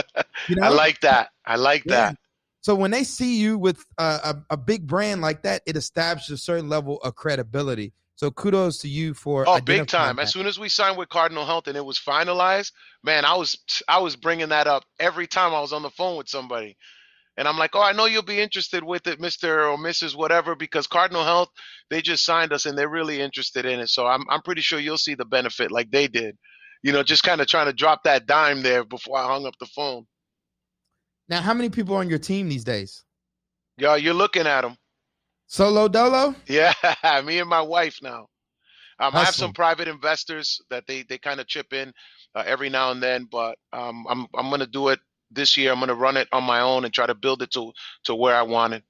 You 0.48 0.56
know? 0.58 0.68
I 0.68 0.70
like 0.70 1.02
that. 1.02 1.30
I 1.46 1.56
like 1.56 1.86
yeah. 1.86 2.12
that. 2.12 2.18
So 2.62 2.76
when 2.76 2.92
they 2.92 3.04
see 3.04 3.38
you 3.38 3.58
with 3.58 3.86
a, 3.98 4.04
a, 4.04 4.36
a, 4.52 4.58
big 4.58 4.88
brand 4.88 5.22
like 5.22 5.44
that, 5.44 5.62
it 5.66 5.78
establishes 5.78 6.32
a 6.32 6.38
certain 6.38 6.68
level 6.68 6.98
of 6.98 7.16
credibility. 7.16 7.94
So 8.16 8.32
kudos 8.32 8.80
to 8.80 8.90
you 8.90 9.14
for 9.14 9.46
oh, 9.48 9.62
big 9.62 9.88
time. 9.88 10.16
That. 10.16 10.24
As 10.24 10.34
soon 10.34 10.48
as 10.48 10.60
we 10.60 10.70
signed 10.70 10.98
with 10.98 11.08
Cardinal 11.08 11.46
Health 11.46 11.68
and 11.68 11.78
it 11.78 11.86
was 11.86 12.00
finalized, 12.00 12.72
man, 13.04 13.26
I 13.26 13.36
was 13.36 13.58
I 13.88 14.00
was 14.00 14.16
bringing 14.16 14.50
that 14.50 14.68
up 14.68 14.84
every 15.00 15.28
time 15.28 15.54
I 15.54 15.62
was 15.62 15.72
on 15.72 15.84
the 15.84 15.92
phone 15.92 16.18
with 16.18 16.28
somebody. 16.28 16.76
And 17.38 17.48
I'm 17.48 17.58
like, 17.58 17.76
oh, 17.76 17.82
I 17.82 17.92
know 17.92 18.06
you'll 18.06 18.24
be 18.24 18.40
interested 18.40 18.84
with 18.84 19.06
it, 19.06 19.22
Mr. 19.22 19.72
or 19.72 19.78
Mrs. 19.78 20.16
whatever, 20.16 20.56
because 20.56 20.88
Cardinal 20.88 21.24
Health, 21.24 21.50
they 21.90 22.02
just 22.02 22.26
signed 22.26 22.52
us 22.52 22.66
and 22.66 22.76
they're 22.76 22.90
really 22.90 23.22
interested 23.22 23.66
in 23.66 23.80
it. 23.80 23.90
So 23.90 24.08
I'm 24.08 24.24
I'm 24.30 24.42
pretty 24.42 24.62
sure 24.62 24.80
you'll 24.80 24.98
see 24.98 25.14
the 25.14 25.26
benefit 25.26 25.72
like 25.72 25.92
they 25.92 26.08
did. 26.08 26.36
You 26.82 26.92
know, 26.92 27.04
just 27.04 27.24
kind 27.24 27.40
of 27.40 27.48
trying 27.48 27.68
to 27.68 27.74
drop 27.74 28.04
that 28.04 28.26
dime 28.26 28.64
there 28.64 28.84
before 28.84 29.18
I 29.18 29.28
hung 29.28 29.46
up 29.46 29.54
the 29.60 29.68
phone. 29.68 30.06
Now, 31.30 31.42
how 31.42 31.54
many 31.54 31.70
people 31.70 31.96
are 31.96 32.00
on 32.00 32.10
your 32.10 32.20
team 32.20 32.50
these 32.50 32.64
days? 32.64 33.04
Yeah, 33.78 33.96
you're 33.96 34.14
looking 34.14 34.48
at 34.48 34.62
them. 34.62 34.78
Solo 35.48 35.88
dolo? 35.88 36.36
Yeah, 36.48 36.74
me 37.26 37.40
and 37.40 37.50
my 37.50 37.62
wife 37.62 38.00
now. 38.02 38.28
Um, 39.00 39.16
I 39.16 39.26
have 39.26 39.36
some 39.36 39.54
private 39.54 39.88
investors 39.88 40.60
that 40.72 40.86
they 40.88 41.04
they 41.04 41.20
kind 41.20 41.40
of 41.40 41.46
chip 41.48 41.72
in 41.72 41.94
uh, 42.34 42.44
every 42.46 42.70
now 42.70 42.90
and 42.92 43.02
then, 43.02 43.28
but 43.32 43.58
um, 43.72 44.08
I'm 44.10 44.26
I'm 44.34 44.50
gonna 44.50 44.66
do 44.66 44.88
it 44.88 45.00
this 45.32 45.58
year 45.58 45.72
I'm 45.72 45.80
going 45.80 45.90
to 45.90 45.96
run 45.96 46.18
it 46.18 46.28
on 46.32 46.44
my 46.44 46.62
own 46.62 46.86
and 46.86 46.94
try 46.94 47.06
to 47.06 47.16
build 47.16 47.42
it 47.42 47.52
to 47.52 47.72
to 48.06 48.16
where 48.16 48.36
I 48.36 48.44
want 48.44 48.74
it. 48.74 48.84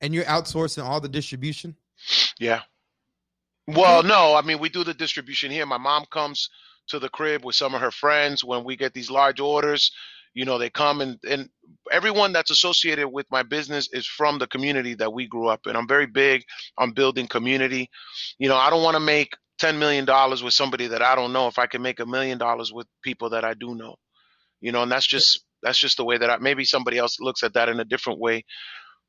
And 0.00 0.14
you're 0.14 0.24
outsourcing 0.24 0.84
all 0.84 1.00
the 1.00 1.08
distribution? 1.08 1.76
Yeah. 2.38 2.62
Well, 3.68 4.02
no, 4.02 4.34
I 4.34 4.42
mean 4.42 4.58
we 4.58 4.68
do 4.68 4.84
the 4.84 4.94
distribution 4.94 5.50
here. 5.50 5.66
My 5.66 5.78
mom 5.78 6.04
comes 6.10 6.48
to 6.88 6.98
the 6.98 7.08
crib 7.08 7.44
with 7.44 7.54
some 7.54 7.74
of 7.74 7.80
her 7.80 7.92
friends 7.92 8.42
when 8.42 8.64
we 8.64 8.76
get 8.76 8.92
these 8.92 9.10
large 9.10 9.40
orders. 9.40 9.92
You 10.34 10.44
know, 10.44 10.58
they 10.58 10.70
come 10.70 11.00
and 11.00 11.18
and 11.28 11.48
everyone 11.90 12.32
that's 12.32 12.50
associated 12.50 13.08
with 13.08 13.26
my 13.30 13.42
business 13.42 13.88
is 13.92 14.06
from 14.06 14.38
the 14.38 14.46
community 14.46 14.94
that 14.94 15.12
we 15.12 15.26
grew 15.26 15.48
up 15.48 15.66
in. 15.66 15.76
I'm 15.76 15.88
very 15.88 16.06
big 16.06 16.42
on 16.78 16.92
building 16.92 17.26
community. 17.26 17.90
You 18.38 18.48
know, 18.48 18.56
I 18.56 18.70
don't 18.70 18.82
want 18.82 18.96
to 18.96 19.00
make 19.00 19.34
$10 19.60 19.78
million 19.78 20.06
with 20.44 20.54
somebody 20.54 20.88
that 20.88 21.02
I 21.02 21.14
don't 21.14 21.32
know 21.32 21.46
if 21.46 21.58
I 21.58 21.66
can 21.66 21.82
make 21.82 22.00
a 22.00 22.06
million 22.06 22.38
dollars 22.38 22.72
with 22.72 22.86
people 23.02 23.30
that 23.30 23.44
I 23.44 23.54
do 23.54 23.74
know. 23.74 23.96
You 24.60 24.72
know, 24.72 24.82
and 24.82 24.90
that's 24.90 25.06
just 25.06 25.44
that's 25.62 25.78
just 25.78 25.96
the 25.96 26.04
way 26.04 26.18
that 26.18 26.30
I, 26.30 26.38
maybe 26.38 26.64
somebody 26.64 26.98
else 26.98 27.20
looks 27.20 27.42
at 27.42 27.54
that 27.54 27.68
in 27.68 27.80
a 27.80 27.84
different 27.84 28.18
way. 28.18 28.44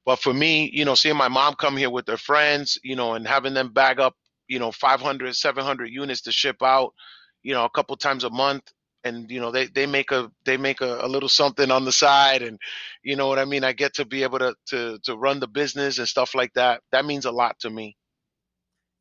But 0.05 0.19
for 0.19 0.33
me, 0.33 0.69
you 0.73 0.85
know, 0.85 0.95
seeing 0.95 1.15
my 1.15 1.29
mom 1.29 1.55
come 1.55 1.77
here 1.77 1.89
with 1.89 2.05
their 2.05 2.17
friends, 2.17 2.77
you 2.83 2.95
know, 2.95 3.13
and 3.13 3.27
having 3.27 3.53
them 3.53 3.71
bag 3.71 3.99
up, 3.99 4.15
you 4.47 4.59
know, 4.59 4.71
500, 4.71 5.35
700 5.35 5.89
units 5.89 6.21
to 6.21 6.31
ship 6.31 6.57
out, 6.61 6.93
you 7.41 7.53
know, 7.53 7.63
a 7.63 7.69
couple 7.69 7.95
times 7.95 8.23
a 8.23 8.29
month, 8.29 8.63
and 9.05 9.29
you 9.29 9.39
know, 9.39 9.51
they 9.51 9.67
they 9.67 9.85
make 9.85 10.11
a 10.11 10.31
they 10.45 10.57
make 10.57 10.81
a, 10.81 10.99
a 11.01 11.07
little 11.07 11.29
something 11.29 11.71
on 11.71 11.85
the 11.85 11.91
side, 11.91 12.41
and 12.41 12.57
you 13.03 13.15
know 13.15 13.27
what 13.27 13.39
I 13.39 13.45
mean. 13.45 13.63
I 13.63 13.73
get 13.73 13.93
to 13.95 14.05
be 14.05 14.23
able 14.23 14.39
to 14.39 14.55
to 14.67 14.99
to 15.03 15.15
run 15.17 15.39
the 15.39 15.47
business 15.47 15.97
and 15.97 16.07
stuff 16.07 16.33
like 16.35 16.53
that. 16.53 16.81
That 16.91 17.05
means 17.05 17.25
a 17.25 17.31
lot 17.31 17.59
to 17.59 17.69
me. 17.69 17.97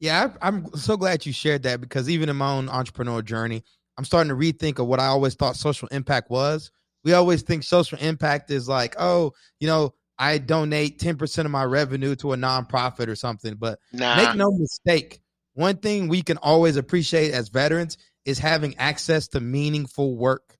Yeah, 0.00 0.32
I'm 0.42 0.74
so 0.74 0.96
glad 0.96 1.24
you 1.24 1.32
shared 1.32 1.62
that 1.62 1.80
because 1.80 2.11
even 2.11 2.28
in 2.28 2.36
my 2.36 2.50
own 2.50 2.68
entrepreneur 2.68 3.22
journey, 3.22 3.62
I'm 3.96 4.05
starting 4.05 4.30
to 4.30 4.34
rethink 4.34 4.80
of 4.80 4.86
what 4.86 4.98
I 4.98 5.07
always 5.07 5.34
thought 5.34 5.55
social 5.55 5.86
impact 5.88 6.30
was 6.30 6.72
we 7.05 7.12
always 7.12 7.42
think 7.42 7.64
social 7.64 7.98
impact 7.98 8.50
is 8.50 8.68
like, 8.68 8.94
oh, 8.98 9.32
you 9.61 9.66
know, 9.66 9.94
I 10.18 10.38
donate 10.38 10.98
10% 10.98 11.44
of 11.44 11.50
my 11.50 11.64
revenue 11.64 12.14
to 12.16 12.32
a 12.32 12.36
nonprofit 12.36 13.09
or 13.09 13.16
something. 13.16 13.55
But 13.55 13.78
nah. 13.92 14.16
make 14.16 14.36
no 14.36 14.53
mistake, 14.53 15.20
one 15.55 15.78
thing 15.78 16.09
we 16.09 16.22
can 16.22 16.36
always 16.38 16.76
appreciate 16.76 17.32
as 17.32 17.48
veterans 17.48 17.98
is 18.24 18.38
having 18.38 18.76
access 18.76 19.28
to 19.28 19.40
meaningful 19.40 20.16
work, 20.16 20.57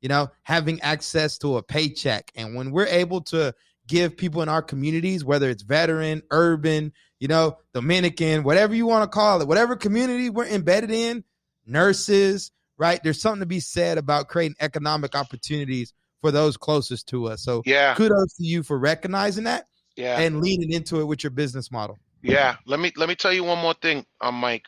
you 0.00 0.08
know, 0.08 0.30
having 0.42 0.80
access 0.80 1.38
to 1.38 1.56
a 1.56 1.62
paycheck. 1.62 2.30
And 2.34 2.54
when 2.54 2.70
we're 2.70 2.86
able 2.86 3.22
to 3.22 3.54
give 3.88 4.16
people 4.16 4.42
in 4.42 4.48
our 4.48 4.62
communities, 4.62 5.24
whether 5.24 5.50
it's 5.50 5.64
veteran, 5.64 6.22
urban, 6.30 6.92
you 7.18 7.28
know, 7.28 7.58
Dominican, 7.74 8.44
whatever 8.44 8.74
you 8.74 8.86
want 8.86 9.10
to 9.10 9.14
call 9.14 9.42
it, 9.42 9.48
whatever 9.48 9.74
community 9.74 10.30
we're 10.30 10.46
embedded 10.46 10.92
in, 10.92 11.24
nurses, 11.66 12.52
right? 12.80 13.00
There's 13.04 13.20
something 13.20 13.40
to 13.40 13.46
be 13.46 13.60
said 13.60 13.98
about 13.98 14.28
creating 14.28 14.56
economic 14.58 15.14
opportunities 15.14 15.92
for 16.22 16.32
those 16.32 16.56
closest 16.56 17.06
to 17.08 17.26
us. 17.26 17.42
So 17.44 17.62
yeah, 17.66 17.94
kudos 17.94 18.34
to 18.34 18.44
you 18.44 18.62
for 18.64 18.78
recognizing 18.78 19.44
that. 19.44 19.66
Yeah. 19.96 20.18
And 20.18 20.40
leaning 20.40 20.72
into 20.72 21.00
it 21.00 21.04
with 21.04 21.22
your 21.22 21.30
business 21.30 21.70
model. 21.70 21.98
Yeah. 22.22 22.56
Let 22.64 22.80
me 22.80 22.90
let 22.96 23.08
me 23.08 23.14
tell 23.14 23.32
you 23.32 23.44
one 23.44 23.58
more 23.58 23.74
thing, 23.74 24.06
um, 24.20 24.36
Mike. 24.36 24.64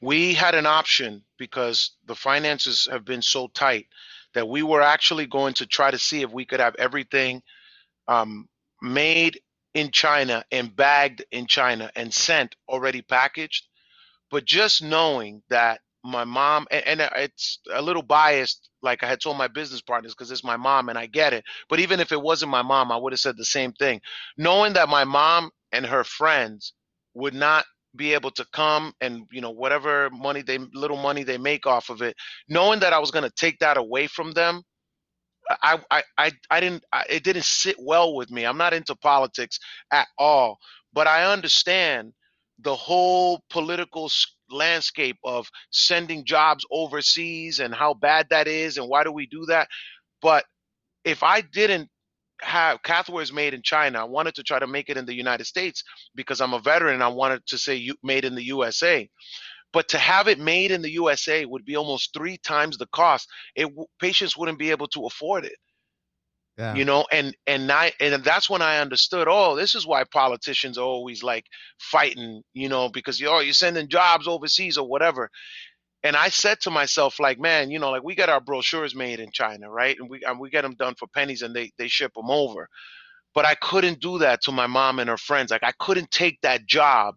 We 0.00 0.32
had 0.32 0.54
an 0.54 0.66
option 0.66 1.22
because 1.38 1.92
the 2.06 2.14
finances 2.14 2.88
have 2.90 3.04
been 3.04 3.22
so 3.22 3.48
tight 3.48 3.86
that 4.34 4.48
we 4.48 4.62
were 4.62 4.80
actually 4.80 5.26
going 5.26 5.54
to 5.54 5.66
try 5.66 5.90
to 5.90 5.98
see 5.98 6.22
if 6.22 6.30
we 6.30 6.46
could 6.46 6.60
have 6.60 6.74
everything 6.78 7.42
um, 8.08 8.48
made 8.80 9.40
in 9.74 9.90
China 9.90 10.42
and 10.50 10.74
bagged 10.74 11.24
in 11.30 11.46
China 11.46 11.90
and 11.94 12.12
sent 12.12 12.56
already 12.68 13.02
packaged. 13.02 13.66
But 14.30 14.46
just 14.46 14.82
knowing 14.82 15.42
that 15.50 15.80
my 16.04 16.24
mom 16.24 16.66
and, 16.70 16.86
and, 16.86 17.00
uh, 17.02 17.10
it's 17.16 17.60
a 17.74 17.82
little 17.82 18.02
biased 18.02 18.70
like 18.82 19.02
i 19.02 19.08
had 19.08 19.20
told 19.20 19.38
my 19.38 19.48
business 19.48 19.82
partners 19.82 20.14
because 20.14 20.30
it's 20.30 20.44
my 20.44 20.56
mom 20.56 20.88
and 20.88 20.98
i 20.98 21.06
get 21.06 21.32
it 21.32 21.44
but 21.70 21.80
even 21.80 22.00
if 22.00 22.12
it 22.12 22.20
wasn't 22.22 22.50
my 22.50 22.62
mom 22.62 22.92
i 22.92 22.96
would 22.96 23.12
have 23.12 23.20
said 23.20 23.36
the 23.36 23.44
same 23.44 23.72
thing. 23.74 24.00
Knowing 24.38 24.74
that 24.74 24.88
my 24.88 25.04
mom 25.04 25.50
and 25.72 25.86
her 25.86 26.04
friends 26.04 26.74
would 27.14 27.34
not 27.34 27.64
be 27.96 28.14
able 28.14 28.30
to 28.32 28.46
come 28.52 28.92
and 29.00 29.24
you 29.32 29.40
know 29.40 29.50
whatever 29.50 30.10
money 30.10 30.42
they 30.42 30.58
little 30.74 30.96
money 30.96 31.24
they 31.24 31.38
make 31.38 31.66
off 31.66 31.90
of 31.90 32.02
it 32.02 32.16
knowing 32.48 32.80
that 32.80 32.92
i 32.92 32.98
was 32.98 33.10
going 33.10 33.24
to 33.24 33.30
take 33.36 33.58
that 33.58 33.76
away 33.76 34.06
from 34.06 34.32
them 34.32 34.62
I, 35.62 35.80
I 35.90 36.02
i 36.18 36.32
i 36.50 36.60
didn't 36.60 36.84
I, 36.92 37.04
it 37.10 37.24
didn't 37.24 37.44
sit 37.44 37.76
well 37.80 38.14
with 38.14 38.30
me. 38.30 38.46
I'm 38.46 38.58
not 38.58 38.74
into 38.74 38.96
politics 38.96 39.58
at 39.92 40.08
all 40.18 40.58
but 40.92 41.06
i 41.06 41.24
understand 41.32 42.12
the 42.60 42.74
whole 42.76 43.42
political 43.50 44.08
landscape 44.52 45.18
of 45.24 45.48
sending 45.70 46.24
jobs 46.24 46.64
overseas 46.70 47.60
and 47.60 47.74
how 47.74 47.94
bad 47.94 48.28
that 48.30 48.48
is 48.48 48.78
and 48.78 48.88
why 48.88 49.04
do 49.04 49.12
we 49.12 49.26
do 49.26 49.46
that. 49.46 49.68
But 50.22 50.44
if 51.04 51.22
I 51.22 51.42
didn't 51.42 51.88
have 52.42 52.82
Cathwears 52.82 53.32
made 53.32 53.54
in 53.54 53.62
China, 53.62 54.00
I 54.00 54.04
wanted 54.04 54.36
to 54.36 54.44
try 54.44 54.58
to 54.58 54.68
make 54.68 54.90
it 54.90 54.98
in 54.98 55.06
the 55.06 55.14
United 55.14 55.46
States 55.46 55.84
because 56.14 56.40
I'm 56.40 56.54
a 56.54 56.60
veteran 56.60 57.02
I 57.02 57.08
wanted 57.08 57.46
to 57.48 57.58
say 57.58 57.90
made 58.04 58.24
in 58.24 58.34
the 58.34 58.44
USA. 58.44 59.08
But 59.72 59.88
to 59.90 59.98
have 59.98 60.28
it 60.28 60.38
made 60.38 60.70
in 60.70 60.82
the 60.82 60.92
USA 60.92 61.46
would 61.46 61.64
be 61.64 61.76
almost 61.76 62.12
three 62.14 62.38
times 62.38 62.78
the 62.78 62.86
cost. 62.88 63.28
It 63.56 63.68
patients 64.00 64.36
wouldn't 64.36 64.58
be 64.58 64.70
able 64.70 64.88
to 64.88 65.06
afford 65.06 65.44
it. 65.46 65.56
Yeah. 66.62 66.76
You 66.76 66.84
know, 66.84 67.06
and 67.12 67.36
and 67.46 67.70
I 67.72 67.92
and 68.00 68.22
that's 68.24 68.50
when 68.50 68.62
I 68.62 68.78
understood. 68.80 69.28
Oh, 69.30 69.56
this 69.56 69.74
is 69.74 69.86
why 69.86 70.04
politicians 70.04 70.78
are 70.78 70.84
always 70.84 71.22
like 71.22 71.46
fighting. 71.80 72.42
You 72.54 72.68
know, 72.68 72.88
because 72.90 73.20
you 73.20 73.28
oh 73.28 73.40
you're 73.40 73.54
sending 73.54 73.88
jobs 73.88 74.28
overseas 74.28 74.78
or 74.78 74.88
whatever. 74.88 75.30
And 76.04 76.16
I 76.16 76.30
said 76.30 76.60
to 76.62 76.70
myself, 76.70 77.20
like, 77.20 77.38
man, 77.40 77.70
you 77.70 77.78
know, 77.80 77.90
like 77.90 78.04
we 78.04 78.14
get 78.14 78.28
our 78.30 78.40
brochures 78.40 78.94
made 78.94 79.20
in 79.20 79.32
China, 79.32 79.70
right? 79.70 79.96
And 79.98 80.10
we 80.10 80.22
and 80.24 80.40
we 80.40 80.50
get 80.50 80.62
them 80.62 80.74
done 80.76 80.94
for 80.98 81.08
pennies, 81.08 81.42
and 81.42 81.54
they 81.56 81.72
they 81.78 81.88
ship 81.88 82.12
them 82.14 82.30
over. 82.30 82.68
but 83.34 83.46
I 83.46 83.54
couldn't 83.56 84.00
do 84.00 84.18
that 84.18 84.42
to 84.42 84.52
my 84.52 84.66
mom 84.66 84.98
and 84.98 85.08
her 85.10 85.16
friends. 85.18 85.50
Like 85.50 85.64
I 85.64 85.72
couldn't 85.78 86.10
take 86.10 86.40
that 86.42 86.66
job 86.66 87.16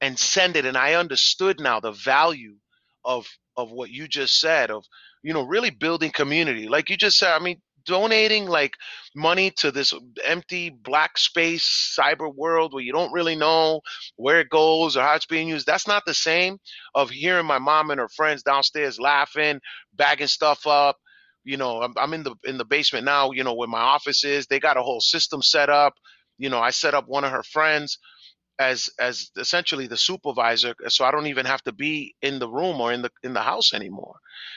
and 0.00 0.18
send 0.18 0.56
it. 0.56 0.66
And 0.66 0.76
I 0.76 0.94
understood 0.94 1.60
now 1.60 1.80
the 1.80 1.92
value 1.92 2.56
of 3.04 3.26
of 3.56 3.70
what 3.72 3.90
you 3.90 4.08
just 4.08 4.40
said 4.40 4.70
of 4.70 4.84
you 5.22 5.32
know 5.34 5.42
really 5.42 5.70
building 5.70 6.10
community. 6.10 6.68
Like 6.68 6.90
you 6.90 6.96
just 6.96 7.18
said, 7.18 7.32
I 7.34 7.38
mean, 7.40 7.60
donating 7.84 8.46
like 8.46 8.74
money 9.16 9.50
to 9.58 9.70
this 9.72 9.94
empty 10.24 10.70
black 10.70 11.18
space 11.18 11.96
cyber 11.98 12.34
world 12.34 12.72
where 12.72 12.82
you 12.82 12.92
don't 12.92 13.12
really 13.12 13.36
know 13.36 13.80
where 14.16 14.40
it 14.40 14.50
goes 14.50 14.96
or 14.96 15.02
how 15.02 15.14
it's 15.14 15.26
being 15.26 15.48
used 15.48 15.66
that's 15.66 15.88
not 15.88 16.02
the 16.06 16.14
same 16.14 16.58
of 16.94 17.10
hearing 17.10 17.46
my 17.46 17.58
mom 17.58 17.90
and 17.90 18.00
her 18.00 18.08
friends 18.08 18.42
downstairs 18.42 19.00
laughing 19.00 19.60
bagging 19.94 20.26
stuff 20.26 20.66
up. 20.66 20.96
You 21.44 21.56
know 21.56 21.82
I'm, 21.82 21.94
I'm 21.96 22.14
in 22.14 22.22
the 22.22 22.34
in 22.44 22.58
the 22.58 22.64
basement 22.64 23.04
now 23.04 23.30
you 23.32 23.44
know 23.44 23.54
where 23.54 23.68
my 23.68 23.80
office 23.80 24.24
is. 24.24 24.46
They 24.46 24.60
got 24.60 24.76
a 24.76 24.82
whole 24.82 25.00
system 25.00 25.42
set 25.42 25.70
up. 25.70 25.94
You 26.38 26.50
know 26.50 26.60
i 26.60 26.70
set 26.70 26.94
up 26.94 27.06
one 27.08 27.24
of 27.24 27.32
her 27.32 27.42
friends 27.42 27.98
as 28.60 28.90
as 29.00 29.32
essentially 29.38 29.88
the 29.88 29.98
supervisor 29.98 30.74
so 30.88 31.04
i 31.06 31.12
don't 31.12 31.28
even 31.28 31.46
have 31.46 31.62
to 31.64 31.72
be 31.72 32.14
in 32.22 32.40
the 32.40 32.50
room 32.50 32.80
or 32.82 32.92
in 32.92 33.02
the 33.02 33.10
in 33.24 33.34
the 33.34 33.42
house 33.42 33.74
anymore 33.74 34.16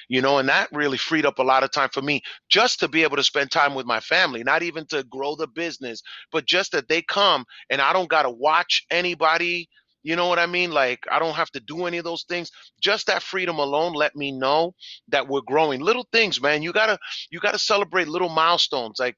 you 0.10 0.22
know 0.22 0.40
and 0.40 0.50
that 0.50 0.70
really 0.74 1.00
freed 1.00 1.26
up 1.26 1.40
a 1.40 1.44
lot 1.44 1.64
of 1.64 1.72
time 1.72 1.90
for 1.94 2.04
me 2.04 2.22
just 2.50 2.82
to 2.82 2.90
be 2.90 3.04
able 3.04 3.18
to 3.18 3.24
spend 3.24 3.52
time 3.52 3.76
with 3.76 3.88
my 3.88 4.02
family 4.02 4.44
not 4.44 4.64
even 4.64 4.86
to 4.88 5.04
grow 5.06 5.36
the 5.38 5.48
business 5.50 6.04
but 6.32 6.48
just 6.48 6.74
that 6.74 6.90
they 6.90 7.02
come 7.04 7.46
and 7.72 7.82
i 7.82 7.94
don't 7.94 8.10
got 8.12 8.24
to 8.24 8.32
watch 8.32 8.86
anybody 8.92 9.70
you 10.04 10.16
know 10.18 10.30
what 10.30 10.40
I 10.40 10.48
mean? 10.48 10.72
Like, 10.72 11.02
I 11.12 11.20
don't 11.20 11.36
have 11.36 11.52
to 11.52 11.62
do 11.62 11.86
any 11.86 12.00
of 12.00 12.06
those 12.06 12.24
things. 12.30 12.52
Just 12.82 13.08
that 13.08 13.24
freedom 13.24 13.60
alone 13.60 13.94
let 13.94 14.16
me 14.16 14.34
know 14.34 14.74
that 15.10 15.30
we're 15.30 15.42
growing. 15.48 15.82
Little 15.82 16.08
things, 16.14 16.42
man. 16.42 16.64
You 16.64 16.74
gotta 16.74 17.00
you 17.32 17.40
gotta 17.42 17.60
celebrate 17.60 18.10
little 18.10 18.30
milestones. 18.30 18.98
Like, 19.00 19.18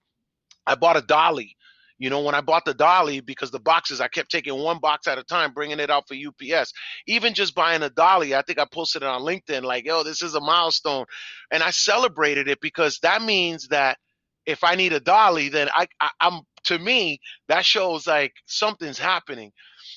I 0.66 0.76
bought 0.76 0.98
a 0.98 1.02
dolly. 1.02 1.56
You 2.00 2.10
know, 2.10 2.22
when 2.22 2.36
I 2.36 2.42
bought 2.42 2.66
the 2.66 2.74
dolly, 2.74 3.22
because 3.22 3.52
the 3.52 3.60
boxes, 3.60 4.02
I 4.02 4.08
kept 4.10 4.32
taking 4.32 4.56
one 4.58 4.80
box 4.80 5.08
at 5.08 5.18
a 5.20 5.24
time, 5.24 5.54
bringing 5.54 5.80
it 5.80 5.90
out 5.92 6.06
for 6.08 6.16
UPS. 6.16 6.74
Even 7.08 7.34
just 7.34 7.56
buying 7.56 7.84
a 7.84 7.90
dolly, 7.90 8.36
I 8.36 8.42
think 8.44 8.60
I 8.60 8.66
posted 8.72 9.04
it 9.04 9.08
on 9.10 9.22
LinkedIn, 9.22 9.64
like, 9.64 9.86
yo, 9.86 10.04
this 10.04 10.22
is 10.22 10.36
a 10.36 10.42
milestone. 10.42 11.06
And 11.52 11.64
I 11.64 11.72
celebrated 11.72 12.48
it 12.50 12.60
because 12.62 13.00
that 13.04 13.22
means 13.22 13.70
that 13.70 13.98
if 14.46 14.64
I 14.64 14.76
need 14.76 14.94
a 14.94 15.00
dolly, 15.00 15.50
then 15.50 15.70
I, 15.74 15.88
I 16.02 16.10
I'm 16.22 16.42
to 16.66 16.80
me, 16.80 17.20
that 17.50 17.66
shows 17.66 18.08
like 18.08 18.34
something's 18.48 19.00
happening 19.00 19.52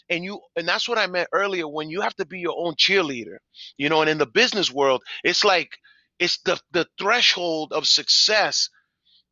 and 0.08 0.24
you 0.24 0.40
and 0.56 0.66
that's 0.66 0.88
what 0.88 0.98
i 0.98 1.06
meant 1.06 1.28
earlier 1.32 1.66
when 1.68 1.90
you 1.90 2.00
have 2.00 2.14
to 2.16 2.26
be 2.26 2.38
your 2.40 2.54
own 2.58 2.74
cheerleader 2.74 3.38
you 3.76 3.88
know 3.88 4.00
and 4.00 4.10
in 4.10 4.18
the 4.18 4.26
business 4.26 4.72
world 4.72 5.02
it's 5.24 5.44
like 5.44 5.70
it's 6.18 6.38
the 6.44 6.58
the 6.72 6.86
threshold 6.98 7.72
of 7.72 7.86
success 7.86 8.68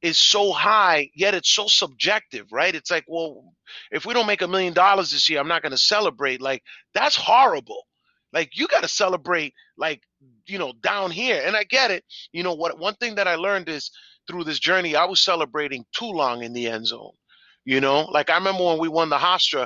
is 0.02 0.18
so 0.18 0.52
high 0.52 1.10
yet 1.14 1.34
it's 1.34 1.50
so 1.50 1.66
subjective 1.68 2.46
right? 2.52 2.74
It's 2.74 2.90
like 2.90 3.04
well 3.08 3.54
if 3.92 4.06
we 4.06 4.14
don't 4.14 4.26
make 4.26 4.42
a 4.42 4.48
million 4.48 4.74
dollars 4.74 5.10
this 5.12 5.28
year 5.30 5.40
i'm 5.40 5.48
not 5.48 5.62
going 5.62 5.72
to 5.72 5.78
celebrate. 5.78 6.40
Like 6.42 6.62
that's 6.94 7.16
horrible. 7.16 7.84
Like 8.32 8.58
you 8.58 8.68
got 8.68 8.82
to 8.82 8.88
celebrate 8.88 9.54
like 9.78 10.02
you 10.46 10.58
know 10.58 10.72
down 10.82 11.10
here. 11.10 11.42
And 11.44 11.56
i 11.56 11.64
get 11.64 11.90
it. 11.90 12.04
You 12.32 12.42
know 12.44 12.54
what 12.54 12.78
one 12.78 12.94
thing 12.96 13.16
that 13.16 13.28
i 13.28 13.36
learned 13.36 13.68
is 13.68 13.90
through 14.28 14.44
this 14.44 14.60
journey 14.60 14.96
i 14.96 15.04
was 15.06 15.20
celebrating 15.22 15.84
too 15.92 16.06
long 16.10 16.42
in 16.44 16.52
the 16.54 16.68
end 16.68 16.86
zone 16.86 17.12
you 17.64 17.80
know? 17.80 18.02
Like 18.06 18.30
i 18.30 18.36
remember 18.36 18.64
when 18.64 18.78
we 18.80 18.88
won 18.88 19.10
the 19.10 19.18
hofstra 19.18 19.62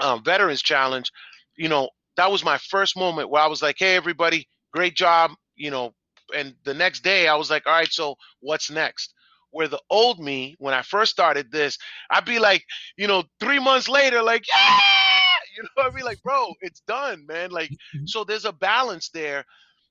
um, 0.00 0.24
Veterans 0.24 0.62
Challenge, 0.62 1.10
you 1.56 1.70
know, 1.70 1.90
that 2.18 2.32
was 2.32 2.44
my 2.44 2.58
first 2.58 2.96
moment 2.98 3.30
where 3.30 3.42
I 3.42 3.46
was 3.48 3.62
like, 3.62 3.76
hey, 3.78 3.96
everybody, 3.96 4.48
great 4.74 4.96
job, 4.96 5.32
you 5.56 5.70
know. 5.72 5.94
And 6.36 6.54
the 6.64 6.74
next 6.74 7.02
day, 7.04 7.28
I 7.28 7.36
was 7.36 7.50
like, 7.50 7.66
all 7.66 7.74
right, 7.74 7.92
so 7.92 8.16
what's 8.40 8.70
next? 8.70 9.14
Where 9.50 9.68
the 9.68 9.80
old 9.90 10.20
me, 10.20 10.56
when 10.58 10.74
I 10.74 10.82
first 10.82 11.10
started 11.10 11.50
this, 11.50 11.78
I'd 12.10 12.24
be 12.24 12.38
like, 12.38 12.64
you 12.96 13.06
know, 13.06 13.24
three 13.40 13.58
months 13.58 13.88
later, 13.88 14.22
like, 14.22 14.44
yeah, 14.48 14.78
you 15.56 15.62
know, 15.62 15.84
I'd 15.84 15.94
be 15.94 16.02
like, 16.02 16.22
bro, 16.22 16.52
it's 16.60 16.80
done, 16.80 17.24
man. 17.26 17.50
Like, 17.50 17.70
mm-hmm. 17.70 18.06
so 18.06 18.24
there's 18.24 18.44
a 18.44 18.52
balance 18.52 19.08
there 19.10 19.44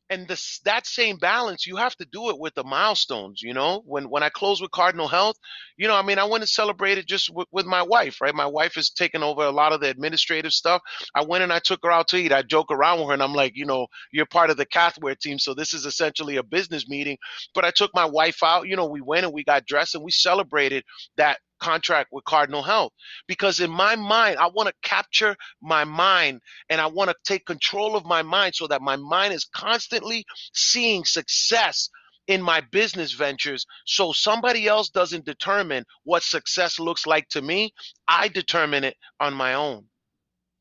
and 0.09 0.27
this 0.27 0.59
that 0.65 0.87
same 0.87 1.17
balance 1.17 1.67
you 1.67 1.77
have 1.77 1.95
to 1.95 2.05
do 2.11 2.29
it 2.29 2.39
with 2.39 2.53
the 2.55 2.63
milestones 2.63 3.41
you 3.41 3.53
know? 3.53 3.81
When 3.85 4.05
when 4.09 4.23
i 4.23 4.29
close 4.29 4.61
with 4.61 4.71
cardinal 4.71 5.07
health 5.07 5.37
you 5.77 5.87
know 5.87 5.95
i 5.95 6.01
mean 6.01 6.19
i 6.19 6.25
went 6.25 6.43
and 6.43 6.49
celebrated 6.49 7.07
just 7.07 7.29
with, 7.33 7.47
with 7.51 7.65
my 7.65 7.83
wife 7.83 8.21
right? 8.21 8.35
My 8.35 8.45
wife 8.47 8.75
has 8.75 8.89
taken 8.89 9.23
over 9.23 9.43
a 9.43 9.51
lot 9.51 9.73
of 9.73 9.81
the 9.81 9.89
administrative 9.89 10.53
stuff. 10.53 10.81
I 11.15 11.23
went 11.25 11.43
and 11.43 11.53
i 11.53 11.59
took 11.59 11.81
her 11.83 11.91
out 11.91 12.09
to 12.09 12.17
eat. 12.17 12.31
I 12.33 12.43
joke 12.43 12.71
around 12.71 12.99
with 12.99 13.09
her 13.09 13.13
and 13.13 13.23
i'm 13.23 13.33
like 13.33 13.53
you 13.55 13.65
know 13.65 13.87
you're 14.11 14.25
part 14.25 14.49
of 14.49 14.57
the 14.57 14.65
cathwear 14.65 15.17
team 15.17 15.39
so 15.39 15.53
this 15.53 15.73
is 15.73 15.85
essentially 15.85 16.37
a 16.37 16.43
business 16.43 16.87
meeting. 16.87 17.17
But 17.53 17.65
i 17.65 17.71
took 17.71 17.91
my 17.93 18.05
wife 18.05 18.43
out 18.43 18.67
you 18.67 18.75
know 18.75 18.87
we 18.87 19.01
went 19.01 19.25
and 19.25 19.33
we 19.33 19.43
got 19.43 19.65
dressed 19.65 19.95
and 19.95 20.03
we 20.03 20.11
celebrated 20.11 20.83
that 21.17 21.39
contract 21.59 22.09
with 22.11 22.23
Cardinal 22.25 22.63
Health 22.63 22.91
because 23.27 23.59
in 23.59 23.69
my 23.69 23.95
mind, 23.95 24.37
I 24.37 24.47
want 24.47 24.67
to 24.67 24.75
capture 24.87 25.35
my 25.61 25.83
mind 25.83 26.41
and 26.69 26.81
I 26.81 26.87
want 26.87 27.09
to 27.09 27.15
take 27.23 27.45
control 27.45 27.95
of 27.95 28.05
my 28.05 28.21
mind 28.21 28.55
so 28.55 28.67
that 28.67 28.81
my 28.81 28.95
mind 28.95 29.33
is 29.33 29.45
constantly 29.45 30.25
seeing 30.53 31.05
success 31.05 31.89
in 32.27 32.41
my 32.41 32.61
business 32.71 33.13
ventures 33.13 33.65
so 33.85 34.11
somebody 34.11 34.67
else 34.67 34.89
doesn't 34.89 35.25
determine 35.25 35.85
what 36.03 36.23
success 36.23 36.79
looks 36.79 37.07
like 37.07 37.27
to 37.29 37.41
me. 37.41 37.73
I 38.07 38.27
determine 38.27 38.83
it 38.83 38.95
on 39.19 39.33
my 39.33 39.53
own. 39.53 39.85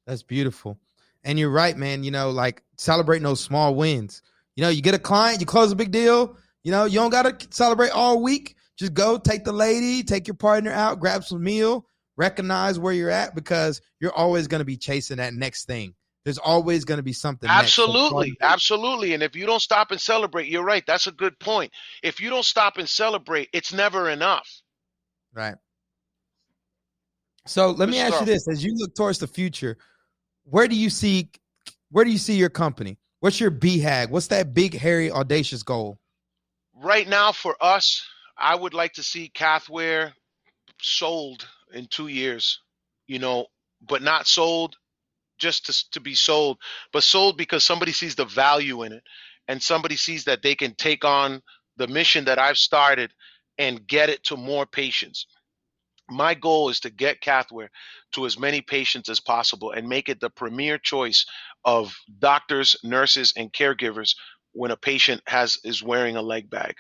That's 0.07 0.23
beautiful. 0.23 0.79
And 1.25 1.39
you're 1.39 1.51
right, 1.51 1.77
man. 1.77 2.05
You 2.05 2.13
know, 2.13 2.31
like 2.31 2.63
celebrating 2.79 3.25
those 3.25 3.41
small 3.41 3.75
wins. 3.75 4.23
You 4.55 4.63
know, 4.63 4.69
you 4.69 4.81
get 4.81 4.95
a 4.95 4.99
client, 4.99 5.41
you 5.41 5.47
close 5.47 5.73
a 5.73 5.77
big 5.77 5.91
deal. 5.91 6.37
You 6.63 6.71
know, 6.73 6.85
you 6.85 6.99
don't 6.99 7.11
got 7.11 7.23
to 7.23 7.49
celebrate 7.51 7.91
all 7.91 8.23
week 8.23 8.57
just 8.79 8.95
go 8.95 9.19
take 9.19 9.45
the 9.45 9.53
lady, 9.53 10.03
take 10.03 10.27
your 10.27 10.35
partner 10.35 10.71
out, 10.71 11.01
grab 11.01 11.25
some 11.25 11.43
meal, 11.43 11.87
recognize 12.17 12.79
where 12.79 12.93
you're 12.93 13.11
at 13.11 13.35
because 13.35 13.81
you're 14.01 14.15
always 14.15 14.47
going 14.49 14.61
to 14.61 14.65
be 14.65 14.77
chasing 14.77 15.19
that 15.19 15.35
next 15.35 15.67
thing. 15.67 15.95
There's 16.25 16.39
always 16.39 16.85
going 16.85 16.99
to 16.99 17.05
be 17.05 17.13
something. 17.13 17.49
Absolutely, 17.49 18.31
so 18.31 18.35
absolutely. 18.41 19.15
And 19.15 19.23
if 19.23 19.37
you 19.37 19.47
don't 19.47 19.63
stop 19.63 19.93
and 19.93 20.01
celebrate, 20.01 20.49
you're 20.49 20.65
right. 20.65 20.83
That's 20.85 21.07
a 21.07 21.13
good 21.13 21.39
point. 21.39 21.73
If 22.03 22.21
you 22.21 22.31
don't 22.31 22.45
stop 22.45 22.79
and 22.79 22.89
celebrate, 22.89 23.49
it's 23.53 23.73
never 23.73 24.11
enough. 24.11 24.49
Right. 25.33 25.55
So 27.47 27.71
let 27.71 27.89
me 27.89 28.01
ask 28.01 28.19
you 28.19 28.27
this: 28.27 28.49
as 28.49 28.65
you 28.65 28.75
look 28.75 28.97
towards 28.97 29.21
the 29.21 29.29
future, 29.29 29.77
where 30.43 30.67
do 30.67 30.75
you 30.75 30.91
see 30.91 31.31
where 31.91 32.05
do 32.05 32.11
you 32.11 32.19
see 32.19 32.35
your 32.35 32.51
company? 32.51 32.99
What's 33.21 33.39
your 33.39 33.53
BHAG? 33.53 34.11
What's 34.11 34.27
that 34.29 34.53
big, 34.53 34.77
hairy, 34.77 35.11
audacious 35.11 35.63
goal? 35.63 35.99
Right 36.75 37.09
now, 37.09 37.33
for 37.33 37.57
us, 37.61 38.05
I 38.39 38.55
would 38.55 38.75
like 38.75 38.95
to 38.95 39.03
see 39.03 39.31
Cathwear 39.35 40.13
sold 40.83 41.49
in 41.73 41.87
two 41.89 42.09
years, 42.09 42.61
you 43.07 43.19
know, 43.19 43.47
but 43.83 44.03
not 44.03 44.27
sold 44.27 44.77
just 45.39 45.67
to, 45.67 45.91
to 45.93 46.01
be 46.01 46.15
sold, 46.15 46.59
but 46.93 47.05
sold 47.05 47.39
because 47.39 47.65
somebody 47.65 47.93
sees 47.93 48.15
the 48.17 48.25
value 48.27 48.83
in 48.85 48.93
it 48.93 49.03
and 49.49 49.63
somebody 49.63 49.97
sees 49.97 50.25
that 50.25 50.43
they 50.43 50.55
can 50.55 50.75
take 50.77 51.05
on 51.05 51.43
the 51.77 51.89
mission 51.89 52.27
that 52.27 52.39
I've 52.39 52.59
started 52.59 53.13
and 53.59 53.87
get 53.87 54.11
it 54.11 54.25
to 54.25 54.37
more 54.37 54.67
patients. 54.67 55.27
My 56.11 56.35
goal 56.35 56.69
is 56.71 56.81
to 56.81 56.91
get 56.91 57.23
Cathwear 57.23 57.69
to 58.15 58.27
as 58.27 58.39
many 58.39 58.61
patients 58.63 59.09
as 59.09 59.21
possible 59.21 59.73
and 59.73 59.89
make 59.89 60.09
it 60.09 60.21
the 60.21 60.31
premier 60.31 60.79
choice 60.79 61.27
of 61.65 61.95
doctors, 62.21 62.77
nurses, 62.85 63.33
and 63.37 63.53
caregivers 63.53 64.15
when 64.53 64.71
a 64.73 64.77
patient 64.77 65.23
has 65.27 65.59
is 65.65 65.83
wearing 65.83 66.17
a 66.17 66.23
leg 66.23 66.51
bag. 66.51 66.75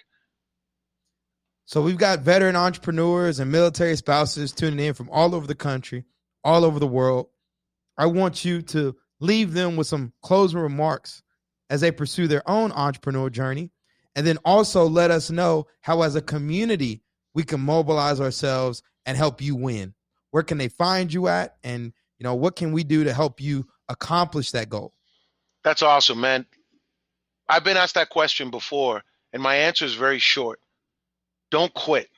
So 1.67 1.83
we've 1.83 1.99
got 1.99 2.21
veteran 2.21 2.55
entrepreneurs 2.55 3.41
and 3.41 3.51
military 3.51 3.97
spouses 3.97 4.53
tuning 4.53 4.87
in 4.87 4.95
from 4.95 5.11
all 5.11 5.35
over 5.35 5.49
the 5.49 5.57
country, 5.57 6.05
all 6.45 6.64
over 6.64 6.79
the 6.79 6.87
world. 6.87 7.27
I 7.99 8.07
want 8.07 8.45
you 8.45 8.62
to 8.62 8.95
leave 9.19 9.53
them 9.53 9.75
with 9.75 9.89
some 9.89 10.12
closing 10.23 10.61
remarks 10.61 11.25
as 11.69 11.81
they 11.81 11.91
pursue 11.91 12.29
their 12.29 12.49
own 12.49 12.71
entrepreneurial 12.71 13.33
journey. 13.33 13.73
And 14.14 14.25
then 14.25 14.39
also 14.45 14.89
let 14.89 15.11
us 15.11 15.29
know 15.29 15.67
how, 15.81 16.03
as 16.03 16.14
a 16.14 16.23
community, 16.23 17.03
we 17.35 17.43
can 17.43 17.61
mobilize 17.61 18.21
ourselves 18.21 18.85
and 19.05 19.17
help 19.17 19.43
you 19.43 19.57
win. 19.57 19.93
Where 20.31 20.45
can 20.45 20.59
they 20.59 20.69
find 20.69 21.12
you 21.12 21.27
at? 21.27 21.57
And, 21.64 21.93
you 22.19 22.25
know, 22.25 22.37
what 22.37 22.55
can 22.55 22.71
we 22.71 22.85
do 22.85 23.03
to 23.05 23.12
help 23.12 23.41
you 23.41 23.67
accomplish 23.89 24.53
that 24.53 24.71
goal? 24.71 24.95
That's 25.64 25.83
awesome, 25.83 26.21
man. 26.21 26.47
I've 27.49 27.64
been 27.64 27.77
asked 27.77 27.97
that 27.97 28.09
question 28.09 28.51
before, 28.51 29.03
and 29.33 29.43
my 29.43 29.57
answer 29.57 29.85
is 29.85 29.95
very 29.95 30.21
short 30.21 30.61
don't 31.51 31.74
quit. 31.74 32.09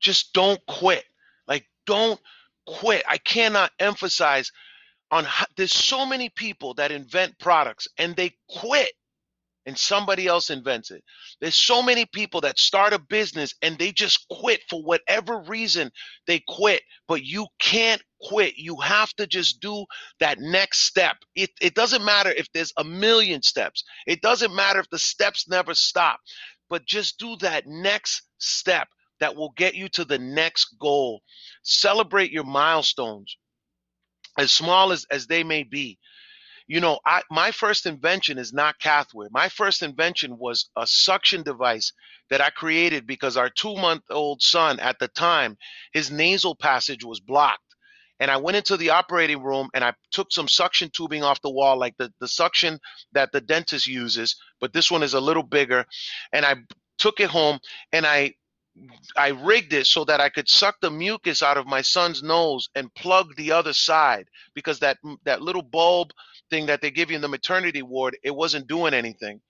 Just 0.00 0.32
don't 0.34 0.60
quit. 0.66 1.04
Like, 1.48 1.66
don't 1.86 2.20
quit. 2.66 3.04
I 3.08 3.18
cannot 3.18 3.72
emphasize 3.80 4.52
on 5.10 5.24
how, 5.24 5.46
there's 5.56 5.74
so 5.74 6.06
many 6.06 6.30
people 6.30 6.74
that 6.74 6.92
invent 6.92 7.38
products 7.38 7.88
and 7.98 8.16
they 8.16 8.32
quit 8.50 8.90
and 9.66 9.78
somebody 9.78 10.26
else 10.26 10.50
invents 10.50 10.90
it. 10.90 11.02
There's 11.40 11.54
so 11.56 11.82
many 11.82 12.06
people 12.06 12.40
that 12.42 12.58
start 12.58 12.92
a 12.92 12.98
business 12.98 13.54
and 13.62 13.78
they 13.78 13.92
just 13.92 14.26
quit 14.30 14.60
for 14.68 14.82
whatever 14.82 15.38
reason 15.40 15.90
they 16.26 16.42
quit, 16.48 16.82
but 17.08 17.22
you 17.24 17.46
can't 17.60 18.02
quit. 18.20 18.54
You 18.56 18.76
have 18.80 19.12
to 19.14 19.26
just 19.26 19.60
do 19.60 19.84
that 20.20 20.38
next 20.40 20.80
step. 20.80 21.16
It, 21.34 21.50
it 21.60 21.74
doesn't 21.74 22.04
matter 22.04 22.30
if 22.30 22.48
there's 22.52 22.72
a 22.76 22.84
million 22.84 23.42
steps. 23.42 23.84
It 24.06 24.20
doesn't 24.20 24.54
matter 24.54 24.80
if 24.80 24.90
the 24.90 24.98
steps 24.98 25.48
never 25.48 25.74
stop 25.74 26.20
but 26.70 26.86
just 26.86 27.18
do 27.18 27.36
that 27.40 27.66
next 27.66 28.22
step 28.38 28.88
that 29.20 29.36
will 29.36 29.52
get 29.56 29.74
you 29.74 29.88
to 29.90 30.04
the 30.04 30.18
next 30.18 30.76
goal. 30.80 31.22
Celebrate 31.62 32.32
your 32.32 32.44
milestones, 32.44 33.36
as 34.38 34.52
small 34.52 34.92
as, 34.92 35.06
as 35.10 35.26
they 35.26 35.44
may 35.44 35.62
be. 35.62 35.98
You 36.66 36.80
know, 36.80 36.98
I, 37.06 37.22
my 37.30 37.50
first 37.50 37.86
invention 37.86 38.38
is 38.38 38.52
not 38.52 38.80
Cathwear. 38.80 39.28
My 39.30 39.48
first 39.50 39.82
invention 39.82 40.38
was 40.38 40.70
a 40.76 40.86
suction 40.86 41.42
device 41.42 41.92
that 42.30 42.40
I 42.40 42.50
created 42.50 43.06
because 43.06 43.36
our 43.36 43.50
two 43.50 43.74
month 43.76 44.04
old 44.10 44.40
son 44.40 44.80
at 44.80 44.98
the 44.98 45.08
time, 45.08 45.58
his 45.92 46.10
nasal 46.10 46.54
passage 46.54 47.04
was 47.04 47.20
blocked. 47.20 47.73
And 48.20 48.30
I 48.30 48.38
went 48.38 48.56
into 48.56 48.76
the 48.76 48.90
operating 48.90 49.42
room 49.42 49.68
and 49.74 49.84
I 49.84 49.94
took 50.12 50.32
some 50.32 50.48
suction 50.48 50.90
tubing 50.90 51.22
off 51.22 51.42
the 51.42 51.50
wall, 51.50 51.78
like 51.78 51.96
the, 51.98 52.12
the 52.20 52.28
suction 52.28 52.78
that 53.12 53.32
the 53.32 53.40
dentist 53.40 53.86
uses, 53.86 54.36
but 54.60 54.72
this 54.72 54.90
one 54.90 55.02
is 55.02 55.14
a 55.14 55.20
little 55.20 55.42
bigger. 55.42 55.84
And 56.32 56.46
I 56.46 56.56
took 56.98 57.20
it 57.20 57.30
home 57.30 57.58
and 57.92 58.06
I 58.06 58.34
I 59.16 59.28
rigged 59.30 59.72
it 59.74 59.86
so 59.86 60.04
that 60.06 60.20
I 60.20 60.30
could 60.30 60.48
suck 60.48 60.76
the 60.82 60.90
mucus 60.90 61.42
out 61.42 61.58
of 61.58 61.66
my 61.66 61.82
son's 61.82 62.22
nose 62.22 62.68
and 62.74 62.94
plug 62.94 63.36
the 63.36 63.52
other 63.52 63.74
side 63.74 64.28
because 64.54 64.80
that 64.80 64.98
that 65.24 65.42
little 65.42 65.62
bulb 65.62 66.12
thing 66.50 66.66
that 66.66 66.82
they 66.82 66.90
give 66.90 67.10
you 67.10 67.16
in 67.16 67.22
the 67.22 67.28
maternity 67.28 67.82
ward, 67.82 68.16
it 68.24 68.34
wasn't 68.34 68.68
doing 68.68 68.94
anything. 68.94 69.40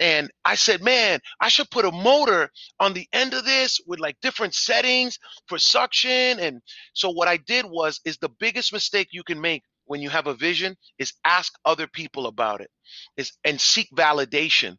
And 0.00 0.30
I 0.44 0.56
said, 0.56 0.82
man, 0.82 1.20
I 1.40 1.48
should 1.48 1.70
put 1.70 1.84
a 1.86 1.92
motor 1.92 2.50
on 2.80 2.92
the 2.94 3.06
end 3.12 3.34
of 3.34 3.44
this 3.44 3.80
with 3.86 4.00
like 4.00 4.16
different 4.22 4.54
settings 4.54 5.18
for 5.48 5.58
suction. 5.58 6.40
And 6.40 6.60
so 6.94 7.10
what 7.10 7.28
I 7.28 7.38
did 7.38 7.66
was 7.66 8.00
is 8.04 8.18
the 8.18 8.30
biggest 8.40 8.72
mistake 8.72 9.08
you 9.12 9.24
can 9.24 9.40
make 9.40 9.62
when 9.86 10.02
you 10.02 10.10
have 10.10 10.26
a 10.26 10.34
vision 10.34 10.76
is 10.98 11.14
ask 11.24 11.52
other 11.64 11.86
people 11.86 12.26
about 12.26 12.60
it 12.60 12.70
is 13.16 13.32
and 13.44 13.60
seek 13.60 13.88
validation 13.96 14.74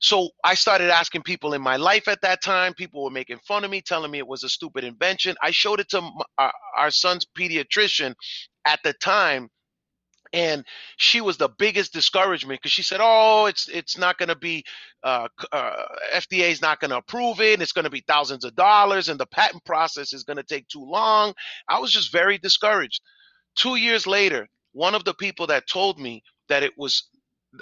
so 0.00 0.30
I 0.44 0.54
started 0.54 0.90
asking 0.90 1.22
people 1.22 1.54
in 1.54 1.62
my 1.62 1.76
life 1.76 2.08
at 2.08 2.20
that 2.22 2.42
time. 2.42 2.74
People 2.74 3.04
were 3.04 3.10
making 3.10 3.38
fun 3.46 3.64
of 3.64 3.70
me, 3.70 3.80
telling 3.80 4.10
me 4.10 4.18
it 4.18 4.26
was 4.26 4.44
a 4.44 4.48
stupid 4.48 4.84
invention. 4.84 5.36
I 5.42 5.50
showed 5.50 5.80
it 5.80 5.88
to 5.90 6.00
our, 6.38 6.48
uh, 6.48 6.50
our 6.78 6.90
son's 6.90 7.26
pediatrician 7.38 8.14
at 8.66 8.80
the 8.84 8.92
time, 8.94 9.48
and 10.32 10.64
she 10.96 11.20
was 11.20 11.36
the 11.38 11.48
biggest 11.58 11.92
discouragement 11.92 12.60
because 12.60 12.72
she 12.72 12.82
said, 12.82 13.00
"Oh, 13.02 13.46
it's 13.46 13.68
it's 13.68 13.98
not 13.98 14.18
going 14.18 14.30
to 14.30 14.36
be 14.36 14.64
uh, 15.04 15.28
uh, 15.52 15.84
FDA 16.14 16.50
is 16.50 16.62
not 16.62 16.80
going 16.80 16.90
to 16.90 16.98
approve 16.98 17.40
it. 17.40 17.62
It's 17.62 17.72
going 17.72 17.84
to 17.84 17.90
be 17.90 18.04
thousands 18.06 18.44
of 18.44 18.54
dollars, 18.56 19.08
and 19.08 19.20
the 19.20 19.26
patent 19.26 19.64
process 19.64 20.12
is 20.12 20.24
going 20.24 20.38
to 20.38 20.42
take 20.44 20.68
too 20.68 20.84
long." 20.84 21.34
I 21.68 21.78
was 21.78 21.92
just 21.92 22.12
very 22.12 22.38
discouraged. 22.38 23.02
Two 23.56 23.76
years 23.76 24.06
later, 24.06 24.48
one 24.72 24.94
of 24.94 25.04
the 25.04 25.14
people 25.14 25.48
that 25.48 25.68
told 25.68 26.00
me 26.00 26.22
that 26.48 26.62
it 26.62 26.72
was 26.78 27.08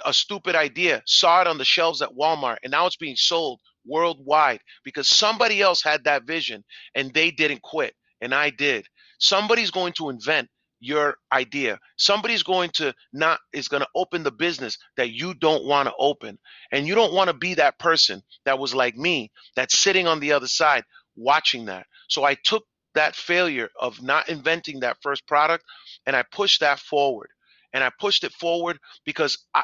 a 0.05 0.13
stupid 0.13 0.55
idea, 0.55 1.01
saw 1.05 1.41
it 1.41 1.47
on 1.47 1.57
the 1.57 1.65
shelves 1.65 2.01
at 2.01 2.11
Walmart, 2.15 2.57
and 2.63 2.71
now 2.71 2.85
it's 2.87 2.97
being 2.97 3.15
sold 3.15 3.61
worldwide 3.85 4.59
because 4.83 5.07
somebody 5.07 5.61
else 5.61 5.81
had 5.83 6.03
that 6.05 6.25
vision 6.25 6.63
and 6.95 7.13
they 7.13 7.31
didn't 7.31 7.61
quit, 7.61 7.93
and 8.21 8.33
I 8.35 8.49
did. 8.51 8.85
Somebody's 9.19 9.71
going 9.71 9.93
to 9.93 10.09
invent 10.09 10.49
your 10.79 11.15
idea. 11.31 11.79
Somebody's 11.97 12.43
going 12.43 12.69
to 12.71 12.93
not 13.13 13.39
is 13.53 13.67
going 13.67 13.81
to 13.81 13.89
open 13.95 14.23
the 14.23 14.31
business 14.31 14.77
that 14.97 15.11
you 15.11 15.33
don't 15.33 15.65
want 15.65 15.87
to 15.87 15.93
open. 15.99 16.37
And 16.71 16.87
you 16.87 16.95
don't 16.95 17.13
want 17.13 17.29
to 17.29 17.33
be 17.33 17.55
that 17.55 17.79
person 17.79 18.21
that 18.45 18.59
was 18.59 18.75
like 18.75 18.95
me 18.95 19.31
that's 19.55 19.79
sitting 19.79 20.07
on 20.07 20.19
the 20.19 20.33
other 20.33 20.47
side 20.47 20.83
watching 21.15 21.65
that. 21.65 21.85
So 22.09 22.23
I 22.23 22.35
took 22.43 22.63
that 22.95 23.15
failure 23.15 23.69
of 23.79 24.01
not 24.01 24.29
inventing 24.29 24.81
that 24.81 24.97
first 25.01 25.27
product 25.27 25.63
and 26.05 26.15
I 26.15 26.23
pushed 26.31 26.61
that 26.61 26.79
forward. 26.79 27.29
And 27.73 27.83
I 27.83 27.91
pushed 27.99 28.23
it 28.23 28.31
forward 28.33 28.79
because 29.05 29.37
I, 29.53 29.63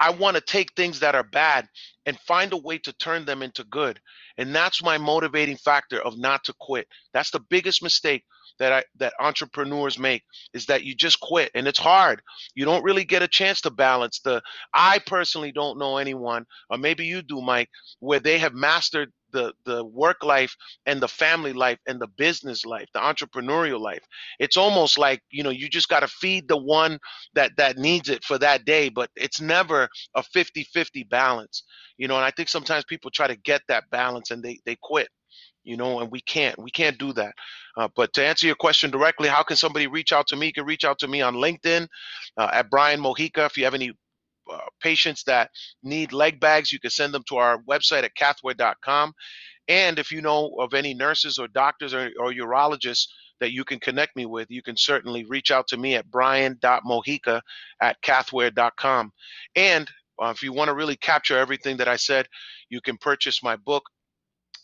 I 0.00 0.10
want 0.10 0.36
to 0.36 0.42
take 0.42 0.74
things 0.74 1.00
that 1.00 1.14
are 1.14 1.22
bad 1.24 1.68
and 2.06 2.18
find 2.20 2.52
a 2.52 2.56
way 2.56 2.78
to 2.78 2.92
turn 2.94 3.24
them 3.24 3.42
into 3.42 3.64
good. 3.64 4.00
And 4.38 4.54
that's 4.54 4.82
my 4.82 4.98
motivating 4.98 5.56
factor 5.56 6.00
of 6.00 6.18
not 6.18 6.44
to 6.44 6.54
quit. 6.60 6.86
That's 7.12 7.30
the 7.30 7.40
biggest 7.40 7.82
mistake 7.82 8.24
that 8.58 8.72
I 8.72 8.84
that 8.98 9.14
entrepreneurs 9.20 9.98
make 9.98 10.22
is 10.52 10.66
that 10.66 10.84
you 10.84 10.94
just 10.94 11.20
quit 11.20 11.50
and 11.54 11.66
it's 11.66 11.78
hard. 11.78 12.22
You 12.54 12.64
don't 12.64 12.84
really 12.84 13.04
get 13.04 13.22
a 13.22 13.28
chance 13.28 13.60
to 13.62 13.70
balance 13.70 14.20
the 14.20 14.42
I 14.72 15.00
personally 15.06 15.52
don't 15.52 15.78
know 15.78 15.96
anyone 15.96 16.44
or 16.70 16.78
maybe 16.78 17.04
you 17.06 17.22
do 17.22 17.40
Mike 17.40 17.68
where 18.00 18.20
they 18.20 18.38
have 18.38 18.54
mastered 18.54 19.12
the 19.34 19.54
the 19.66 19.84
work 19.84 20.24
life 20.24 20.56
and 20.86 21.02
the 21.02 21.08
family 21.08 21.54
life 21.54 21.80
and 21.88 22.00
the 22.00 22.08
business 22.18 22.66
life 22.66 22.88
the 22.94 23.00
entrepreneurial 23.00 23.80
life. 23.80 24.04
It's 24.40 24.58
almost 24.58 24.98
like 24.98 25.22
you 25.30 25.44
know 25.44 25.50
you 25.50 25.68
just 25.70 25.90
got 25.90 26.00
to 26.00 26.08
feed 26.08 26.48
the 26.48 26.58
one 26.58 26.98
that 27.34 27.52
that 27.58 27.78
needs 27.78 28.10
it 28.10 28.24
for 28.24 28.38
that 28.38 28.66
day 28.66 28.90
but 28.90 29.10
it's 29.16 29.40
never 29.42 29.88
a 30.16 30.22
50-50 30.22 31.08
balance 31.10 31.64
you 31.98 32.08
know 32.08 32.16
and 32.16 32.24
i 32.26 32.32
think 32.32 32.50
sometimes 32.50 32.84
people 32.86 33.10
try 33.12 33.28
to 33.28 33.36
get 33.36 33.62
that 33.68 33.84
balance 33.90 34.32
and 34.32 34.42
they 34.44 34.60
they 34.66 34.76
quit 34.82 35.08
you 35.64 35.76
know 35.76 36.00
and 36.00 36.10
we 36.12 36.20
can't 36.22 36.58
we 36.58 36.70
can't 36.70 36.98
do 36.98 37.12
that. 37.14 37.34
Uh, 37.76 37.88
but 37.96 38.12
to 38.14 38.24
answer 38.24 38.46
your 38.46 38.56
question 38.56 38.90
directly 38.90 39.28
how 39.28 39.44
can 39.44 39.56
somebody 39.56 39.88
reach 39.88 40.12
out 40.12 40.26
to 40.28 40.36
me? 40.36 40.48
You 40.48 40.54
can 40.54 40.66
reach 40.66 40.84
out 40.84 40.98
to 41.00 41.08
me 41.08 41.22
on 41.22 41.36
linkedin 41.36 41.88
uh, 42.38 42.50
at 42.52 42.70
brian 42.70 43.00
mojica 43.00 43.46
if 43.46 43.56
you 43.58 43.64
have 43.64 43.74
any 43.74 43.92
uh, 44.52 44.58
patients 44.80 45.24
that 45.24 45.50
need 45.82 46.12
leg 46.12 46.40
bags, 46.40 46.72
you 46.72 46.80
can 46.80 46.90
send 46.90 47.14
them 47.14 47.24
to 47.28 47.36
our 47.36 47.58
website 47.62 48.04
at 48.04 48.14
cathwear.com. 48.16 49.12
And 49.68 49.98
if 49.98 50.12
you 50.12 50.20
know 50.20 50.54
of 50.58 50.74
any 50.74 50.94
nurses 50.94 51.38
or 51.38 51.48
doctors 51.48 51.94
or, 51.94 52.10
or 52.18 52.32
urologists 52.32 53.06
that 53.40 53.52
you 53.52 53.64
can 53.64 53.80
connect 53.80 54.16
me 54.16 54.26
with, 54.26 54.50
you 54.50 54.62
can 54.62 54.76
certainly 54.76 55.24
reach 55.24 55.50
out 55.50 55.66
to 55.68 55.76
me 55.76 55.94
at 55.96 56.10
brian.mojica 56.10 57.40
at 57.80 58.00
cathwear.com. 58.02 59.12
And 59.56 59.90
uh, 60.22 60.32
if 60.34 60.42
you 60.42 60.52
want 60.52 60.68
to 60.68 60.74
really 60.74 60.96
capture 60.96 61.38
everything 61.38 61.78
that 61.78 61.88
I 61.88 61.96
said, 61.96 62.26
you 62.68 62.80
can 62.80 62.96
purchase 62.96 63.42
my 63.42 63.56
book, 63.56 63.84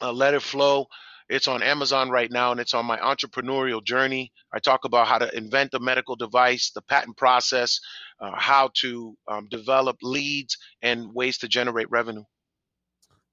uh, 0.01 0.13
Let 0.13 0.35
It 0.35 0.43
Flow. 0.43 0.87
It's 1.31 1.47
on 1.47 1.63
Amazon 1.63 2.11
right 2.11 2.31
now 2.31 2.51
and 2.51 2.59
it's 2.59 2.75
on 2.75 2.85
my 2.85 2.99
entrepreneurial 2.99 3.85
journey. 3.85 4.33
I 4.53 4.59
talk 4.59 4.85
about 4.85 5.07
how 5.07 5.19
to 5.19 5.37
invent 5.37 5.75
a 5.75 5.79
medical 5.79 6.17
device, 6.17 6.73
the 6.75 6.83
patent 6.83 7.17
process, 7.17 7.79
uh, 8.21 8.33
how 8.35 8.71
to 8.81 9.17
um, 9.29 9.47
develop 9.49 9.97
leads, 10.03 10.59
and 10.83 11.15
ways 11.15 11.39
to 11.39 11.49
generate 11.49 11.89
revenue. 11.89 12.25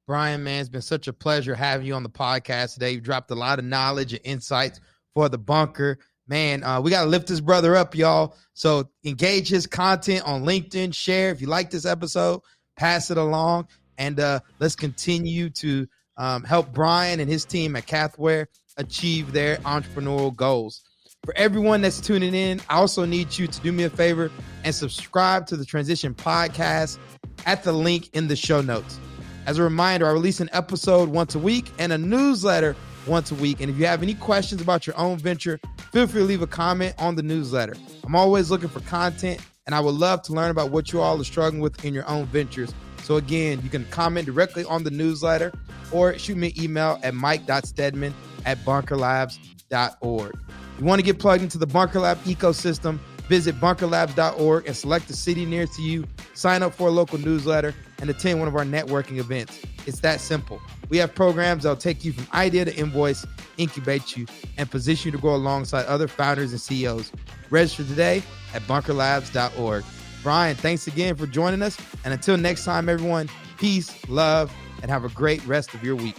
Brian, 0.06 0.44
man, 0.44 0.62
it's 0.62 0.70
been 0.70 0.84
such 0.84 1.08
a 1.08 1.14
pleasure 1.14 1.56
having 1.56 1.88
you 1.88 1.96
on 1.96 2.04
the 2.04 2.10
podcast 2.10 2.76
today. 2.76 2.92
You 2.92 3.02
dropped 3.02 3.32
a 3.32 3.36
lot 3.36 3.58
of 3.58 3.66
knowledge 3.66 4.14
and 4.14 4.22
insights 4.24 4.80
for 5.16 5.28
the 5.28 5.40
bunker. 5.40 5.98
Man, 6.28 6.64
uh, 6.64 6.80
we 6.80 6.92
got 6.92 7.04
to 7.04 7.10
lift 7.10 7.28
this 7.28 7.40
brother 7.40 7.76
up, 7.76 7.96
y'all. 7.96 8.38
So 8.54 8.92
engage 9.06 9.50
his 9.50 9.66
content 9.66 10.24
on 10.24 10.44
LinkedIn, 10.44 10.94
share. 10.94 11.32
If 11.32 11.42
you 11.42 11.48
like 11.48 11.72
this 11.72 11.86
episode, 11.86 12.42
pass 12.78 13.10
it 13.10 13.18
along. 13.18 13.70
And 13.98 14.20
uh, 14.20 14.42
let's 14.60 14.76
continue 14.76 15.50
to 15.50 15.88
um, 16.18 16.44
help 16.44 16.74
Brian 16.74 17.20
and 17.20 17.30
his 17.30 17.46
team 17.46 17.76
at 17.76 17.88
Cathwear 17.88 18.48
achieve 18.78 19.32
their 19.32 19.58
entrepreneurial 19.58 20.36
goals. 20.36 20.84
For 21.24 21.36
everyone 21.36 21.82
that's 21.82 22.00
tuning 22.00 22.34
in, 22.34 22.62
I 22.70 22.76
also 22.76 23.04
need 23.04 23.38
you 23.38 23.48
to 23.48 23.62
do 23.62 23.72
me 23.72 23.84
a 23.84 23.90
favor 23.90 24.32
and 24.64 24.74
subscribe 24.74 25.46
to 25.48 25.58
the 25.58 25.66
Transition 25.66 26.14
Podcast 26.14 27.00
at 27.46 27.64
the 27.64 27.74
link 27.74 28.10
in 28.14 28.28
the 28.28 28.36
show 28.36 28.62
notes. 28.62 29.00
As 29.46 29.58
a 29.58 29.64
reminder, 29.64 30.08
I 30.08 30.12
release 30.12 30.40
an 30.40 30.50
episode 30.54 31.10
once 31.10 31.36
a 31.36 31.40
week 31.40 31.72
and 31.80 31.92
a 31.92 31.98
newsletter 31.98 32.76
once 33.08 33.32
a 33.32 33.36
week. 33.36 33.62
And 33.62 33.70
if 33.70 33.78
you 33.78 33.86
have 33.86 34.04
any 34.04 34.14
questions 34.14 34.62
about 34.62 34.86
your 34.86 34.98
own 34.98 35.18
venture, 35.18 35.60
feel 35.92 36.08
free 36.08 36.22
to 36.22 36.28
leave 36.28 36.42
a 36.42 36.48
comment 36.48 36.96
on 36.98 37.16
the 37.16 37.24
newsletter. 37.24 37.76
I'm 38.06 38.16
always 38.16 38.52
looking 38.52 38.70
for 38.70 38.82
content, 38.82 39.42
and 39.66 39.74
I 39.74 39.80
would 39.80 39.96
love 39.96 40.22
to 40.24 40.34
learn 40.34 40.52
about 40.52 40.72
what 40.72 40.92
you 40.92 41.02
all 41.02 41.20
are 41.20 41.24
struggling 41.24 41.62
with 41.62 41.84
in 41.84 41.94
your 41.94 42.08
own 42.08 42.26
ventures. 42.26 42.74
So 43.08 43.16
again, 43.16 43.62
you 43.64 43.70
can 43.70 43.86
comment 43.86 44.26
directly 44.26 44.66
on 44.66 44.84
the 44.84 44.92
newsletter 44.92 45.54
or 45.94 46.20
shoot 46.20 46.36
me 46.36 46.48
an 46.48 46.62
email 46.62 47.00
at 47.04 47.14
mike.steadman 47.14 48.14
at 48.46 48.58
bunkerlabs.org. 48.66 50.40
You 50.78 50.86
want 50.86 51.00
to 51.00 51.06
get 51.06 51.18
plugged 51.18 51.42
into 51.42 51.58
the 51.58 51.66
Bunker 51.66 52.02
Lab 52.02 52.22
ecosystem, 52.26 53.00
visit 53.30 53.56
bunkerlabs.org 53.62 54.68
and 54.68 54.76
select 54.76 55.08
the 55.08 55.14
city 55.14 55.46
nearest 55.46 55.76
to 55.76 55.84
you, 55.84 56.06
sign 56.34 56.62
up 56.62 56.74
for 56.74 56.90
a 56.90 56.92
local 56.92 57.18
newsletter, 57.18 57.74
and 58.00 58.10
attend 58.10 58.40
one 58.40 58.50
of 58.50 58.58
our 58.58 58.66
networking 58.66 59.20
events. 59.20 59.62
It's 59.86 60.02
that 60.02 60.20
simple. 60.20 60.60
We 60.90 60.98
have 60.98 61.16
programs 61.16 61.64
that'll 61.64 61.78
take 61.78 62.04
you 62.04 62.12
from 62.12 62.28
idea 62.34 62.66
to 62.66 62.76
invoice, 62.76 63.26
incubate 63.56 64.18
you, 64.18 64.26
and 64.58 64.70
position 64.70 65.08
you 65.08 65.12
to 65.14 65.22
grow 65.22 65.34
alongside 65.36 65.86
other 65.86 66.10
founders 66.10 66.52
and 66.52 66.60
CEOs. 66.60 67.14
Register 67.52 67.86
today 67.86 68.22
at 68.54 68.64
bunkerlabs.org. 68.64 69.86
Brian, 70.28 70.58
thanks 70.58 70.88
again 70.88 71.16
for 71.16 71.26
joining 71.26 71.62
us. 71.62 71.80
And 72.04 72.14
until 72.14 72.36
next 72.36 72.66
time, 72.66 72.90
everyone, 72.90 73.30
peace, 73.58 73.96
love, 74.10 74.54
and 74.82 74.92
have 74.92 75.06
a 75.06 75.10
great 75.12 75.42
rest 75.48 75.74
of 75.74 75.86
your 75.86 75.96
week. 75.96 76.18